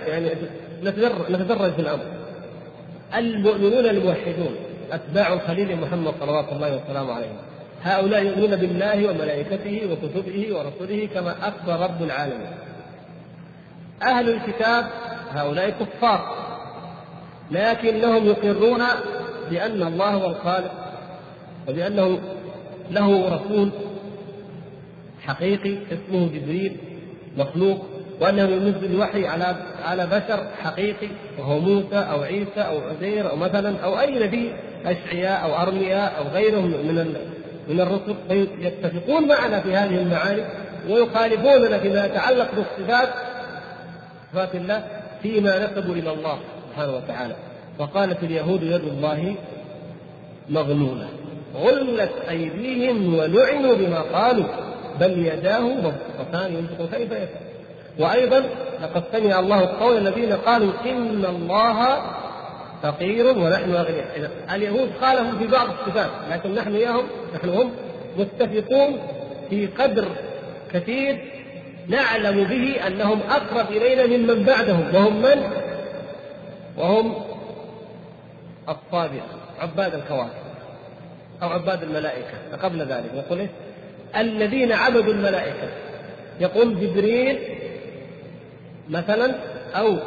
يعني 0.08 0.32
نتدرج 1.30 1.74
في 1.74 1.80
الأمر. 1.80 2.04
المؤمنون 3.18 3.86
الموحدون 3.86 4.56
أتباع 4.92 5.34
الخليل 5.34 5.82
محمد 5.82 6.14
صلوات 6.20 6.46
الله 6.52 6.76
وسلامه 6.76 7.14
عليه. 7.14 7.32
هؤلاء 7.84 8.24
يؤمنون 8.24 8.56
بالله 8.56 9.10
وملائكته 9.10 9.82
وكتبه 9.92 10.48
ورسله 10.56 11.10
كما 11.14 11.36
أخبر 11.48 11.84
رب 11.84 12.04
العالمين. 12.04 12.52
أهل 14.04 14.30
الكتاب 14.30 14.86
هؤلاء 15.32 15.70
كفار 15.70 16.36
لكنهم 17.52 18.26
يقرون 18.26 18.84
بأن 19.50 19.82
الله 19.82 20.10
هو 20.10 20.30
الخالق 20.30 20.72
وبأنه 21.70 22.20
له 22.92 23.36
رسول 23.36 23.70
حقيقي 25.22 25.78
اسمه 25.92 26.28
جبريل 26.28 26.78
مخلوق 27.38 27.86
وأنه 28.22 28.42
ينزل 28.42 28.86
الوحي 28.86 29.28
على 29.28 29.56
على 29.84 30.08
بشر 30.08 30.48
حقيقي 30.64 31.08
وهو 31.40 31.60
موسى 31.60 31.96
أو 31.96 32.22
عيسى 32.22 32.62
أو 32.62 32.82
عزير 32.82 33.30
أو 33.30 33.36
مثلا 33.36 33.80
أو 33.80 34.00
أي 34.00 34.28
نبي 34.28 34.54
اشعياء 34.86 35.44
أو 35.44 35.62
ارمياء 35.62 36.14
أو 36.18 36.34
غيرهم 36.34 36.66
من 36.66 37.16
من 37.68 37.82
الرسل 37.82 38.16
يتفقون 38.60 39.28
معنا 39.28 39.62
في 39.62 39.76
هذه 39.76 39.98
المعاني 39.98 40.44
ويخالفوننا 40.90 41.80
فيما 41.80 42.06
يتعلق 42.06 42.50
بالصفات 42.56 43.10
صفات 44.34 44.56
الله 44.56 44.84
فيما 45.22 45.66
نسبوا 45.66 45.96
إلى 45.96 46.14
الله 46.14 46.38
سبحانه 46.70 46.96
وتعالى. 46.96 47.36
وقالت 47.80 48.24
اليهود 48.24 48.64
يد 48.64 48.84
الله 48.84 49.36
مغلوله 50.50 51.08
غلت 51.56 52.12
أيديهم 52.30 53.16
ولعنوا 53.16 53.76
بما 53.76 54.02
قالوا 54.02 54.46
بل 55.00 55.26
يداه 55.26 55.60
مبسوطتان 55.60 56.54
ينفق 56.54 56.98
كيف 56.98 57.12
يشاء. 57.12 57.42
وأيضا 58.00 58.44
لقد 58.82 59.04
سمع 59.12 59.40
الله 59.40 59.64
القول 59.64 59.98
الذين 59.98 60.34
قالوا 60.34 60.72
إن 60.86 61.26
الله 61.26 61.98
فقير 62.84 63.28
ونحن 63.28 63.74
أغنياء 63.74 64.32
اليهود 64.54 64.90
خالفوا 65.02 65.40
في 65.40 65.48
بعض 65.48 65.68
الصفات 65.70 66.10
لكن 66.32 66.56
نحن 66.56 66.76
إياهم 66.76 67.04
نحن 67.36 67.50
هم 67.50 67.72
متفقون 68.18 69.00
في 69.50 69.68
قدر 69.68 70.06
كثير 70.74 71.32
نعلم 71.88 72.44
به 72.44 72.88
أنهم 72.88 73.20
أقرب 73.30 73.72
إلينا 73.72 74.06
ممن 74.06 74.44
بعدهم 74.44 74.96
وهم 74.96 75.22
من؟ 75.22 75.44
وهم 76.78 77.16
الصابئة 78.70 79.26
عباد 79.60 79.96
الكواكب 79.96 80.42
أو 81.44 81.50
عباد 81.50 81.84
الملائكة 81.84 82.58
قبل 82.62 82.80
ذلك 82.80 83.12
يقول 83.16 83.40
إيه؟ 83.40 83.50
الذين 84.16 84.72
عبدوا 84.72 85.14
الملائكة 85.14 85.70
يقول 86.40 86.80
جبريل 86.80 87.40
مثلا 88.90 89.36
أو 89.76 89.98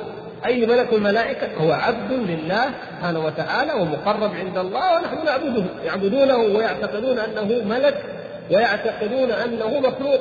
أي 0.47 0.67
ملك 0.67 0.93
الملائكة؟ 0.93 1.49
هو 1.59 1.73
عبد 1.73 2.13
لله 2.13 2.65
سبحانه 2.91 3.27
وتعالى 3.27 3.73
ومقرب 3.73 4.35
عند 4.35 4.59
الله 4.59 4.97
ونحن 4.97 5.25
نعبده. 5.25 5.65
يعبدونه 5.85 6.37
ويعتقدون 6.37 7.19
أنه 7.19 7.65
ملك 7.65 8.03
ويعتقدون 8.51 9.31
أنه 9.31 9.81
مخلوق. 9.81 10.21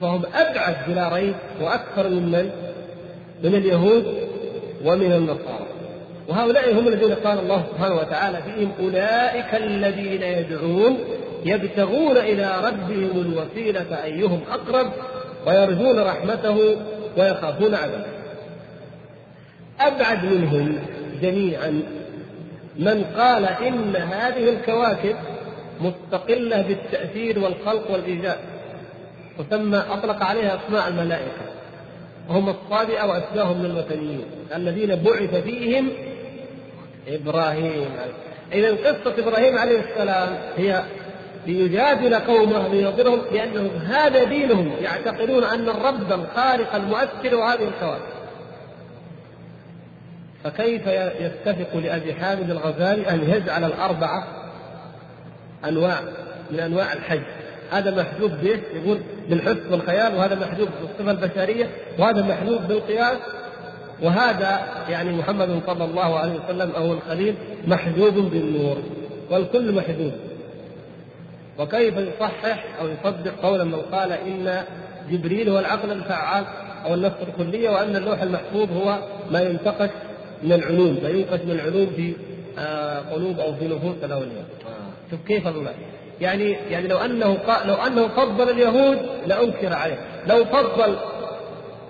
فهم 0.00 0.22
أبعد 0.34 0.76
بلا 0.88 1.08
ريب 1.08 1.34
وأكثر 1.60 2.08
من 2.08 2.32
من؟ 2.32 2.50
من 3.42 3.54
اليهود 3.54 4.28
ومن 4.84 5.12
النصارى. 5.12 5.66
وهؤلاء 6.28 6.72
هم 6.72 6.88
الذين 6.88 7.14
قال 7.14 7.38
الله 7.38 7.64
سبحانه 7.72 7.94
وتعالى 7.94 8.38
فيهم 8.42 8.72
أولئك 8.80 9.54
الذين 9.54 10.22
يدعون 10.22 10.98
يبتغون 11.44 12.16
إلى 12.16 12.52
ربهم 12.64 13.10
الوسيلة 13.20 14.04
أيهم 14.04 14.40
أقرب 14.52 14.92
ويرجون 15.46 16.00
رحمته 16.00 16.76
ويخافون 17.16 17.74
عذابه. 17.74 18.15
أبعد 19.80 20.24
منهم 20.24 20.78
جميعا 21.22 21.82
من 22.78 23.04
قال 23.04 23.44
إن 23.44 23.96
هذه 23.96 24.48
الكواكب 24.48 25.16
مستقلة 25.80 26.62
بالتأثير 26.62 27.38
والخلق 27.38 27.90
والإيجاد 27.90 28.38
وسمى 29.38 29.78
أطلق 29.78 30.22
عليها 30.22 30.60
أسماء 30.66 30.88
الملائكة 30.88 31.46
وهم 32.28 32.48
الصابئة 32.48 33.06
وأشباههم 33.06 33.58
من 33.58 33.66
الوثنيين 33.66 34.24
الذين 34.54 34.96
بعث 34.96 35.34
فيهم 35.34 35.88
إبراهيم. 37.08 37.88
إذا 38.52 38.70
قصة 38.70 39.14
إبراهيم 39.18 39.58
عليه 39.58 39.80
السلام 39.80 40.38
هي 40.56 40.82
ليجادل 41.46 42.14
قومه 42.14 42.68
لينظرهم 42.68 43.20
لأنهم 43.32 43.70
هذا 43.76 44.24
دينهم 44.24 44.72
يعتقدون 44.82 45.44
أن 45.44 45.68
الرب 45.68 46.12
الخالق 46.12 46.74
المؤثر 46.74 47.36
وهذه 47.36 47.68
الكواكب. 47.68 48.15
فكيف 50.46 50.86
يتفق 51.20 51.76
لأبي 51.76 52.14
حامد 52.14 52.50
الغزالي 52.50 53.10
أن 53.10 53.30
يجعل 53.30 53.64
الأربعة 53.64 54.26
أنواع 55.64 56.00
من 56.50 56.60
أنواع 56.60 56.92
الحج؟ 56.92 57.20
هذا 57.70 57.90
محجوب 57.90 58.30
به 58.30 58.60
يقول 58.74 58.98
بالحس 59.28 59.56
والخيال 59.70 60.14
وهذا 60.14 60.34
محجوب 60.34 60.68
بالصفة 60.80 61.10
البشرية 61.10 61.70
وهذا 61.98 62.22
محجوب 62.22 62.62
بالقياس. 62.62 63.18
وهذا 64.02 64.60
يعني 64.88 65.12
محمد 65.12 65.60
صلى 65.66 65.84
الله 65.84 66.18
عليه 66.18 66.32
وسلم 66.44 66.70
أو 66.70 66.92
الخليل 66.92 67.34
محجوب 67.66 68.14
بالنور 68.14 68.76
والكل 69.30 69.72
محجوب. 69.72 70.12
وكيف 71.58 71.94
يصحح 71.96 72.64
أو 72.80 72.88
يصدق 72.88 73.32
قول 73.42 73.64
من 73.64 73.80
قال 73.92 74.12
إن 74.12 74.62
جبريل 75.10 75.48
هو 75.48 75.58
العقل 75.58 75.92
الفعال 75.92 76.44
أو 76.84 76.94
النفس 76.94 77.16
الكليه 77.28 77.70
وأن 77.70 77.96
اللوح 77.96 78.22
المحفوظ 78.22 78.72
هو 78.72 78.98
ما 79.30 79.40
ينتقش 79.40 79.90
من 80.42 80.52
العلوم 80.52 80.98
ما 81.02 81.08
ينقش 81.08 81.40
من 81.40 81.50
العلوم 81.50 81.86
في 81.96 82.14
آه، 82.58 82.98
قلوب 82.98 83.40
أو 83.40 83.54
في 83.54 83.68
نفوس 83.68 83.94
الاولياء 84.04 84.44
شوف 85.10 85.20
كيف 85.26 85.48
الله 85.48 85.74
يعني 86.20 86.56
يعني 86.70 86.88
لو 86.88 86.98
أنه 86.98 87.38
لو 87.64 87.74
أنه 87.74 88.08
فضل 88.08 88.50
اليهود 88.50 88.98
لانكر 89.26 89.72
عليه. 89.72 89.98
لو 90.26 90.44
فضل 90.44 90.96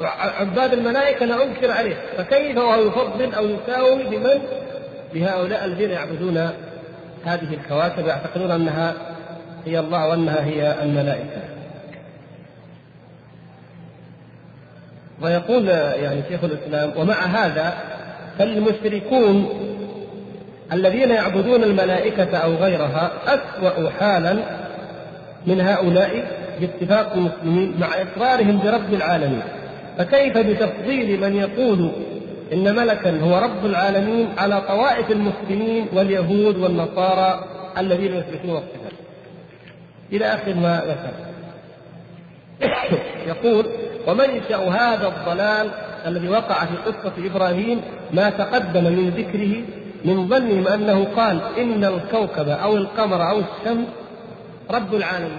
عباد 0.01 0.73
الملائكة 0.73 1.27
لا 1.27 1.45
أنكر 1.45 1.71
عليه. 1.71 1.97
فكيف 2.17 2.57
وهو 2.57 2.87
يفضل 2.87 3.35
أو 3.35 3.47
يساوي 3.47 4.05
بمن؟ 4.05 4.43
بهؤلاء 5.15 5.65
الذين 5.65 5.91
يعبدون 5.91 6.51
هذه 7.25 7.55
الكواكب 7.55 8.07
يعتقدون 8.07 8.51
أنها 8.51 8.95
هي 9.67 9.79
الله 9.79 10.09
وأنها 10.09 10.45
هي 10.45 10.83
الملائكة. 10.83 11.43
ويقول 15.23 15.69
يعني 15.69 16.23
شيخ 16.29 16.45
الإسلام 16.45 16.93
ومع 16.97 17.15
هذا 17.15 17.75
فالمشركون 18.39 19.49
الذين 20.73 21.11
يعبدون 21.11 21.65
الملائكة 21.65 22.37
أو 22.37 22.55
غيرها 22.55 23.13
أسوأ 23.27 23.91
حالا 23.91 24.37
من 25.47 25.61
هؤلاء 25.61 26.27
باتفاق 26.61 27.13
المسلمين 27.13 27.75
مع 27.81 27.87
إقرارهم 27.87 28.59
برب 28.59 28.95
العالمين. 28.95 29.43
فكيف 29.99 30.39
بتفضيل 30.39 31.21
من 31.21 31.37
يقول 31.37 31.91
إن 32.53 32.77
ملكا 32.77 33.21
هو 33.21 33.39
رب 33.39 33.67
العالمين 33.67 34.29
على 34.39 34.61
طوائف 34.61 35.11
المسلمين 35.11 35.87
واليهود 35.93 36.57
والنصارى 36.57 37.45
الذين 37.79 38.15
يثبتون 38.15 38.57
الصفات 38.57 38.93
إلى 40.13 40.25
آخر 40.25 40.55
ما 40.55 40.83
ذكر. 40.87 41.27
يقول 43.31 43.67
ومنشأ 44.07 44.57
هذا 44.57 45.09
الضلال 45.09 45.71
الذي 46.07 46.29
وقع 46.29 46.65
في 46.65 46.77
قصة 46.87 47.13
إبراهيم 47.27 47.81
ما 48.13 48.31
تقدم 48.31 48.85
من 48.85 49.11
ذكره 49.11 49.63
من 50.05 50.29
ظنهم 50.29 50.67
أنه 50.69 51.07
قال 51.17 51.41
إن 51.59 51.85
الكوكب 51.85 52.49
أو 52.49 52.77
القمر 52.77 53.31
أو 53.31 53.39
الشمس 53.39 53.87
رب 54.71 54.95
العالمين. 54.95 55.39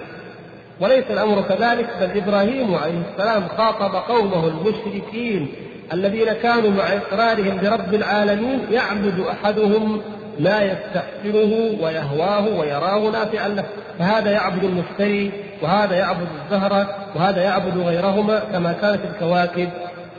وليس 0.81 1.05
الأمر 1.09 1.41
كذلك 1.41 1.89
بل 2.01 2.17
إبراهيم 2.17 2.75
عليه 2.75 3.01
السلام 3.11 3.47
خاطب 3.57 3.95
قومه 3.95 4.47
المشركين 4.47 5.47
الذين 5.93 6.33
كانوا 6.33 6.71
مع 6.71 6.93
إقرارهم 6.93 7.57
برب 7.57 7.93
العالمين 7.93 8.59
يعبد 8.71 9.19
أحدهم 9.19 10.01
ما 10.39 10.61
يستحسنه 10.61 11.77
ويهواه 11.81 12.47
ويراه 12.59 13.11
نافعا 13.11 13.47
له. 13.47 13.63
فهذا 13.99 14.31
يعبد 14.31 14.63
المشتري 14.63 15.31
وهذا 15.61 15.95
يعبد 15.95 16.27
الزهرة 16.43 16.95
وهذا 17.15 17.43
يعبد 17.43 17.77
غيرهما 17.77 18.39
كما 18.39 18.73
كانت 18.73 18.99
الكواكب. 19.13 19.69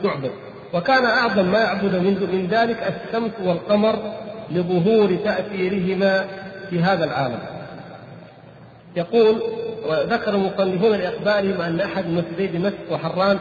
تعبد 0.03 0.31
وكان 0.73 1.05
أعظم 1.05 1.45
ما 1.45 1.59
يعبد 1.59 1.95
من, 1.95 2.27
من 2.33 2.47
ذلك 2.51 2.77
الشمس 2.77 3.31
والقمر 3.43 3.95
لظهور 4.51 5.15
تأثيرهما 5.25 6.25
في 6.69 6.79
هذا 6.79 7.05
العالم. 7.05 7.39
يقول 8.95 9.41
وذكر 9.89 10.35
المصنفون 10.35 10.91
لإخبارهم 10.91 11.61
أن 11.61 11.79
أحد 11.79 12.07
مسجدي 12.07 12.47
دمشق 12.47 12.91
وحران 12.91 13.39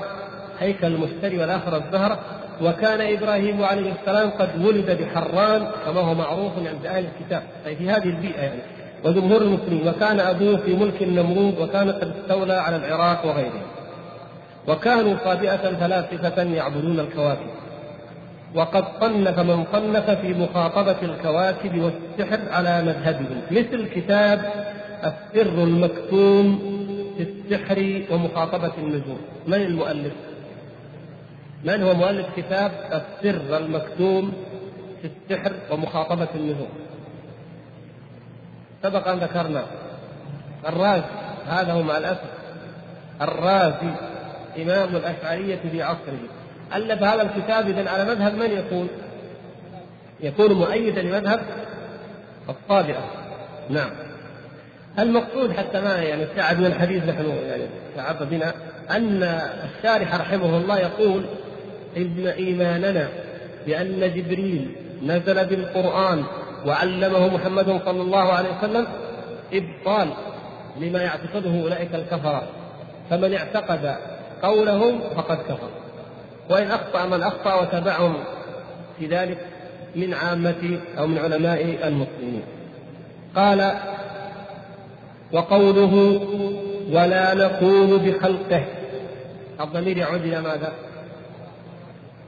هيكل 0.58 0.86
المشتري 0.86 1.38
والآخر 1.38 1.76
الزهرة 1.76 2.18
وكان 2.62 3.16
إبراهيم 3.16 3.62
عليه 3.62 3.92
السلام 4.00 4.30
قد 4.30 4.64
ولد 4.64 4.98
بحران 5.02 5.66
كما 5.86 6.00
هو 6.00 6.14
معروف 6.14 6.52
عند 6.58 6.86
أهل 6.86 7.04
الكتاب. 7.04 7.42
أي 7.66 7.76
في 7.76 7.90
هذه 7.90 8.04
البيئة 8.04 8.40
يعني 8.40 8.60
وجمهور 9.04 9.42
المسلمين. 9.42 9.88
وكان 9.88 10.20
أبوه 10.20 10.56
في 10.56 10.74
ملك 10.74 11.02
النمرود 11.02 11.58
وكان 11.60 11.90
قد 11.90 12.12
استولى 12.20 12.54
على 12.54 12.76
العراق 12.76 13.26
وغيره. 13.26 13.62
وكانوا 14.68 15.16
صابئة 15.24 15.76
فلاسفة 15.80 16.42
يعبدون 16.42 17.00
الكواكب. 17.00 17.50
وقد 18.54 18.84
صنف 19.00 19.38
من 19.38 19.64
صنف 19.72 20.10
في 20.10 20.34
مخاطبة 20.34 20.96
الكواكب 21.02 21.82
والسحر 21.82 22.40
على 22.52 22.82
مذهبهم. 22.82 23.42
مثل 23.50 23.88
كتاب 23.88 24.52
السر 25.04 25.64
المكتوم 25.64 26.58
في 27.16 27.22
السحر 27.22 28.02
ومخاطبة 28.10 28.72
النجوم. 28.78 29.18
من 29.46 29.54
المؤلف؟ 29.54 30.12
من 31.64 31.82
هو 31.82 31.94
مؤلف 31.94 32.26
كتاب 32.36 32.72
السر 32.92 33.56
المكتوم 33.56 34.32
في 35.02 35.08
السحر 35.08 35.52
ومخاطبة 35.70 36.28
النجوم؟ 36.34 36.68
سبق 38.82 39.08
أن 39.08 39.18
ذكرنا 39.18 39.62
الرازي. 40.68 41.02
هذا 41.46 41.72
هو 41.72 41.82
مع 41.82 41.98
الأسف. 41.98 42.30
الرازي. 43.22 44.17
إمام 44.56 44.96
الأشعرية 44.96 45.58
في 45.72 45.82
عصره. 45.82 46.18
ألف 46.74 47.02
هذا 47.02 47.22
الكتاب 47.22 47.68
إذا 47.68 47.90
على 47.90 48.04
مذهب 48.04 48.34
من 48.34 48.50
يكون؟ 48.50 48.88
يكون 50.20 50.52
مؤيدا 50.52 51.02
لمذهب 51.02 51.40
الصابئة. 52.48 53.04
نعم. 53.70 53.90
المقصود 54.98 55.52
حتى 55.52 55.80
ما 55.80 55.96
يعني 55.96 56.26
ساعد 56.36 56.60
من 56.60 56.66
الحديث 56.66 57.04
نحن 57.04 57.26
يعني 57.26 57.62
تعب 57.96 58.28
بنا 58.30 58.54
أن 58.90 59.22
الشارح 59.64 60.14
رحمه 60.14 60.56
الله 60.56 60.78
يقول 60.78 61.24
إن 61.96 62.26
إيماننا 62.26 63.08
بأن 63.66 64.14
جبريل 64.14 64.70
نزل 65.02 65.46
بالقرآن 65.46 66.24
وعلمه 66.66 67.34
محمد 67.34 67.80
صلى 67.84 68.02
الله 68.02 68.32
عليه 68.32 68.48
وسلم 68.58 68.86
إبطال 69.52 70.08
لما 70.80 71.02
يعتقده 71.02 71.62
أولئك 71.62 71.94
الكفرة. 71.94 72.42
فمن 73.10 73.34
اعتقد 73.34 73.96
قولهم 74.42 75.00
فقد 75.16 75.36
كفر 75.36 75.68
وإن 76.50 76.70
أخطأ 76.70 77.06
من 77.06 77.22
أخطأ 77.22 77.54
وتبعهم 77.60 78.14
في 78.98 79.06
ذلك 79.06 79.38
من 79.96 80.14
عامة 80.14 80.78
أو 80.98 81.06
من 81.06 81.18
علماء 81.18 81.88
المسلمين. 81.88 82.42
قال 83.36 83.72
وقوله 85.32 86.20
ولا 86.92 87.34
نقول 87.34 87.98
بخلقه. 87.98 88.64
الضمير 89.60 89.96
يعود 89.96 90.20
إلى 90.20 90.40
ماذا؟ 90.40 90.72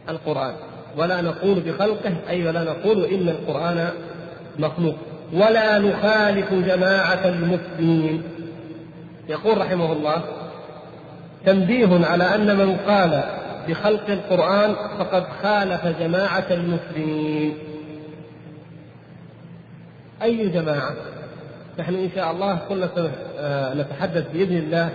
القرآن. 0.08 0.54
ولا 0.96 1.20
نقول 1.20 1.60
بخلقه 1.60 2.12
أي 2.28 2.46
ولا 2.46 2.64
نقول 2.64 3.04
إن 3.04 3.28
القرآن 3.28 3.88
مخلوق. 4.58 4.94
ولا 5.32 5.78
نخالف 5.78 6.52
جماعة 6.52 7.28
المسلمين. 7.28 8.22
يقول 9.28 9.58
رحمه 9.58 9.92
الله 9.92 10.22
تنبيه 11.46 12.06
على 12.06 12.34
أن 12.34 12.56
من 12.56 12.76
قال 12.76 13.22
بخلق 13.68 14.10
القرآن 14.10 14.74
فقد 14.98 15.24
خالف 15.42 15.86
جماعة 15.86 16.46
المسلمين. 16.50 17.54
أي 20.22 20.48
جماعة؟ 20.48 20.94
نحن 21.78 21.94
إن 21.94 22.10
شاء 22.14 22.30
الله 22.30 22.58
كنا 22.68 22.88
نتحدث 23.74 24.32
بإذن 24.32 24.56
الله 24.56 24.90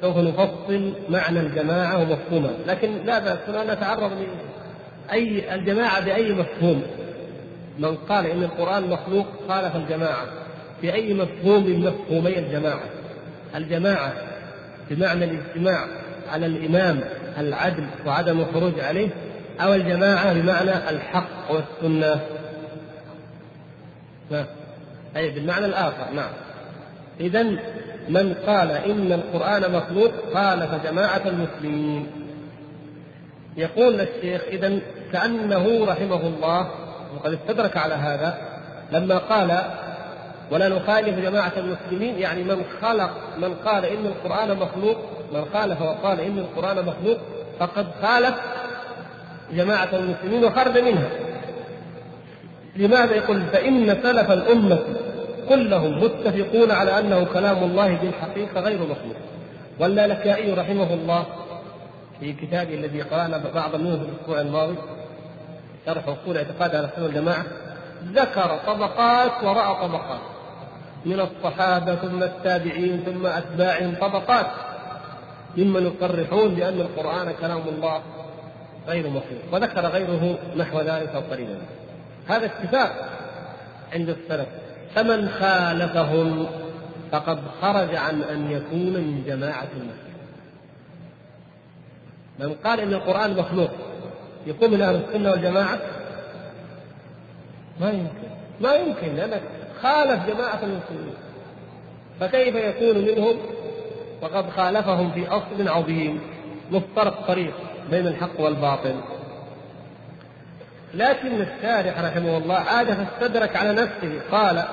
سوف 0.00 0.16
نفصل 0.16 0.92
معنى 1.08 1.40
الجماعة 1.40 1.98
ومفهومها. 1.98 2.50
لكن 2.66 2.90
لا 3.06 3.18
بأس 3.18 3.48
أن 3.48 3.70
نتعرض 3.70 4.12
أي 5.12 5.54
الجماعة 5.54 6.04
بأي 6.04 6.32
مفهوم؟ 6.32 6.82
من 7.78 7.96
قال 7.96 8.26
إن 8.26 8.42
القرآن 8.42 8.90
مخلوق 8.90 9.26
خالف 9.48 9.76
الجماعة. 9.76 10.26
بأي 10.82 11.14
مفهوم 11.14 11.66
من 11.66 11.80
مفهومي 11.80 12.38
الجماعة؟ 12.38 12.84
الجماعة 13.56 14.12
بمعنى 14.90 15.24
الاجتماع 15.24 15.86
على 16.28 16.46
الإمام 16.46 17.00
العدل 17.38 17.86
وعدم 18.06 18.40
الخروج 18.40 18.80
عليه 18.80 19.08
أو 19.60 19.74
الجماعة 19.74 20.32
بمعنى 20.32 20.90
الحق 20.90 21.50
والسنة. 21.50 22.20
نعم. 24.30 24.46
أي 25.16 25.30
بالمعنى 25.30 25.66
الآخر 25.66 26.12
نعم. 26.14 26.30
إذا 27.20 27.42
من 28.08 28.34
قال 28.46 28.70
إن 28.70 29.12
القرآن 29.12 29.72
مخلوق 29.72 30.12
خالف 30.34 30.84
جماعة 30.84 31.22
المسلمين. 31.26 32.06
يقول 33.56 34.00
الشيخ 34.00 34.42
إذا 34.48 34.78
كأنه 35.12 35.84
رحمه 35.84 36.20
الله 36.26 36.70
وقد 37.14 37.32
استدرك 37.32 37.76
على 37.76 37.94
هذا 37.94 38.38
لما 38.92 39.18
قال 39.18 39.60
ولا 40.50 40.68
نخالف 40.68 41.18
جماعة 41.18 41.52
المسلمين 41.56 42.18
يعني 42.18 42.42
من 42.42 42.64
خلق 42.82 43.10
من 43.38 43.54
قال 43.54 43.84
إن 43.84 44.06
القرآن 44.06 44.56
مخلوق 44.56 44.96
من 45.32 45.44
خالف 45.52 45.82
وقال 45.82 46.20
إن 46.20 46.38
القرآن 46.38 46.76
مخلوق 46.76 47.18
فقد 47.60 47.86
خالف 48.02 48.34
جماعة 49.52 49.88
المسلمين 49.92 50.44
وخرج 50.44 50.78
منها. 50.78 51.10
لماذا 52.76 53.14
يقول 53.14 53.40
فإن 53.52 54.02
سلف 54.02 54.30
الأمة 54.30 54.78
كلهم 55.48 56.04
متفقون 56.04 56.70
على 56.70 56.98
أنه 56.98 57.24
كلام 57.24 57.64
الله 57.64 57.94
بالحقيقة 57.94 58.60
غير 58.60 58.78
مخلوق؟ 58.78 59.16
واللالكائي 59.80 60.52
رحمه 60.52 60.94
الله 60.94 61.26
في 62.20 62.32
كتابه 62.32 62.74
الذي 62.74 63.02
قرأنا 63.02 63.40
بعض 63.54 63.76
منه 63.76 63.96
في 63.96 64.02
الأسبوع 64.02 64.40
الماضي 64.40 64.74
شرح 65.86 66.08
أصول 66.08 66.36
اعتقاد 66.36 66.74
أهل 66.74 66.84
السنة 66.84 67.04
والجماعة 67.04 67.44
ذكر 68.04 68.58
طبقات 68.66 69.44
وراء 69.44 69.86
طبقات. 69.86 70.20
من 71.06 71.20
الصحابة 71.20 71.94
ثم 71.94 72.22
التابعين 72.22 73.02
ثم 73.06 73.26
أتباعهم 73.26 73.94
طبقات 74.00 74.46
ممن 75.56 75.86
يصرحون 75.86 76.54
بأن 76.54 76.80
القرآن 76.80 77.32
كلام 77.40 77.62
الله 77.68 78.00
غير 78.88 79.06
مخلوق 79.08 79.42
وذكر 79.52 79.86
غيره 79.86 80.38
نحو 80.56 80.80
ذلك 80.80 81.24
قريبا 81.30 81.58
هذا 82.28 82.46
اتفاق 82.46 83.08
عند 83.92 84.08
السلف 84.08 84.48
فمن 84.94 85.28
خالفهم 85.28 86.46
فقد 87.12 87.38
خرج 87.62 87.94
عن 87.94 88.22
أن 88.22 88.50
يكون 88.50 88.92
من 88.92 89.22
جماعة 89.26 89.68
المسلمين. 89.76 90.10
من 92.38 92.54
قال 92.64 92.80
إن 92.80 92.92
القرآن 92.92 93.36
مخلوق 93.36 93.70
يكون 94.46 94.70
من 94.70 94.82
أهل 94.82 94.94
السنة 94.94 95.30
والجماعة؟ 95.30 95.78
ما 97.80 97.90
يمكن. 97.90 98.29
ما 98.60 98.74
يمكن 98.74 99.16
لأنك 99.16 99.42
خالف 99.82 100.26
جماعة 100.26 100.60
المسلمين. 100.62 101.14
فكيف 102.20 102.54
يكون 102.54 103.04
منهم؟ 103.04 103.36
وقد 104.22 104.50
خالفهم 104.50 105.10
في 105.10 105.28
أصل 105.28 105.68
عظيم 105.68 106.20
مفترق 106.70 107.26
طريق 107.26 107.54
بين 107.90 108.06
الحق 108.06 108.40
والباطل. 108.40 108.94
لكن 110.94 111.40
الشارح 111.40 112.00
رحمه 112.00 112.36
الله 112.36 112.54
عاد 112.54 112.86
فاستدرك 112.86 113.56
على 113.56 113.72
نفسه 113.72 114.20
قال 114.32 114.64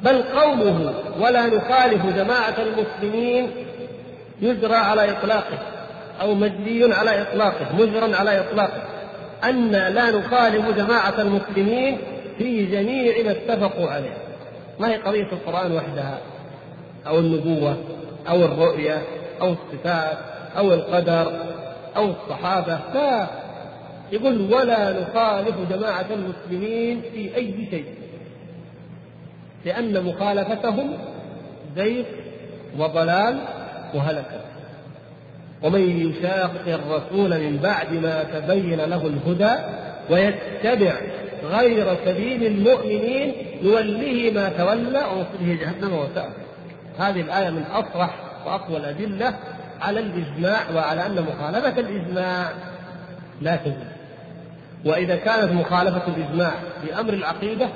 بل 0.00 0.22
قوله 0.22 0.94
ولا 1.20 1.46
نخالف 1.46 2.06
جماعة 2.06 2.54
المسلمين 2.58 3.50
يجرى 4.40 4.76
على 4.76 5.10
إطلاقه 5.10 5.58
أو 6.20 6.34
مجدي 6.34 6.94
على 6.94 7.22
إطلاقه 7.22 7.76
مجرى 7.76 8.14
على 8.14 8.40
إطلاقه. 8.40 8.82
أن 9.44 9.70
لا 9.70 10.10
نخالف 10.10 10.68
جماعة 10.76 11.14
المسلمين 11.18 11.98
في 12.38 12.66
جميع 12.66 13.24
ما 13.24 13.30
اتفقوا 13.30 13.90
عليه. 13.90 14.16
ما 14.80 14.90
هي 14.90 14.96
قضية 14.96 15.32
القرآن 15.32 15.72
وحدها؟ 15.72 16.18
أو 17.06 17.18
النبوة 17.18 17.76
أو 18.28 18.44
الرؤية 18.44 19.02
أو 19.40 19.52
الصفات 19.52 20.18
أو 20.56 20.74
القدر 20.74 21.32
أو 21.96 22.10
الصحابة. 22.10 22.78
لا. 22.94 23.26
يقول 24.12 24.52
ولا 24.54 25.00
نخالف 25.00 25.54
جماعة 25.70 26.06
المسلمين 26.10 27.02
في 27.12 27.36
أي 27.36 27.66
شيء. 27.70 27.84
لأن 29.64 30.04
مخالفتهم 30.04 30.92
زيغ 31.76 32.04
وضلال 32.78 33.38
وهلكة 33.94 34.40
ومن 35.62 36.10
يشاقق 36.10 36.66
الرسول 36.66 37.40
من 37.40 37.56
بعد 37.56 37.92
ما 37.92 38.24
تبين 38.24 38.80
له 38.80 39.06
الهدى 39.06 39.62
ويتبع 40.10 40.92
غير 41.44 41.96
سبيل 42.04 42.46
المؤمنين 42.46 43.34
نوله 43.62 44.30
ما 44.34 44.48
تولى 44.48 44.98
ونصله 44.98 45.58
جهنم 45.60 45.92
وساءت 45.92 46.32
هذه 46.98 47.20
الآية 47.20 47.50
من 47.50 47.62
أصرح 47.62 48.14
وأقوى 48.46 48.76
الأدلة 48.76 49.34
على 49.80 50.00
الإجماع 50.00 50.60
وعلى 50.74 51.06
أن 51.06 51.26
مخالفة 51.28 51.80
الإجماع 51.80 52.48
لا 53.42 53.56
تجوز 53.56 53.94
وإذا 54.84 55.16
كانت 55.16 55.52
مخالفة 55.52 56.02
الإجماع 56.16 56.52
في 56.82 57.00
أمر 57.00 57.12
العقيدة 57.12 57.68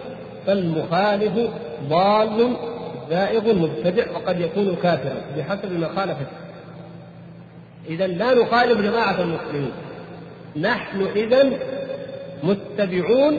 فالمخالف 0.46 1.50
ضال 1.88 2.56
زائغ 3.10 3.54
مبتدع 3.54 4.04
وقد 4.10 4.40
يكون 4.40 4.76
كافرا 4.82 5.20
بحسب 5.36 5.72
ما 5.72 5.88
خالف 5.96 6.16
إذا 7.88 8.06
لا 8.06 8.34
نخالف 8.34 8.80
جماعة 8.80 9.20
المسلمين. 9.20 9.72
نحن 10.56 11.06
إذا 11.16 11.50
متبعون 12.42 13.38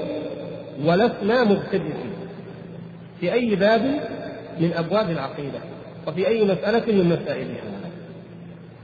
ولسنا 0.85 1.43
مبتدئين. 1.43 2.13
في 3.19 3.33
أي 3.33 3.55
باب 3.55 3.81
من 4.59 4.73
أبواب 4.73 5.09
العقيدة 5.09 5.59
وفي 6.07 6.27
أي 6.27 6.45
مسألة 6.45 6.93
من 6.93 7.09
مسائلها. 7.09 7.61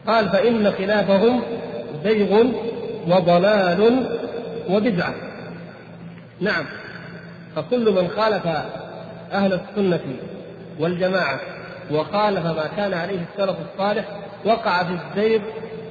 قال 0.08 0.30
فإن 0.30 0.72
خلافهم 0.72 1.42
زيغ 2.04 2.44
وضلال 3.08 4.10
وبدعة. 4.70 5.16
نعم. 6.42 6.66
فكل 7.56 7.92
من 7.92 8.08
خالف 8.08 8.48
أهل 9.32 9.54
السنة 9.54 10.16
والجماعة 10.80 11.40
وخالف 11.92 12.46
ما 12.46 12.68
كان 12.78 12.94
عليه 12.94 13.20
السلف 13.34 13.56
الصالح 13.74 14.06
وقع 14.46 14.84
في 14.84 14.92
الزيغ 14.94 15.42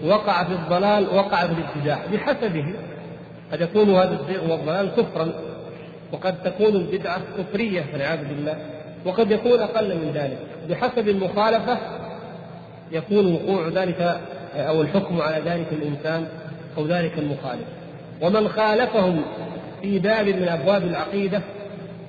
وقع 0.04 0.44
في 0.44 0.52
الضلال 0.52 1.06
وقع 1.14 1.46
في 1.46 1.52
الابتداع. 1.52 1.98
بحسبه. 2.12 2.74
قد 3.52 3.60
يكون 3.60 3.94
هذا 3.94 4.18
الزيغ 4.20 4.52
والضلال 4.52 4.90
كفرا. 4.96 5.32
وقد 6.12 6.42
تكون 6.42 6.76
البدعة 6.76 7.20
كفرية 7.38 7.84
والعياذ 7.92 8.24
بالله. 8.28 8.56
وقد 9.04 9.30
يكون 9.30 9.60
أقل 9.60 9.88
من 9.88 10.12
ذلك. 10.14 10.38
بحسب 10.68 11.08
المخالفة 11.08 11.78
يكون 12.92 13.34
وقوع 13.34 13.68
ذلك 13.68 14.20
أو 14.56 14.82
الحكم 14.82 15.20
على 15.20 15.50
ذلك 15.50 15.66
الإنسان 15.72 16.26
أو 16.78 16.86
ذلك 16.86 17.18
المخالف. 17.18 17.66
ومن 18.20 18.48
خالفهم 18.48 19.22
في 19.82 19.98
باب 19.98 20.26
من 20.26 20.48
أبواب 20.48 20.82
العقيدة 20.82 21.40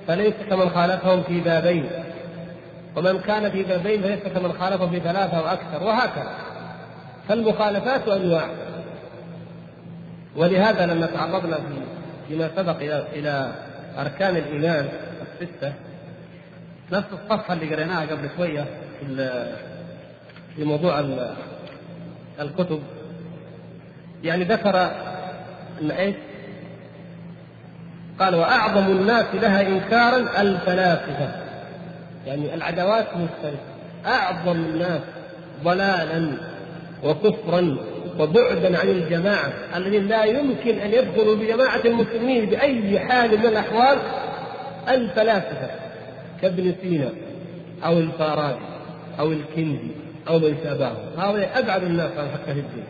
فليس 0.06 0.34
كمن 0.50 0.70
خالفهم 0.70 1.22
في 1.22 1.40
بابين. 1.40 1.86
ومن 2.96 3.18
كان 3.18 3.50
في 3.50 3.62
بابين 3.62 4.02
فليس 4.02 4.20
كمن 4.34 4.52
خالفهم 4.52 4.90
في 4.90 5.00
ثلاثة 5.00 5.42
وأكثر 5.42 5.82
وهكذا. 5.82 6.32
فالمخالفات 7.28 8.08
أنواع. 8.08 8.46
ولهذا 10.36 10.86
لما 10.86 11.06
تعرضنا 11.06 11.56
في 11.56 11.62
فيما 12.28 12.50
سبق 12.56 12.76
إلى 13.12 13.52
إلى 13.96 14.02
أركان 14.02 14.36
الإيمان 14.36 14.88
الستة. 15.22 15.72
نفس 16.92 17.06
الصفحة 17.12 17.54
اللي 17.54 17.74
قريناها 17.74 18.06
قبل 18.06 18.30
شوية 18.36 18.66
في 19.00 19.16
في 20.56 20.64
موضوع 20.64 21.04
الكتب. 22.40 22.82
يعني 24.22 24.44
ذكر 24.44 24.76
إن 25.82 25.90
إيش؟ 25.90 26.16
قال 28.20 28.34
وأعظم 28.34 28.86
الناس 28.86 29.24
لها 29.34 29.68
إنكارا 29.68 30.40
الفلاسفة. 30.42 31.28
يعني 32.26 32.54
العداوات 32.54 33.06
مختلفه 33.16 33.76
أعظم 34.06 34.56
الناس 34.56 35.00
ضلالا 35.64 36.36
وكفرا 37.04 37.76
وبعدا 38.18 38.78
عن 38.78 38.88
الجماعة 38.88 39.52
الذين 39.76 40.08
لا 40.08 40.24
يمكن 40.24 40.78
أن 40.78 40.92
يدخلوا 40.92 41.36
بجماعة 41.36 41.80
المسلمين 41.84 42.46
بأي 42.46 42.98
حال 42.98 43.38
من 43.38 43.46
الأحوال 43.46 43.98
الفلاسفة 44.88 45.70
كابن 46.42 46.74
سينا 46.82 47.10
أو 47.84 47.98
الفارابي 47.98 48.60
أو 49.18 49.32
الكندي 49.32 49.90
أو 50.28 50.38
من 50.38 50.56
شابههم. 50.64 51.18
هؤلاء 51.18 51.58
أبعد 51.58 51.82
الناس 51.82 52.10
عن 52.18 52.28
حق 52.28 52.48
الدين. 52.48 52.84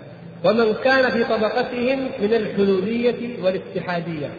ومن 0.44 0.74
كان 0.84 1.10
في 1.10 1.24
طبقتهم 1.24 2.08
من 2.20 2.34
الحلوليه 2.34 3.42
والاتحادية 3.42 4.30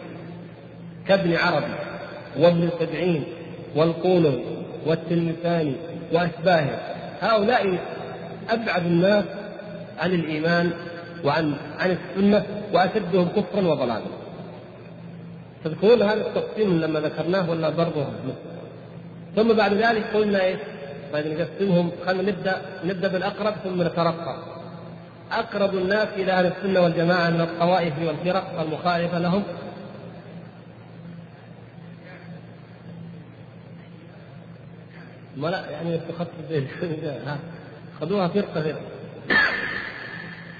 كابن 1.08 1.36
عربي 1.36 1.74
وابن 2.38 2.70
سبعين 2.80 3.24
والقولوي 3.76 4.44
والتلمساني 4.86 5.72
واشباهه 6.12 6.80
هؤلاء 7.20 7.78
أبعد 8.50 8.86
الناس 8.86 9.24
عن 9.98 10.10
الإيمان 10.10 10.72
وعن 11.24 11.54
عن 11.78 11.90
السنة 11.90 12.46
وأشدهم 12.72 13.28
كفرا 13.28 13.60
وضلالا. 13.60 14.04
تذكرون 15.64 16.02
هذا 16.02 16.26
التقسيم 16.26 16.80
لما 16.80 17.00
ذكرناه 17.00 17.50
ولا 17.50 17.70
برضه 17.70 18.06
ثم 19.36 19.52
بعد 19.52 19.74
ذلك 19.74 20.04
قلنا 20.14 20.44
إيش؟ 20.44 20.58
بعد 21.12 21.26
نقسمهم 21.26 21.90
خلينا 22.06 22.22
نبدأ 22.22 22.62
نبدأ 22.84 23.08
بالأقرب 23.08 23.54
ثم 23.64 23.82
نترقى. 23.82 24.36
أقرب 25.32 25.74
الناس 25.74 26.08
إلى 26.16 26.32
أهل 26.32 26.46
السنة 26.46 26.80
والجماعة 26.80 27.30
من 27.30 27.40
الطوائف 27.40 27.94
والفرق 28.06 28.60
المخالفة 28.60 29.18
لهم 29.18 29.42
ما 35.36 35.48
لا 35.48 35.70
يعني 35.70 36.00
خذوها 38.00 38.28
فرقة 38.28 38.62
فرقه 38.62 38.80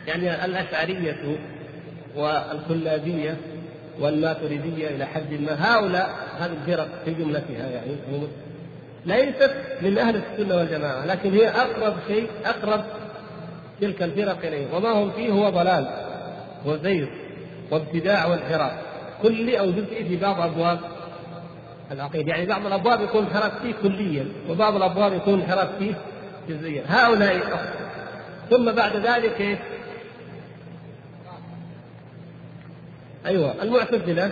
يعني 0.09 0.45
الأشعرية 0.45 1.39
والكلابية 2.17 3.37
والماتريدية 4.01 4.89
إلى 4.89 5.07
حد 5.07 5.33
ما 5.33 5.75
هؤلاء 5.75 6.11
هذه 6.39 6.53
الفرق 6.53 6.89
في 7.05 7.15
جملتها 7.15 7.71
يعني 7.71 7.93
ليست 9.07 9.55
من 9.83 9.99
أهل 9.99 10.17
السنة 10.17 10.57
والجماعة 10.57 11.07
لكن 11.07 11.33
هي 11.33 11.49
أقرب 11.49 11.95
شيء 12.09 12.29
أقرب 12.45 12.85
تلك 13.81 14.03
الفرق 14.03 14.47
إليه. 14.47 14.67
وما 14.75 14.93
هم 14.93 15.11
فيه 15.11 15.31
هو 15.31 15.51
ضلال 15.51 15.89
وزيغ 16.67 17.07
وابتداع 17.71 18.27
وانحراف. 18.27 18.73
كلي 19.23 19.61
أو 19.61 19.71
جزئي 19.71 20.05
في 20.05 20.17
بعض 20.17 20.41
أبواب 20.41 20.79
العقيدة. 21.93 22.31
يعني 22.31 22.47
بعض 22.47 22.67
الأبواب 22.67 23.01
يكون 23.01 23.25
انحراف 23.25 23.63
فيه 23.63 23.75
كليا 23.83 24.27
وبعض 24.51 24.77
الأبواب 24.77 25.13
يكون 25.13 25.41
انحراف 25.41 25.69
فيه 25.79 25.95
جزئيا. 26.49 26.83
هؤلاء 26.89 27.41
ثم 28.51 28.73
بعد 28.73 28.97
ذلك 28.97 29.41
إيش؟ 29.41 29.59
أيوه 33.27 33.63
المعتزلة 33.63 34.31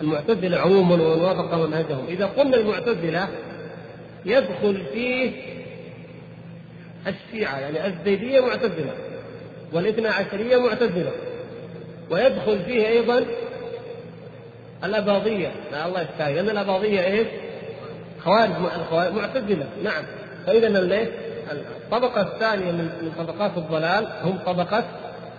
المعتزلة 0.00 0.58
عموما 0.58 0.94
ومن 0.94 1.20
وافق 1.20 1.54
منهجهم 1.54 2.04
إذا 2.08 2.26
قلنا 2.26 2.56
المعتزلة 2.56 3.28
يدخل 4.24 4.82
فيه 4.92 5.32
الشيعة 7.06 7.58
يعني 7.58 7.86
الزيدية 7.86 8.40
معتزلة 8.40 8.92
والاثنى 9.72 10.08
عشرية 10.08 10.56
معتزلة 10.56 11.12
ويدخل 12.10 12.58
فيه 12.58 12.88
أيضا 12.88 13.24
الأباضية. 14.84 15.52
لا 15.72 15.86
الله 15.86 16.02
يستعين 16.02 16.36
لأن 16.36 16.50
الأباضية 16.50 17.00
إيش؟ 17.00 17.26
خوارج 18.24 18.50
الخوارج 18.50 19.12
معتزلة. 19.12 19.66
نعم. 19.84 20.04
فإذا 20.46 20.68
الطبقة 21.52 22.20
الثانية 22.20 22.72
من 22.72 23.12
طبقات 23.18 23.56
الضلال 23.56 24.08
هم 24.22 24.38
طبقة 24.46 24.84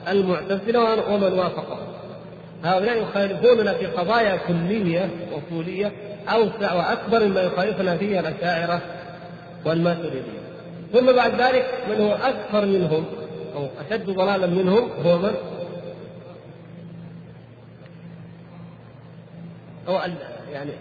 المعتزلة 0.08 1.10
ومن 1.14 1.34
وافقهم. 1.40 1.89
هؤلاء 2.64 3.04
يخالفوننا 3.04 3.74
في 3.74 3.86
قضايا 3.86 4.38
كلية 4.48 5.10
أصولية 5.32 5.92
أوسع 6.30 6.74
وأكبر 6.74 7.26
مما 7.26 7.42
يخالفنا 7.42 7.98
فيها 7.98 8.20
الأشاعرة 8.20 8.82
والماتريدية 9.66 10.40
ثم 10.94 11.12
بعد 11.12 11.42
ذلك 11.42 11.66
من 11.90 12.02
هو 12.02 12.14
أكثر 12.14 12.66
منهم 12.66 13.06
أو 13.56 13.68
أشد 13.80 14.06
ضلالا 14.10 14.48
منهم 14.48 14.90
هو 15.06 15.18
من؟ 15.18 15.34
هو 19.88 20.06
يعني 20.54 20.72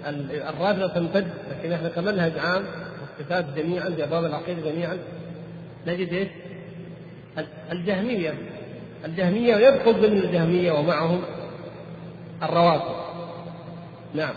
الرافضة 0.49 0.87
تمتد 0.87 1.29
لكن 1.51 1.73
إحنا 1.73 1.89
كمنهج 1.89 2.33
عام 2.39 2.65
الصفات 3.03 3.45
جميعا 3.57 3.91
في 3.91 4.05
أبواب 4.05 4.25
العقيدة 4.25 4.71
جميعا 4.71 4.99
نجد 5.87 6.13
إيش؟ 6.13 6.29
الجهمية 7.73 8.35
الجهمية 9.05 9.57
ويدخل 9.57 9.93
ضمن 9.93 10.19
الجهمية 10.19 10.73
ومعهم 10.73 11.23
الروافض 12.43 12.97
نعم. 14.15 14.35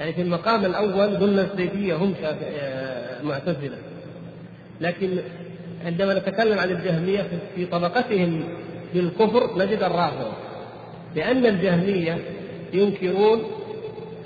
يعني 0.00 0.12
في 0.12 0.22
المقام 0.22 0.64
الأول 0.64 1.16
قلنا 1.16 1.42
الزيدية 1.42 1.94
هم 1.94 2.14
آه، 2.24 3.22
معتزلة. 3.22 3.76
لكن 4.80 5.18
عندما 5.84 6.14
نتكلم 6.14 6.58
عن 6.58 6.70
الجهمية 6.70 7.26
في 7.54 7.66
طبقتهم 7.66 8.44
بالكفر 8.94 9.58
نجد 9.58 9.82
الرافضة. 9.82 10.32
لأن 11.16 11.46
الجهمية 11.46 12.18
ينكرون 12.72 13.42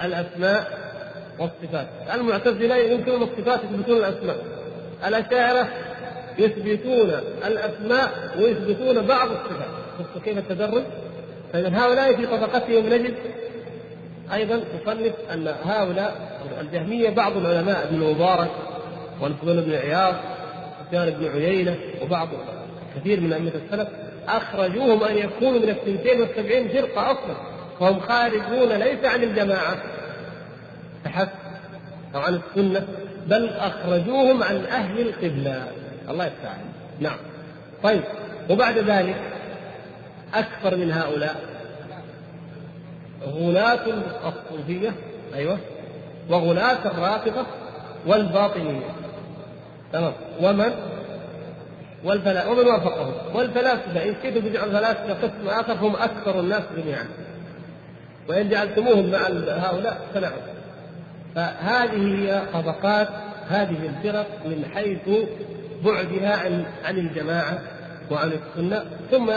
الأسماء 0.03 0.83
والصفات. 1.39 1.89
المعتزلة 2.15 2.77
ينكرون 2.77 3.23
الصفات 3.23 3.61
يثبتون 3.65 3.97
الأسماء. 3.97 4.37
الأشاعرة 5.07 5.69
يثبتون 6.39 7.11
الأسماء 7.47 8.35
ويثبتون 8.39 9.07
بعض 9.07 9.31
الصفات. 9.31 9.69
شفتوا 9.99 10.21
كيف 10.25 10.39
التدرج؟ 10.39 10.83
فإذا 11.53 11.79
هؤلاء 11.79 12.17
في 12.17 12.27
طبقتهم 12.27 12.87
نجد 12.87 13.15
أيضا 14.33 14.59
تصنف 14.59 15.13
أن 15.33 15.55
هؤلاء 15.65 16.39
الجهمية 16.61 17.11
بعض 17.11 17.37
العلماء 17.37 17.89
ابن 17.89 18.03
المبارك 18.03 18.51
والفضيل 19.21 19.61
بن 19.61 19.73
عياض 19.73 20.15
سفيان 20.87 21.11
بن 21.11 21.29
عيينة 21.29 21.77
وبعض 22.03 22.29
كثير 22.97 23.21
من 23.21 23.33
أئمة 23.33 23.53
السلف 23.65 23.89
أخرجوهم 24.29 25.05
أن 25.05 25.19
يكونوا 25.19 25.61
من 25.61 25.69
الثنتين 25.69 26.21
والسبعين 26.21 26.69
فرقة 26.69 27.13
أصلا 27.13 27.37
وهم 27.81 28.01
خارجون 28.01 28.73
ليس 28.73 29.05
عن 29.05 29.23
الجماعة 29.23 29.77
فحسب 31.05 31.29
أو 32.15 32.21
عن 32.21 32.35
السنة 32.35 32.87
بل 33.27 33.49
أخرجوهم 33.49 34.43
عن 34.43 34.65
أهل 34.65 35.01
القبلة. 35.01 35.67
الله 36.11 36.25
يفتح 36.27 36.57
نعم. 37.01 37.17
طيب. 37.83 38.03
وبعد 38.51 38.79
ذلك 38.79 39.17
أكثر 40.35 40.77
من 40.77 40.93
هؤلاء. 40.93 41.37
غلاة 43.27 43.87
الصوفية 44.27 44.93
أيوه 45.35 45.59
وغلاة 46.31 46.87
الرافضة 46.87 47.47
والباطنية. 48.07 48.87
تمام. 49.93 50.13
ومن؟ 50.41 50.73
والفلا 52.05 52.47
ومن 52.49 52.67
وافقهم. 52.67 53.15
والفلاسفة 53.35 54.05
إن 54.05 54.15
كنتم 54.15 54.49
تجعلوا 54.49 54.73
الفلاسفة 54.73 55.15
قسم 55.15 55.49
آخر 55.49 55.73
هم 55.73 55.97
أكثر 55.97 56.41
الناس 56.41 56.63
جميعا. 56.77 57.07
وإن 58.29 58.49
جعلتموهم 58.49 59.11
مع 59.11 59.19
هؤلاء 59.49 60.07
فنعم 60.15 60.33
فهذه 61.35 62.17
هي 62.19 62.43
طبقات 62.53 63.09
هذه 63.49 63.87
الفرق 63.87 64.27
من 64.45 64.65
حيث 64.75 65.09
بعدها 65.85 66.37
عن 66.37 66.65
عن 66.85 66.99
الجماعة 66.99 67.59
وعن 68.11 68.33
السنة. 68.33 68.85
ثم 69.11 69.33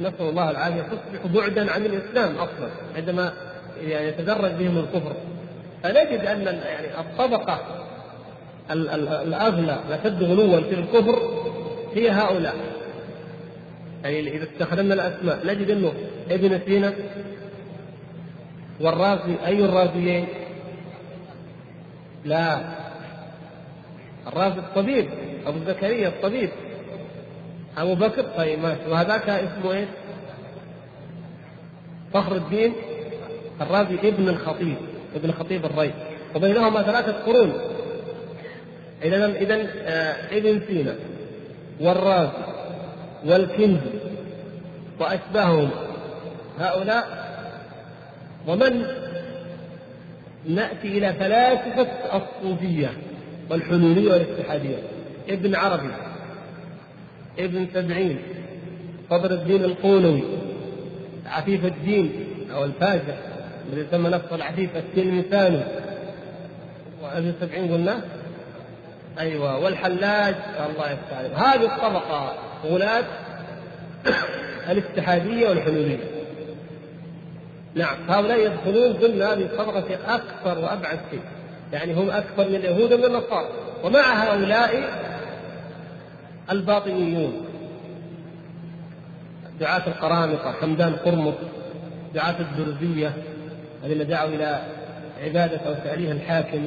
نسأل 0.00 0.28
الله 0.28 0.50
العافية. 0.50 0.82
تصبح 0.82 1.26
بعدا 1.26 1.72
عن 1.72 1.86
الإسلام 1.86 2.36
أصلا 2.36 2.68
عندما 2.96 3.32
يعني 3.82 4.08
يتدرج 4.08 4.52
بهم 4.52 4.78
الكفر. 4.78 5.12
فنجد 5.82 6.20
أن 6.26 6.42
يعني 6.42 7.00
الطبقة 7.00 7.60
الأغلى 8.70 9.78
الأشد 9.88 10.22
غلوا 10.22 10.60
في 10.60 10.74
الكفر 10.74 11.44
هي 11.94 12.10
هؤلاء. 12.10 12.54
يعني 14.04 14.36
إذا 14.36 14.44
استخدمنا 14.44 14.94
الأسماء 14.94 15.46
نجد 15.46 15.70
أنه 15.70 15.92
ابن 16.30 16.60
سينا 16.66 16.92
والرازي 18.80 19.36
أي 19.46 19.64
الرازيين؟ 19.64 20.26
لا. 22.24 22.60
الرازي 24.26 24.58
الطبيب 24.58 25.08
أبو 25.46 25.58
زكريا 25.66 26.08
الطبيب. 26.08 26.50
أبو 27.82 27.94
بكر؟ 27.94 28.22
طيب 28.36 28.58
ماشي. 28.58 28.90
وهذاك 28.90 29.28
اسمه 29.28 29.72
إيش؟ 29.72 29.88
فخر 32.14 32.36
الدين 32.36 32.72
الرازي 33.60 33.94
ابن 33.94 34.28
الخطيب 34.28 34.76
ابن 35.16 35.32
خطيب 35.32 35.64
الري 35.64 35.92
وبينهما 36.34 36.82
ثلاثة 36.82 37.12
قرون. 37.12 37.52
إذا 39.02 39.26
إذا 39.26 39.66
آه 39.82 40.36
ابن 40.38 40.60
سينا 40.68 40.94
والرازي 41.80 42.32
والكندي 43.26 43.90
وأشباههم 45.00 45.70
هؤلاء 46.60 47.28
ومن 48.46 48.86
نأتي 50.48 50.88
إلى 50.88 51.12
فلاسفة 51.12 51.88
الصوفية 52.14 52.92
والحلولية 53.50 54.12
والاتحادية؟ 54.12 54.76
ابن 55.28 55.54
عربي. 55.54 55.88
ابن 57.38 57.66
سبعين 57.74 58.18
فضل 59.10 59.32
الدين 59.32 59.64
القولوي 59.64 60.22
عفيف 61.26 61.64
الدين 61.64 62.26
أو 62.54 62.64
الفاجر 62.64 63.14
الذي 63.72 63.86
سمى 63.90 64.10
نفسه 64.10 64.34
العفيف 64.34 64.76
التلمساني 64.76 65.62
وابن 67.02 67.34
سبعين 67.40 67.72
قلنا؟ 67.72 68.00
أيوة 69.18 69.58
والحلاج 69.58 70.34
الله 70.70 70.98
عليه 71.12 71.36
هذه 71.36 71.64
الطبقة 71.64 72.34
غلاة 72.64 73.04
الاتحادية 74.70 75.48
والحلولية 75.48 75.98
نعم 77.74 77.96
هؤلاء 78.08 78.38
يدخلون 78.38 78.92
ضمن 78.92 79.22
هذه 79.22 79.42
الطبقة 79.42 79.80
في 79.80 79.94
أكثر 79.94 80.58
وأبعد 80.58 80.98
شيء. 81.10 81.20
يعني 81.72 81.94
هم 81.94 82.10
أكثر 82.10 82.48
من 82.48 82.54
اليهود 82.54 82.92
ومن 82.92 83.04
النصارى. 83.04 83.48
ومع 83.84 84.00
هؤلاء 84.00 84.72
الباطنيون 86.50 87.32
دعاة 89.60 89.86
القرامطة 89.86 90.52
حمدان 90.52 90.92
قرمط 90.92 91.34
دعاة 92.14 92.34
الدرزية 92.40 93.12
الذين 93.84 94.06
دعوا 94.06 94.28
إلى 94.28 94.62
عبادة 95.24 95.56
أو 95.66 95.74
تأليه 95.74 96.12
الحاكم 96.12 96.66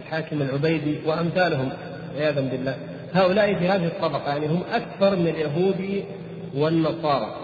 الحاكم 0.00 0.42
العبيدي 0.42 0.98
وأمثالهم 1.06 1.68
عياذا 2.16 2.40
بالله. 2.40 2.76
هؤلاء 3.14 3.54
في 3.54 3.68
هذه 3.68 3.86
الطبقة 3.86 4.28
يعني 4.28 4.46
هم 4.46 4.62
أكثر 4.72 5.16
من 5.16 5.26
اليهود 5.26 6.04
والنصارى. 6.54 7.36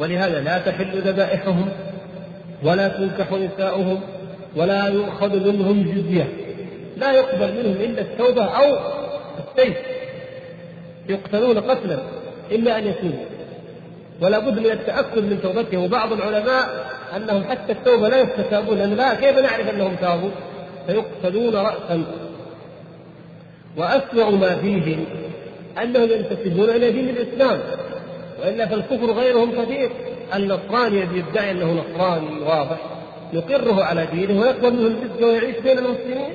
ولهذا 0.00 0.40
لا 0.40 0.58
تحل 0.58 1.00
ذبائحهم 1.00 1.68
ولا 2.62 2.88
تنكح 2.88 3.32
نساؤهم 3.32 4.00
ولا 4.56 4.88
يؤخذ 4.88 5.52
منهم 5.52 5.82
جزية. 5.82 6.28
لا 6.96 7.12
يقبل 7.12 7.62
منهم 7.62 7.76
إلا 7.76 8.00
التوبة 8.00 8.44
أو 8.44 8.78
السيف. 9.38 9.76
يقتلون 11.10 11.58
قتلا 11.58 11.98
إلا 12.50 12.78
أن 12.78 12.86
يتوبوا 12.86 13.24
ولا 14.20 14.38
بد 14.38 14.58
من 14.58 14.70
التأكد 14.70 15.18
من 15.18 15.38
توبتهم 15.42 15.84
وبعض 15.84 16.12
العلماء 16.12 16.86
أنهم 17.16 17.44
حتى 17.44 17.72
التوبة 17.72 18.08
لا 18.08 18.20
يستتابون 18.20 18.78
لأن 18.78 18.94
لا 18.94 19.14
كيف 19.14 19.38
نعرف 19.38 19.68
أنهم 19.70 19.94
تابوا؟ 19.94 20.30
فيقتلون 20.86 21.54
رأسا. 21.54 22.04
وأسوأ 23.76 24.30
ما 24.30 24.56
فيهم 24.56 25.04
أنهم 25.82 26.10
ينتسبون 26.10 26.70
إلى 26.70 26.92
دين 26.92 27.08
الإسلام 27.08 27.60
وإلا 28.42 28.66
فالكفر 28.66 29.12
غيرهم 29.12 29.64
كثير. 29.64 29.90
النصراني 30.34 31.02
الذي 31.02 31.18
يدعي 31.18 31.50
أنه 31.50 31.72
نصراني 31.72 32.40
واضح 32.40 32.78
نقره 33.32 33.84
على 33.84 34.06
دينه 34.12 34.40
ويقبل 34.40 34.72
منه 34.72 34.86
الجزية 34.86 35.26
ويعيش 35.26 35.56
بين 35.56 35.78
المسلمين 35.78 36.32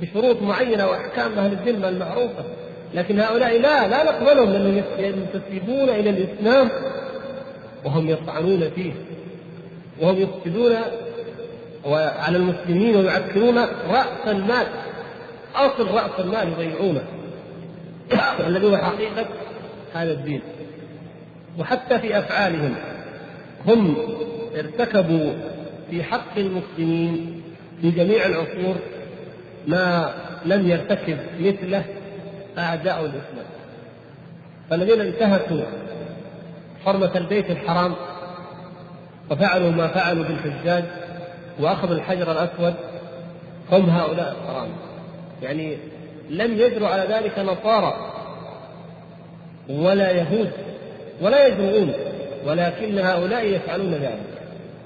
بشروط 0.00 0.42
معينة 0.42 0.86
وأحكام 0.86 1.38
أهل 1.38 1.52
الذمة 1.52 1.88
المعروفة. 1.88 2.44
لكن 2.94 3.20
هؤلاء 3.20 3.60
لا 3.60 3.88
لا 3.88 4.04
نقبلهم 4.04 4.52
لأنهم 4.52 4.82
ينتسبون 4.98 5.88
إلى 5.88 6.10
الإسلام 6.10 6.70
وهم 7.84 8.10
يطعنون 8.10 8.70
فيه. 8.70 8.92
وهم 10.00 10.16
يفسدون 10.16 10.72
على 11.86 12.36
المسلمين 12.36 12.96
ويعكرون 12.96 13.58
رأس 13.88 14.26
المال. 14.26 14.66
أصل 15.54 15.88
رأس 15.88 16.10
المال 16.18 16.48
يضيعونه. 16.48 17.04
الذي 18.46 18.66
هو 18.66 18.76
حقيقة 18.76 19.26
هذا 19.94 20.12
الدين. 20.12 20.42
وحتى 21.58 21.98
في 21.98 22.18
أفعالهم 22.18 22.74
هم 23.66 23.96
ارتكبوا 24.56 25.32
في 25.90 26.02
حق 26.02 26.38
المسلمين 26.38 27.42
في 27.80 27.90
جميع 27.90 28.26
العصور 28.26 28.76
ما 29.66 30.14
لم 30.44 30.68
يرتكب 30.68 31.18
مثله 31.40 31.84
أعداء 32.58 33.00
الإسلام. 33.00 33.46
فالذين 34.70 35.00
انتهكوا 35.00 35.62
حرمة 36.84 37.16
البيت 37.16 37.50
الحرام 37.50 37.94
وفعلوا 39.30 39.70
ما 39.70 39.88
فعلوا 39.88 40.24
بالحجاج 40.24 40.84
وأخذوا 41.60 41.96
الحجر 41.96 42.32
الأسود 42.32 42.74
هم 43.72 43.90
هؤلاء 43.90 44.36
الحرام. 44.42 44.68
يعني 45.42 45.76
لم 46.30 46.58
يجروا 46.58 46.88
على 46.88 47.14
ذلك 47.14 47.38
نصارى 47.38 48.12
ولا 49.68 50.10
يهود 50.10 50.50
ولا 51.20 51.46
يجرؤون 51.46 51.92
ولكن 52.46 52.98
هؤلاء 52.98 53.44
يفعلون 53.46 53.94
ذلك 53.94 54.20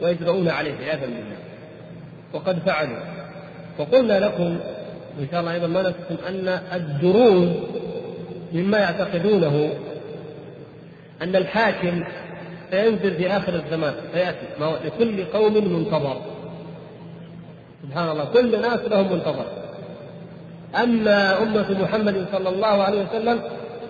ويجرؤون 0.03 0.49
عليه 0.49 0.75
عياذا 0.75 1.07
بالله. 1.07 1.37
وقد 2.33 2.59
فعلوا. 2.59 2.99
وقلنا 3.79 4.21
لكم 4.21 4.59
وإن 5.19 5.29
شاء 5.31 5.41
الله 5.41 5.53
أيضا 5.53 5.67
ما 5.67 5.83
نسكن 5.83 6.25
أن 6.29 6.49
الدروز 6.73 7.49
مما 8.53 8.79
يعتقدونه 8.79 9.75
أن 11.23 11.37
الحاكم 11.37 12.05
سينزل 12.71 13.15
في 13.15 13.37
آخر 13.37 13.55
الزمان 13.55 13.95
سيأتي. 14.13 14.47
لكل 14.85 15.25
قوم 15.25 15.73
منتظر. 15.73 16.21
سبحان 17.83 18.09
الله 18.09 18.25
كل 18.25 18.61
ناس 18.61 18.81
لهم 18.81 19.13
منتظر. 19.13 19.47
أما 20.83 21.43
أمة 21.43 21.83
محمد 21.83 22.27
صلى 22.33 22.49
الله 22.49 22.83
عليه 22.83 23.05
وسلم 23.05 23.43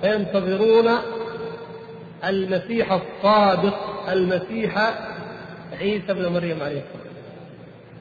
فينتظرون 0.02 0.88
المسيح 2.24 2.92
الصادق 2.92 4.08
المسيح 4.08 4.94
عيسى 5.80 6.14
بن 6.14 6.26
مريم 6.26 6.62
عليه 6.62 6.82
السلام. 6.82 7.06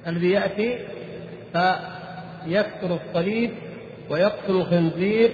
الذي 0.07 0.31
يأتي 0.31 0.77
فيكسر 2.45 2.99
الصليب 3.07 3.51
ويقتل 4.09 4.51
الخنزير 4.51 5.31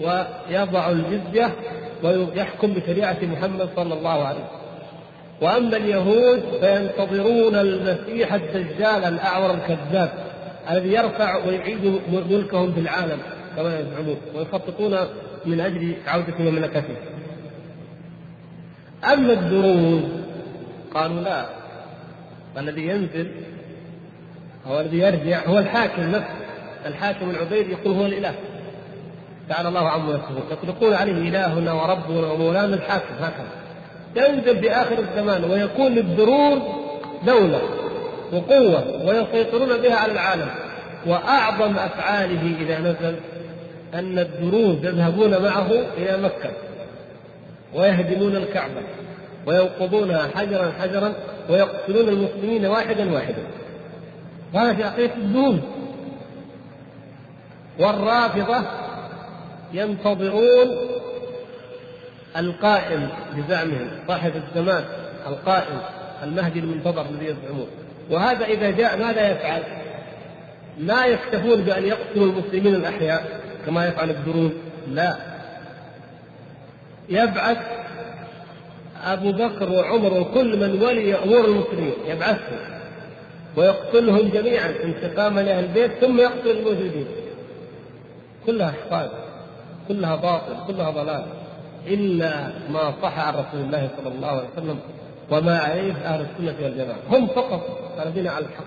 ويضع 0.00 0.90
الجزية 0.90 1.54
ويحكم 2.02 2.74
بشريعة 2.74 3.18
محمد 3.22 3.68
صلى 3.76 3.94
الله 3.94 4.24
عليه 4.24 4.38
وسلم 4.38 4.58
وأما 5.40 5.76
اليهود 5.76 6.42
فينتظرون 6.60 7.54
المسيح 7.54 8.32
الدجال 8.32 9.04
الأعور 9.04 9.54
الكذاب 9.54 10.10
الذي 10.70 10.92
يرفع 10.92 11.46
ويعيد 11.46 12.00
ملكهم 12.30 12.72
في 12.72 12.80
العالم 12.80 13.18
كما 13.56 13.80
يزعمون 13.80 14.16
ويخططون 14.34 14.96
من 15.46 15.60
أجل 15.60 15.94
عوده 16.06 16.34
مملكته. 16.38 16.96
أما 19.12 19.32
الدروز 19.32 20.02
قالوا 20.94 21.20
لا 21.20 21.46
الذي 22.58 22.86
ينزل 22.86 23.30
هو 24.66 24.80
الذي 24.80 24.98
يرجع 24.98 25.46
هو 25.46 25.58
الحاكم 25.58 26.02
نفسه 26.02 26.47
الحاكم 26.86 27.30
العبيد 27.30 27.68
يقول 27.70 27.94
هو 27.94 28.06
الإله. 28.06 28.34
تعالى 29.48 29.68
الله 29.68 29.88
عما 29.88 30.12
يصفون 30.12 30.42
يطلقون 30.52 30.94
عليه 30.94 31.12
إلهنا 31.12 31.72
وربنا 31.72 32.32
ومولانا 32.32 32.74
الحاكم. 32.74 33.14
هكذا. 33.20 33.48
ينزل 34.16 34.58
في 34.58 34.70
اخر 34.70 34.98
الزمان 34.98 35.44
ويكون 35.44 35.94
للدرون 35.94 36.62
دولة 37.26 37.60
وقوة 38.32 39.06
ويسيطرون 39.06 39.76
بها 39.76 39.96
على 39.96 40.12
العالم. 40.12 40.48
وأعظم 41.06 41.78
أفعاله 41.78 42.56
إذا 42.60 42.78
نزل 42.78 43.14
أن 43.94 44.18
الدروز 44.18 44.76
يذهبون 44.84 45.30
معه 45.42 45.70
إلى 45.96 46.16
مكة 46.22 46.50
ويهدمون 47.74 48.36
الكعبة 48.36 48.82
وينقضونها 49.46 50.28
حجرا 50.36 50.72
حجرا 50.80 51.12
ويقتلون 51.50 52.08
المسلمين 52.08 52.66
واحدا 52.66 53.12
واحدا. 53.12 53.42
هذا 54.54 54.74
في 54.74 54.84
عقيده 54.84 55.14
الدروز 55.14 55.58
والرافضة 57.78 58.62
ينتظرون 59.72 60.76
القائم 62.36 63.08
بزعمهم 63.36 63.90
صاحب 64.08 64.32
الزمان 64.36 64.84
القائم 65.26 65.80
المهدي 66.22 66.58
المنتظر 66.58 67.06
الذي 67.10 67.24
يزعمون. 67.24 67.68
وهذا 68.10 68.44
إذا 68.44 68.70
جاء 68.70 68.96
ماذا 68.96 69.30
يفعل؟ 69.30 69.62
ما 70.78 71.06
يكتفون 71.06 71.62
بأن 71.62 71.84
يقتلوا 71.84 72.26
المسلمين 72.26 72.74
الأحياء 72.74 73.40
كما 73.66 73.86
يفعل 73.86 74.10
الدروز 74.10 74.50
لا. 74.90 75.16
يبعث 77.08 77.58
أبو 79.04 79.32
بكر 79.32 79.72
وعمر 79.72 80.20
وكل 80.20 80.56
من 80.56 80.82
ولي 80.82 81.14
أمور 81.14 81.44
المسلمين 81.44 81.94
يبعثهم 82.06 82.58
ويقتلهم 83.56 84.28
جميعا 84.28 84.74
انتقاما 84.84 85.40
لأهل 85.40 85.64
البيت 85.64 85.90
ثم 86.00 86.20
يقتل 86.20 86.50
الموجودين 86.50 87.06
كلها 88.48 88.70
احقاد 88.70 89.10
كلها 89.88 90.16
باطل 90.16 90.56
كلها 90.66 90.90
ضلال 90.90 91.24
إلا 91.86 92.48
ما 92.70 92.94
صح 93.02 93.18
عن 93.18 93.34
رسول 93.34 93.60
الله 93.60 93.88
صلى 93.96 94.14
الله 94.14 94.28
عليه 94.28 94.48
وسلم 94.56 94.78
وما 95.30 95.58
عليه 95.58 95.92
أهل 95.92 96.20
السنة 96.20 96.64
والجماعة. 96.64 96.98
هم 97.10 97.26
فقط 97.26 97.60
الذين 98.06 98.28
على 98.28 98.44
الحق 98.44 98.64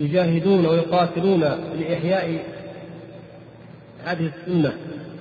يجاهدون 0.00 0.66
ويقاتلون 0.66 1.40
لإحياء 1.80 2.38
هذه 4.04 4.30
السنة 4.36 4.72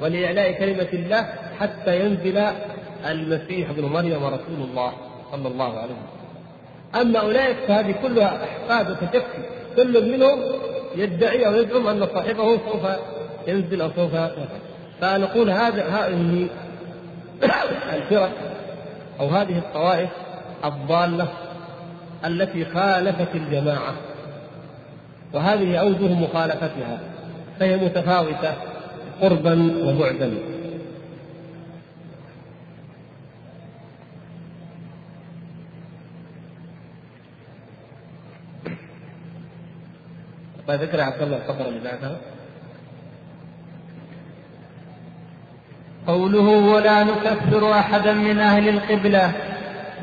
ولإعلاء 0.01 0.51
كلمة 0.51 0.87
الله 0.93 1.33
حتى 1.59 2.05
ينزل 2.05 2.37
المسيح 3.05 3.69
ابن 3.69 3.85
مريم 3.85 4.23
رسول 4.23 4.67
الله 4.69 4.93
صلى 5.31 5.47
الله 5.47 5.77
عليه 5.77 5.93
وسلم. 5.93 6.21
أما 7.01 7.19
أولئك 7.19 7.57
فهذه 7.67 7.95
كلها 8.01 8.43
أحقاد 8.43 8.91
وتشكي 8.91 9.41
كل 9.75 10.11
منهم 10.11 10.39
يدعي 10.95 11.47
أو 11.47 11.55
يزعم 11.55 11.87
أن 11.87 12.07
صاحبه 12.13 12.57
سوف 12.57 12.85
ينزل 13.47 13.81
أو 13.81 13.89
سوف 13.95 14.15
فنقول 15.01 15.49
هذا 15.49 15.85
هذه 15.87 16.49
الفرق 17.95 18.31
أو 19.19 19.27
هذه 19.27 19.57
الطوائف 19.57 20.09
الضالة 20.65 21.27
التي 22.25 22.65
خالفت 22.65 23.35
الجماعة. 23.35 23.93
وهذه 25.33 25.77
أوجه 25.77 26.13
مخالفتها. 26.13 26.99
فهي 27.59 27.77
متفاوتة 27.77 28.53
قربا 29.21 29.53
وبعدا. 29.85 30.33
اقرا 40.69 41.03
عبد 41.03 41.21
الله 41.21 41.37
الفقره 41.37 41.67
اللي 41.67 41.79
بعدها. 41.79 42.17
قوله 46.07 46.47
ولا 46.73 47.03
نكفر 47.03 47.71
أحدا 47.71 48.13
من 48.13 48.39
أهل 48.39 48.69
القبلة 48.69 49.31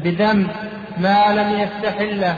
بذنب 0.04 0.48
ما 0.98 1.20
لم 1.34 1.60
يستحله 1.60 2.36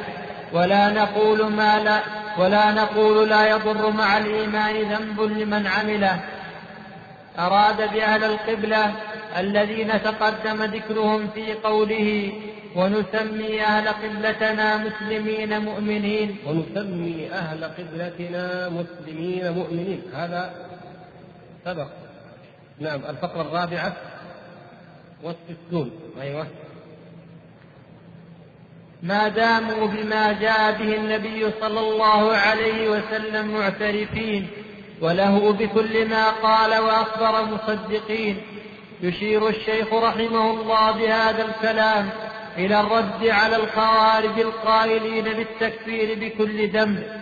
ولا 0.53 0.91
نقول 0.91 1.53
ما 1.53 1.79
لا 1.79 2.01
ولا 2.39 2.71
نقول 2.71 3.29
لا 3.29 3.51
يضر 3.51 3.91
مع 3.91 4.19
الإيمان 4.19 4.75
ذنب 4.93 5.21
لمن 5.21 5.67
عمله. 5.67 6.21
أراد 7.39 7.77
بأهل 7.93 8.25
القبلة 8.25 8.93
الذين 9.39 10.03
تقدم 10.03 10.63
ذكرهم 10.63 11.29
في 11.35 11.53
قوله 11.53 12.33
ونسمي 12.77 13.63
أهل 13.63 13.89
قبلتنا 13.89 14.77
مسلمين 14.77 15.59
مؤمنين 15.59 16.37
ونسمي 16.47 17.29
أهل 17.33 17.65
قبلتنا 17.65 18.69
مسلمين 18.69 19.53
مؤمنين. 19.53 20.03
هذا 20.15 20.51
سبق. 21.65 21.89
نعم 22.81 23.01
الفقرة 23.09 23.41
الرابعة 23.41 23.97
والستون 25.23 25.91
أيوه. 26.21 26.47
ما 29.03 29.29
داموا 29.29 29.87
بما 29.87 30.33
جاء 30.33 30.73
به 30.73 30.97
النبي 30.97 31.51
صلى 31.61 31.81
الله 31.81 32.33
عليه 32.33 32.89
وسلم 32.91 33.55
معترفين 33.55 34.49
وله 35.01 35.53
بكل 35.53 36.09
ما 36.09 36.31
قال 36.31 36.79
وأخبر 36.79 37.45
مصدقين. 37.45 38.43
يشير 39.03 39.49
الشيخ 39.49 39.93
رحمه 39.93 40.51
الله 40.51 40.91
بهذا 40.91 41.45
الكلام 41.45 42.11
إلى 42.59 42.81
الرد 42.81 43.27
على 43.27 43.57
الخوارج 43.57 44.41
القائلين 44.41 45.25
بالتكفير 45.25 46.19
بكل 46.21 46.69
ذنب. 46.69 47.21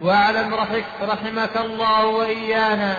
واعلم 0.00 0.54
رحمك 1.02 1.56
الله 1.56 2.06
وإيانا 2.06 2.96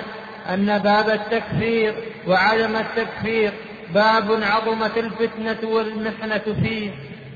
أن 0.49 0.78
باب 0.78 1.10
التكفير 1.10 1.94
وعدم 2.28 2.76
التكفير 2.76 3.52
باب 3.94 4.44
عظمت 4.44 4.98
الفتنة 4.98 5.70
والمحنة 5.70 6.56
فيه 6.64 6.91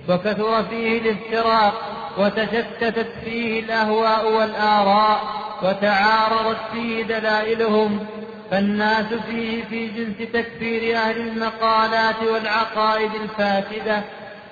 وكثر 0.09 0.63
فيه 0.63 0.99
الافتراق 1.01 1.73
وتشتتت 2.17 3.07
فيه 3.25 3.59
الأهواء 3.59 4.31
والآراء 4.31 5.21
وتعارضت 5.63 6.59
فيه 6.73 7.03
دلائلهم. 7.03 8.05
فالناس 8.51 9.05
فيه 9.29 9.63
في 9.63 9.87
جنس 9.87 10.31
تكفير 10.33 10.97
أهل 10.97 11.27
المقالات 11.27 12.23
والعقائد 12.23 13.11
الفاسدة 13.15 14.03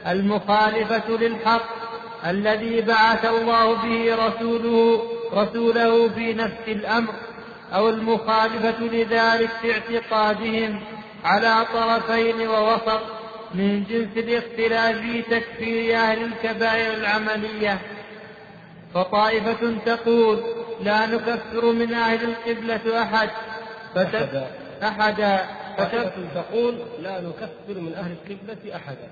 المخالفة 0.07 1.10
للحق 1.10 1.69
الذي 2.27 2.82
بعث 2.82 3.26
الله 3.26 3.73
به 3.73 4.15
رسوله 4.26 5.03
رسوله 5.34 6.10
في 6.10 6.34
نفس 6.34 6.68
الأمر. 6.68 7.14
أو 7.74 7.90
المخالفة 7.90 8.84
لذلك 8.84 9.50
في 9.62 9.72
اعتقادهم 9.72 10.84
على 11.24 11.66
طرفين 11.74 12.48
ووسط 12.48 13.02
من 13.54 13.84
جنس 13.84 14.18
الاختلاف 14.18 14.98
في 14.98 15.22
تكفير 15.22 15.98
أهل 15.98 16.24
الكبائر 16.24 16.94
العملية. 16.94 17.80
فطائفة 18.94 19.78
تقول 19.86 20.44
لا 20.82 21.06
نكفر 21.06 21.72
من 21.72 21.94
أهل 21.94 22.24
القبلة 22.24 23.02
أحد. 23.02 23.30
أحدا. 23.98 24.48
أحدا. 24.84 25.46
تقول 26.36 26.76
لا 27.02 27.22
نكفر 27.22 27.80
من 27.82 27.94
أهل 27.94 28.12
القبلة 28.12 28.76
أحدا. 28.76 29.08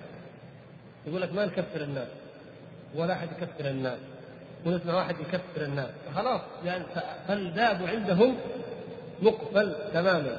يقول 1.07 1.21
لك 1.21 1.33
ما 1.33 1.45
نكفر 1.45 1.81
الناس. 1.81 2.07
ولا 2.95 3.13
أحد 3.13 3.27
يكفر 3.31 3.69
الناس. 3.69 3.99
ونسمع 4.65 4.95
واحد 4.95 5.15
يكفر 5.19 5.65
الناس. 5.65 5.89
خلاص 6.15 6.41
يعني 6.65 6.83
فالباب 7.27 7.81
عندهم 7.87 8.37
مقفل 9.21 9.75
تماما. 9.93 10.37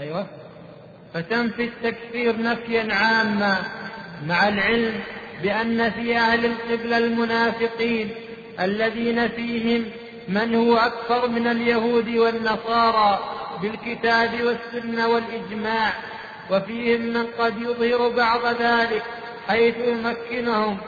أيوه. 0.00 0.26
فتنفي 1.14 1.64
التكفير 1.64 2.42
نفيا 2.42 2.94
عاما 2.94 3.56
مع 4.26 4.48
العلم 4.48 5.00
بأن 5.42 5.90
في 5.90 6.16
أهل 6.16 6.44
القبلة 6.44 6.98
المنافقين 6.98 8.10
الذين 8.60 9.28
فيهم 9.28 9.84
من 10.28 10.54
هو 10.54 10.76
أكثر 10.76 11.28
من 11.28 11.46
اليهود 11.46 12.08
والنصارى 12.08 13.18
بالكتاب 13.62 14.30
والسنة 14.42 15.08
والإجماع 15.08 15.92
وفيهم 16.50 17.00
من 17.00 17.26
قد 17.38 17.60
يظهر 17.60 18.08
بعض 18.08 18.46
ذلك 18.46 19.02
حيث 19.48 19.76
يمكنهم 19.76 20.78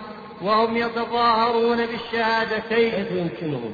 وهم 0.43 0.77
يتظاهرون 0.77 1.87
بالشهادتين. 1.87 2.93
حيث 2.93 3.13
يمكنهم؟ 3.13 3.73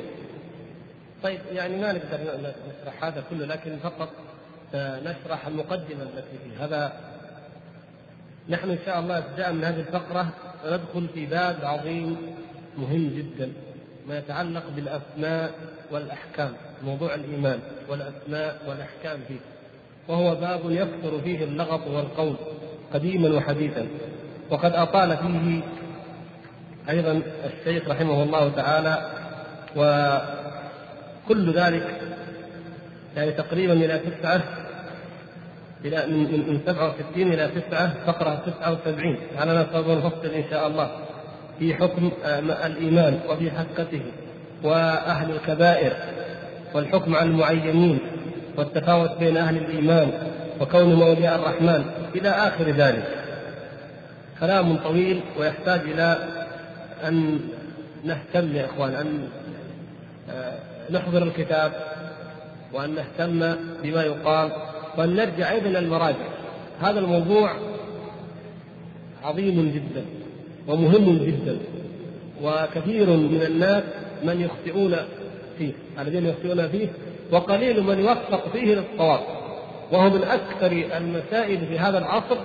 طيب 1.22 1.40
يعني 1.52 1.76
ما 1.76 1.92
نقدر 1.92 2.18
نشرح 2.40 3.04
هذا 3.04 3.24
كله 3.30 3.46
لكن 3.46 3.76
فقط 3.82 4.08
نشرح 4.74 5.46
المقدمة 5.46 6.02
التي 6.02 6.38
فيه. 6.44 6.64
هذا 6.64 6.92
نحن 8.48 8.70
إن 8.70 8.78
شاء 8.86 9.00
الله 9.00 9.18
ابتداء 9.18 9.52
من 9.52 9.64
هذه 9.64 9.80
الفقرة 9.80 10.28
سندخل 10.62 11.08
في 11.14 11.26
باب 11.26 11.56
عظيم 11.62 12.16
مهم 12.78 13.08
جدا 13.16 13.52
ما 14.08 14.18
يتعلق 14.18 14.62
بالأسماء 14.76 15.54
والأحكام 15.90 16.52
موضوع 16.84 17.14
الإيمان 17.14 17.60
والأسماء 17.88 18.62
والأحكام 18.68 19.20
فيه. 19.28 19.40
وهو 20.08 20.34
باب 20.34 20.60
يكثر 20.70 21.20
فيه 21.24 21.44
اللغط 21.44 21.86
والقول 21.86 22.36
قديما 22.94 23.36
وحديثا. 23.36 23.88
وقد 24.50 24.72
أطال 24.72 25.16
فيه 25.16 25.62
أيضا 26.88 27.22
الشيخ 27.44 27.88
رحمه 27.88 28.22
الله 28.22 28.48
تعالى 28.48 29.10
وكل 29.76 31.52
ذلك 31.52 32.00
يعني 33.16 33.32
تقريبا 33.32 33.72
إلى 33.72 33.98
تسعة 33.98 34.42
إلى 35.84 36.06
من 36.06 36.48
من 36.48 36.60
67 36.66 37.32
إلى 37.32 37.48
تسعة 37.48 37.94
فقرة 38.06 38.42
79 38.60 39.16
على 39.38 39.66
سوف 39.72 39.88
نفصل 39.88 40.26
إن 40.26 40.44
شاء 40.50 40.66
الله. 40.66 40.90
في 41.58 41.74
حكم 41.74 42.10
آه، 42.24 42.66
الإيمان 42.66 43.20
وفي 43.28 43.50
حقته 43.50 44.02
وأهل 44.62 45.30
الكبائر 45.30 45.92
والحكم 46.74 47.14
على 47.14 47.30
المعينين 47.30 47.98
والتفاوت 48.56 49.10
بين 49.18 49.36
أهل 49.36 49.56
الإيمان 49.56 50.12
وكونهم 50.60 51.02
أولياء 51.02 51.36
الرحمن 51.38 51.84
إلى 52.14 52.28
آخر 52.28 52.64
ذلك. 52.64 53.08
كلام 54.40 54.76
طويل 54.76 55.20
ويحتاج 55.38 55.80
إلى 55.80 56.35
أن 57.04 57.40
نهتم 58.04 58.56
يا 58.56 58.64
إخوان 58.66 58.94
أن 58.94 59.28
آه، 60.30 60.58
نحضر 60.90 61.22
الكتاب 61.22 61.72
وأن 62.72 62.94
نهتم 62.94 63.56
بما 63.82 64.02
يقال 64.02 64.52
وأن 64.98 65.16
نرجع 65.16 65.50
أيضا 65.50 65.68
إلى 65.68 65.78
المراجع. 65.78 66.26
هذا 66.80 66.98
الموضوع 66.98 67.56
عظيم 69.24 69.72
جدا 69.74 70.04
ومهم 70.68 71.18
جدا 71.18 71.58
وكثير 72.42 73.10
من 73.10 73.42
الناس 73.46 73.82
من 74.24 74.40
يخطئون 74.40 74.96
فيه 75.58 75.72
الذين 75.98 76.26
يخطئون 76.26 76.68
فيه 76.68 76.88
وقليل 77.32 77.82
من 77.82 77.98
يوفق 77.98 78.48
فيه 78.52 78.74
للصواب. 78.74 79.20
وهو 79.92 80.10
من 80.10 80.22
أكثر 80.22 80.72
المسائل 80.96 81.66
في 81.66 81.78
هذا 81.78 81.98
العصر 81.98 82.36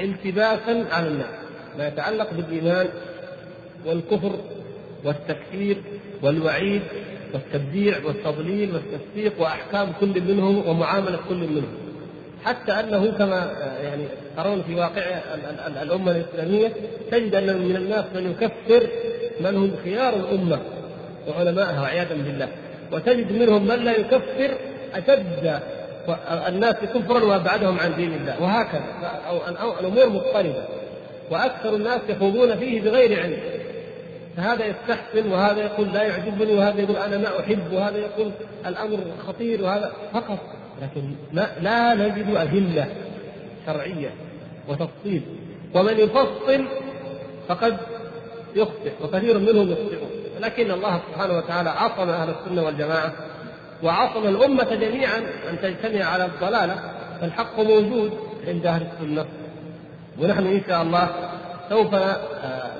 التباسا 0.00 0.86
على 0.92 1.08
الناس. 1.08 1.46
ما 1.78 1.88
يتعلق 1.88 2.34
بالإيمان 2.34 2.88
والكفر 3.86 4.32
والتكفير 5.04 5.76
والوعيد 6.22 6.82
والتبديع 7.34 7.94
والتضليل 8.04 8.70
والتصديق 8.74 9.32
وأحكام 9.38 9.92
كل 10.00 10.20
منهم 10.20 10.68
ومعاملة 10.68 11.18
كل 11.28 11.36
منهم. 11.36 11.76
حتى 12.44 12.72
أنه 12.72 13.12
كما 13.18 13.52
يعني 13.82 14.04
ترون 14.36 14.62
في 14.62 14.74
واقع 14.74 15.02
الأمة 15.82 16.10
الإسلامية 16.10 16.72
تجد 17.10 17.34
أن 17.34 17.58
من 17.58 17.76
الناس 17.76 18.04
من 18.14 18.30
يكفر 18.30 18.88
من 19.40 19.56
هم 19.56 19.70
خيار 19.84 20.14
الأمة 20.16 20.58
وعلمائها 21.28 21.86
عياذا 21.86 22.14
بالله. 22.14 22.48
وتجد 22.92 23.32
منهم 23.32 23.66
من 23.66 23.84
لا 23.84 23.96
يكفر 23.96 24.50
أشد 24.94 25.60
الناس 26.48 26.74
كفرا 26.74 27.24
وأبعدهم 27.24 27.78
عن 27.78 27.96
دين 27.96 28.14
الله. 28.14 28.42
وهكذا 28.42 28.84
الأمور 29.80 30.08
مضطربه 30.08 30.64
وأكثر 31.30 31.76
الناس 31.76 32.00
يخوضون 32.08 32.56
فيه 32.56 32.80
بغير 32.80 33.22
علم. 33.22 33.38
فهذا 34.36 34.66
يستحسن 34.66 35.32
وهذا 35.32 35.60
يقول 35.60 35.92
لا 35.92 36.02
يعجبني 36.02 36.54
وهذا 36.54 36.80
يقول 36.80 36.96
أنا 36.96 37.18
ما 37.18 37.40
أحب 37.40 37.72
وهذا 37.72 37.98
يقول 37.98 38.30
الأمر 38.66 38.98
خطير 39.26 39.62
وهذا 39.62 39.92
فقط. 40.12 40.38
لكن 40.82 41.14
ما 41.32 41.48
لا 41.60 41.94
نجد 41.94 42.36
أدلة 42.36 42.86
شرعية 43.66 44.10
وتفصيل. 44.68 45.22
ومن 45.74 45.98
يفصل 45.98 46.64
فقد 47.48 47.76
يخطئ 48.56 48.92
وكثير 49.04 49.38
منهم 49.38 49.70
يخطئون. 49.70 50.10
لكن 50.40 50.70
الله 50.70 51.00
سبحانه 51.08 51.36
وتعالى 51.36 51.70
عصم 51.70 52.08
أهل 52.08 52.28
السنة 52.30 52.62
والجماعة 52.62 53.12
وعصم 53.82 54.28
الأمة 54.28 54.74
جميعا 54.74 55.18
أن 55.50 55.60
تجتمع 55.62 56.04
على 56.04 56.24
الضلالة. 56.24 56.76
فالحق 57.20 57.60
موجود 57.60 58.12
عند 58.46 58.66
أهل 58.66 58.86
السنة. 58.92 59.26
ونحن 60.20 60.46
إن 60.46 60.60
شاء 60.68 60.82
الله 60.82 61.08
سوف 61.70 61.94
آه، 61.94 62.20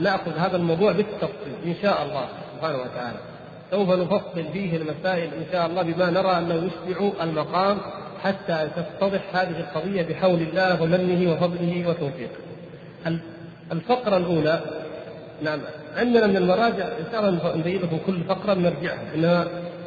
نأخذ 0.01 0.39
هذا 0.39 0.57
الموضوع 0.57 0.93
بالتفصيل 0.93 1.55
إن 1.67 1.75
شاء 1.83 2.03
الله 2.03 2.29
سبحانه 2.57 2.79
وتعالى. 2.79 3.19
سوف 3.71 3.91
نفصل 3.91 4.53
فيه 4.53 4.77
المسائل 4.77 5.35
إن 5.35 5.45
شاء 5.53 5.67
الله 5.67 5.83
بما 5.83 6.11
نرى 6.11 6.39
أنه 6.39 6.55
يشبع 6.55 7.11
المقام 7.23 7.79
حتى 8.23 8.69
تتضح 8.77 9.37
هذه 9.37 9.61
القضية 9.61 10.03
بحول 10.03 10.41
الله 10.41 10.83
ومنه 10.83 11.33
وفضله 11.33 11.89
وتوفيقه. 11.89 12.41
الفقرة 13.73 14.17
الأولى 14.17 14.61
نعم 15.43 15.59
عندنا 15.97 16.27
من 16.27 16.37
المراجع 16.37 16.85
إن 16.85 17.05
شاء 17.13 17.29
الله 17.29 17.57
نبين 17.57 17.83
لكم 17.83 17.99
كل 18.07 18.25
فقرة 18.25 18.55
نرجعها. 18.55 19.15
إنها 19.15 19.47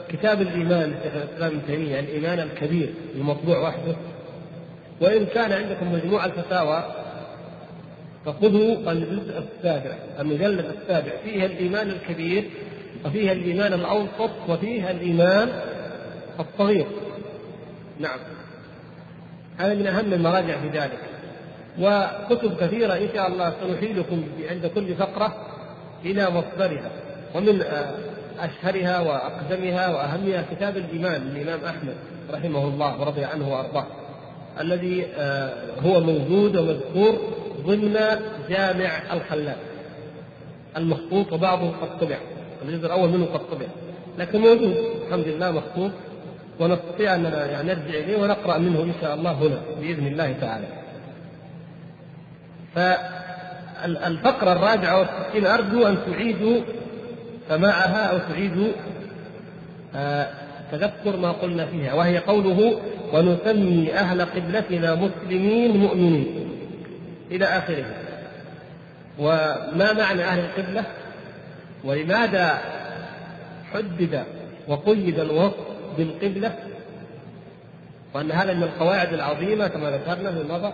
كتاب 0.10 0.42
الإيمان 0.42 0.90
لشيخ 0.90 1.14
الإسلام 1.16 1.52
ابن 1.52 1.62
تيمية 1.68 2.00
الإيمان 2.00 2.40
الكبير 2.40 2.94
المطبوع 3.16 3.60
وحده 3.68 3.96
وإن 5.02 5.26
كان 5.26 5.52
عندكم 5.52 5.94
مجموع 5.94 6.26
الفتاوى 6.26 6.84
فخذوا 8.34 8.92
الجزء 8.92 9.44
السابع 9.44 9.96
المجلد 10.20 10.66
السابع. 10.82 11.12
فيها 11.24 11.46
الإيمان 11.46 11.90
الكبير 11.90 12.44
وفيها 13.06 13.32
الإيمان 13.32 13.74
الأوسط 13.74 14.32
وفيها 14.50 14.92
الإيمان 14.92 15.50
الصغير. 16.40 16.86
نعم. 18.00 18.20
هذا 19.58 19.74
من 19.74 19.88
أهم 19.88 20.14
المراجع 20.14 20.58
في 20.62 20.70
ذلك. 20.70 21.00
وكتب 21.80 22.58
كثيرة 22.58 22.94
إن 22.94 23.10
شاء 23.16 23.28
الله 23.28 23.54
سنحيلكم 23.62 24.24
عند 24.50 24.66
كل 24.76 24.96
فقرة 24.96 25.36
إلى 26.06 26.30
مصدرها 26.30 26.92
ومن 27.36 27.64
أشهرها 28.40 29.00
وأقدمها 29.00 29.90
وأهمها 29.90 30.46
كتاب 30.52 30.78
الإيمان 30.78 31.22
للإمام 31.22 31.60
أحمد 31.66 31.96
رحمه 32.32 32.68
الله 32.68 33.02
ورضي 33.02 33.24
عنه 33.24 33.54
وأرضاه 33.54 33.86
الذي 34.60 35.06
آه، 35.18 35.54
هو 35.86 36.00
موجود 36.00 36.58
ومذكور 36.58 37.20
ضمن 37.66 37.94
جامع 38.50 39.14
الخلال 39.14 39.56
المخطوط 40.78 41.34
وبعضه 41.34 41.72
قد 41.72 42.00
طبع. 42.00 42.18
الجزء 42.66 42.86
الأول 42.86 43.10
منه 43.10 43.26
قد 43.26 43.40
طبع. 43.52 43.66
لكن 44.18 44.40
موجود. 44.40 44.76
الحمد 45.08 45.28
لله 45.28 45.52
مخطوط. 45.52 45.92
ونستطيع 46.60 47.16
اننا 47.16 47.46
يعني 47.46 47.68
نرجع 47.68 48.00
إليه 48.00 48.18
ونقرأ 48.18 48.58
منه 48.58 48.84
إن 48.84 48.94
شاء 49.02 49.16
الله 49.16 49.32
هنا 49.32 49.62
بإذن 49.82 50.08
الله 50.08 50.36
تعالى. 50.42 50.68
فالفقرة 52.76 54.52
الرابعة 54.52 55.00
والستين 55.00 55.46
أرجو 55.46 55.88
أن 55.88 55.98
تعيدوا 56.06 56.62
سماعها 57.50 58.06
أو 58.06 58.18
تعيدوا 58.18 58.72
آه، 59.96 60.28
تذكر 60.72 61.18
ما 61.18 61.32
قلنا 61.32 61.66
فيها 61.66 61.94
وهي 61.94 62.18
قوله 62.18 62.80
ونسمي 63.14 63.94
أهل 63.94 64.22
قبلتنا 64.22 64.96
مسلمين 64.96 65.78
مؤمنين. 65.78 66.49
إلى 67.32 67.46
آخره. 67.46 67.86
وما 69.20 69.94
معنى 69.94 70.24
أهل 70.24 70.40
القبلة؟ 70.40 70.84
ولماذا 71.84 72.62
حدد 73.74 74.24
وقيد 74.68 75.20
الوصف 75.20 75.56
بالقبلة؟ 75.98 76.56
وأن 78.14 78.32
هذا 78.32 78.54
من 78.54 78.64
القواعد 78.64 79.14
العظيمة 79.14 79.68
كما 79.68 79.92
ذكرنا 79.92 80.32
في 80.32 80.42
المضى 80.42 80.74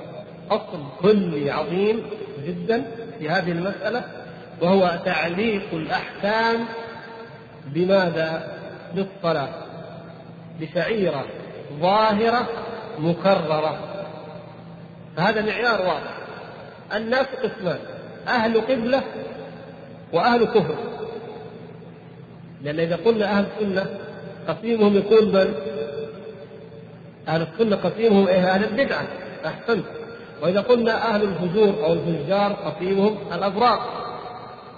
أصل 0.51 0.83
كلي 1.01 1.51
عظيم 1.51 2.03
جدا 2.45 2.85
في 3.19 3.29
هذه 3.29 3.51
المسألة 3.51 4.03
وهو 4.61 4.99
تعليق 5.05 5.73
الأحكام 5.73 6.65
بماذا؟ 7.65 8.55
بالصلاة 8.95 9.49
بشعيرة 10.59 11.25
ظاهرة 11.79 12.47
مكررة. 12.99 13.79
فهذا 15.17 15.41
معيار 15.41 15.81
واضح. 15.81 16.24
الناس 16.93 17.25
قسمان 17.43 17.79
أهل 18.27 18.61
قبلة 18.61 19.03
وأهل 20.13 20.45
كفر. 20.45 20.75
لأن 22.63 22.79
إذا 22.79 22.95
قلنا 22.95 23.25
أهل 23.25 23.45
السنة 23.45 23.85
قسيمهم 24.47 24.97
يكون 24.97 25.25
من؟ 25.25 25.53
أهل 27.27 27.41
السنة 27.41 27.75
قسيمهم 27.75 28.27
إيه؟ 28.27 28.39
أهل 28.39 28.63
البدعة 28.63 29.07
أحسنت. 29.45 29.85
وإذا 30.41 30.61
قلنا 30.61 31.15
أهل 31.15 31.23
الفجور 31.23 31.85
أو 31.85 31.93
الفجار 31.93 32.53
قسيمهم 32.53 33.17
الأبرار. 33.33 33.79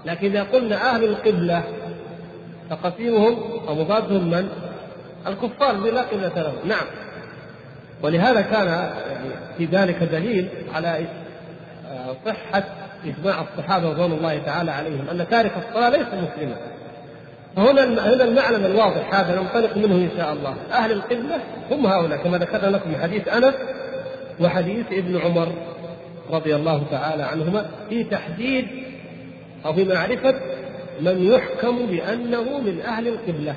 لكن 0.06 0.28
إذا 0.28 0.44
قلنا 0.44 0.96
أهل 0.96 1.04
القبلة 1.04 1.64
فقسيمهم 2.70 3.38
أو 3.68 3.76
مضادهم 3.76 4.30
من؟ 4.30 4.50
الكفار 5.28 5.72
الذين 5.72 5.94
لا 5.94 6.02
قبلة 6.02 6.34
لهم. 6.36 6.68
نعم. 6.68 6.86
ولهذا 8.04 8.42
كان 8.42 8.68
يعني 8.68 9.30
في 9.58 9.66
ذلك 9.66 10.04
دليل 10.04 10.48
على 10.74 11.06
صحة 12.26 12.64
إجماع 13.06 13.42
الصحابة 13.42 13.90
رضوان 13.90 14.12
الله 14.12 14.38
تعالى 14.38 14.72
عليهم 14.72 15.10
أن 15.12 15.30
تارك 15.30 15.52
الصلاة 15.68 15.90
ليس 15.90 16.08
مسلما. 16.08 16.56
فهنا 17.56 17.84
هنا 17.84 18.24
المعلم 18.24 18.66
الواضح 18.66 19.16
هذا 19.16 19.42
ننطلق 19.42 19.78
منه 19.78 19.96
إن 19.96 20.10
شاء 20.18 20.34
الله. 20.34 20.56
أهل 20.72 20.92
القبلة 20.92 21.40
هم 21.72 21.88
هؤلاء 21.88 22.18
كما 22.18 22.38
ذكرنا 22.38 22.78
لكم 22.78 22.96
حديث 23.02 23.28
أنس 23.28 23.54
وحديث 24.40 24.86
ابن 24.92 25.18
عمر 25.18 25.48
رضي 26.32 26.56
الله 26.56 26.84
تعالى 26.92 27.24
عنهما 27.24 27.66
في 27.90 28.04
تحديد 28.04 28.68
أو 29.66 29.74
في 29.74 29.84
معرفة 29.84 30.36
من 31.02 31.24
يحكم 31.24 31.86
بأنه 31.86 32.60
من 32.60 32.82
أهل 32.86 33.08
القبلة. 33.08 33.56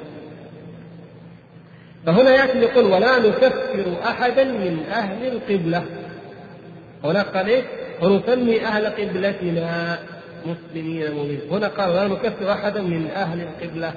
فهنا 2.07 2.31
يأتي 2.31 2.59
يقول 2.59 2.85
ولا 2.85 3.19
نكفر 3.19 3.97
أحدا 4.05 4.45
من 4.45 4.85
أهل 4.91 5.27
القبلة. 5.27 5.85
هناك 7.05 7.27
قال 7.27 7.49
إيه؟ 7.49 7.63
ونسمي 8.03 8.67
أهل 8.67 8.87
قبلتنا 8.87 9.99
مسلمين 10.47 11.13
مؤمنين. 11.13 11.41
هنا 11.51 11.69
قال 11.69 11.91
ولا 11.91 12.09
نكفر 12.09 12.53
أحدا 12.53 12.83
من 12.83 13.11
أهل 13.11 13.41
القبلة. 13.41 13.93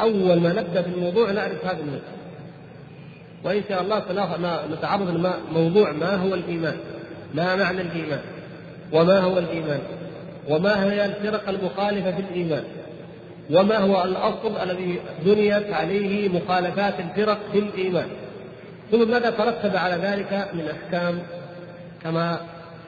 أول 0.00 0.40
ما 0.40 0.52
نبدأ 0.52 0.80
بالموضوع 0.80 1.30
نعرف 1.30 1.64
هذا 1.64 1.80
المسألة 1.80 2.22
وإن 3.44 3.62
شاء 3.68 3.82
الله 3.82 4.02
نتعرض 4.72 5.08
لموضوع 5.52 5.92
ما 5.92 6.14
هو 6.14 6.34
الإيمان. 6.34 6.76
ما 7.34 7.56
معنى 7.56 7.80
الإيمان؟ 7.80 8.20
وما 8.92 9.18
هو 9.18 9.38
الإيمان؟ 9.38 9.80
وما 10.48 10.92
هي 10.92 11.04
الفرق 11.04 11.48
المخالفة 11.48 12.10
في 12.10 12.20
الإيمان؟ 12.20 12.64
وما 13.50 13.78
هو 13.78 14.04
الأصل 14.04 14.56
الذي 14.62 14.98
بنيت 15.24 15.72
عليه 15.72 16.28
مخالفات 16.28 16.94
الفرق 17.00 17.38
في 17.52 17.58
الإيمان؟ 17.58 18.06
ثم 18.90 19.10
ماذا 19.10 19.30
ترتب 19.30 19.76
على 19.76 19.94
ذلك 19.94 20.48
من 20.52 20.68
أحكام؟ 20.70 21.18
كما 22.02 22.40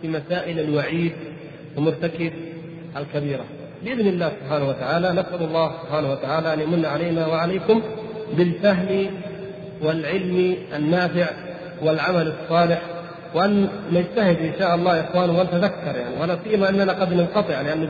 في 0.04 0.10
مسائل 0.10 0.60
الوعيد 0.60 1.12
ومرتكب 1.76 2.32
الكبيرة. 2.96 3.44
بإذن 3.84 4.06
الله 4.06 4.32
سبحانه 4.40 4.68
وتعالى 4.68 5.12
نسأل 5.12 5.42
الله 5.42 5.72
سبحانه 5.82 6.12
وتعالى 6.12 6.54
أن 6.54 6.60
يمن 6.60 6.84
علينا 6.84 7.26
وعليكم 7.26 7.82
بالفهم 8.36 9.06
والعلم 9.82 10.56
النافع 10.76 11.26
والعمل 11.82 12.32
الصالح 12.32 12.82
وأن 13.34 13.68
نجتهد 13.92 14.36
إن 14.36 14.52
شاء 14.58 14.74
الله 14.74 14.96
يا 14.96 15.04
إخوان 15.10 15.30
ونتذكر 15.30 15.96
يعني 15.96 16.20
ولا 16.20 16.38
سيما 16.44 16.68
أننا 16.68 16.92
قد 16.92 17.12
ننقطع 17.12 17.60
لأن 17.60 17.88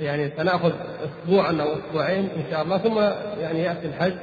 يعني 0.00 0.30
سنأخذ 0.36 0.72
اسبوعا 1.04 1.52
أو 1.52 1.68
أسبوعين 1.72 2.28
إن 2.36 2.44
شاء 2.50 2.62
الله 2.62 2.78
ثم 2.78 2.98
يعني 3.40 3.62
يأتي 3.62 3.86
الحج. 3.86 4.14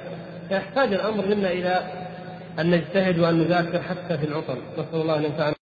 فيحتاج 0.49 0.93
الأمر 0.93 1.25
منا 1.25 1.51
إلى 1.51 1.81
أن 2.59 2.71
نجتهد 2.71 3.19
وأن 3.19 3.39
نذاكر 3.39 3.81
حتى 3.81 4.17
في 4.17 4.25
العطل. 4.25 4.57
نسأل 4.77 5.01
الله 5.01 5.17
أن 5.17 5.23
ينفعنا. 5.23 5.58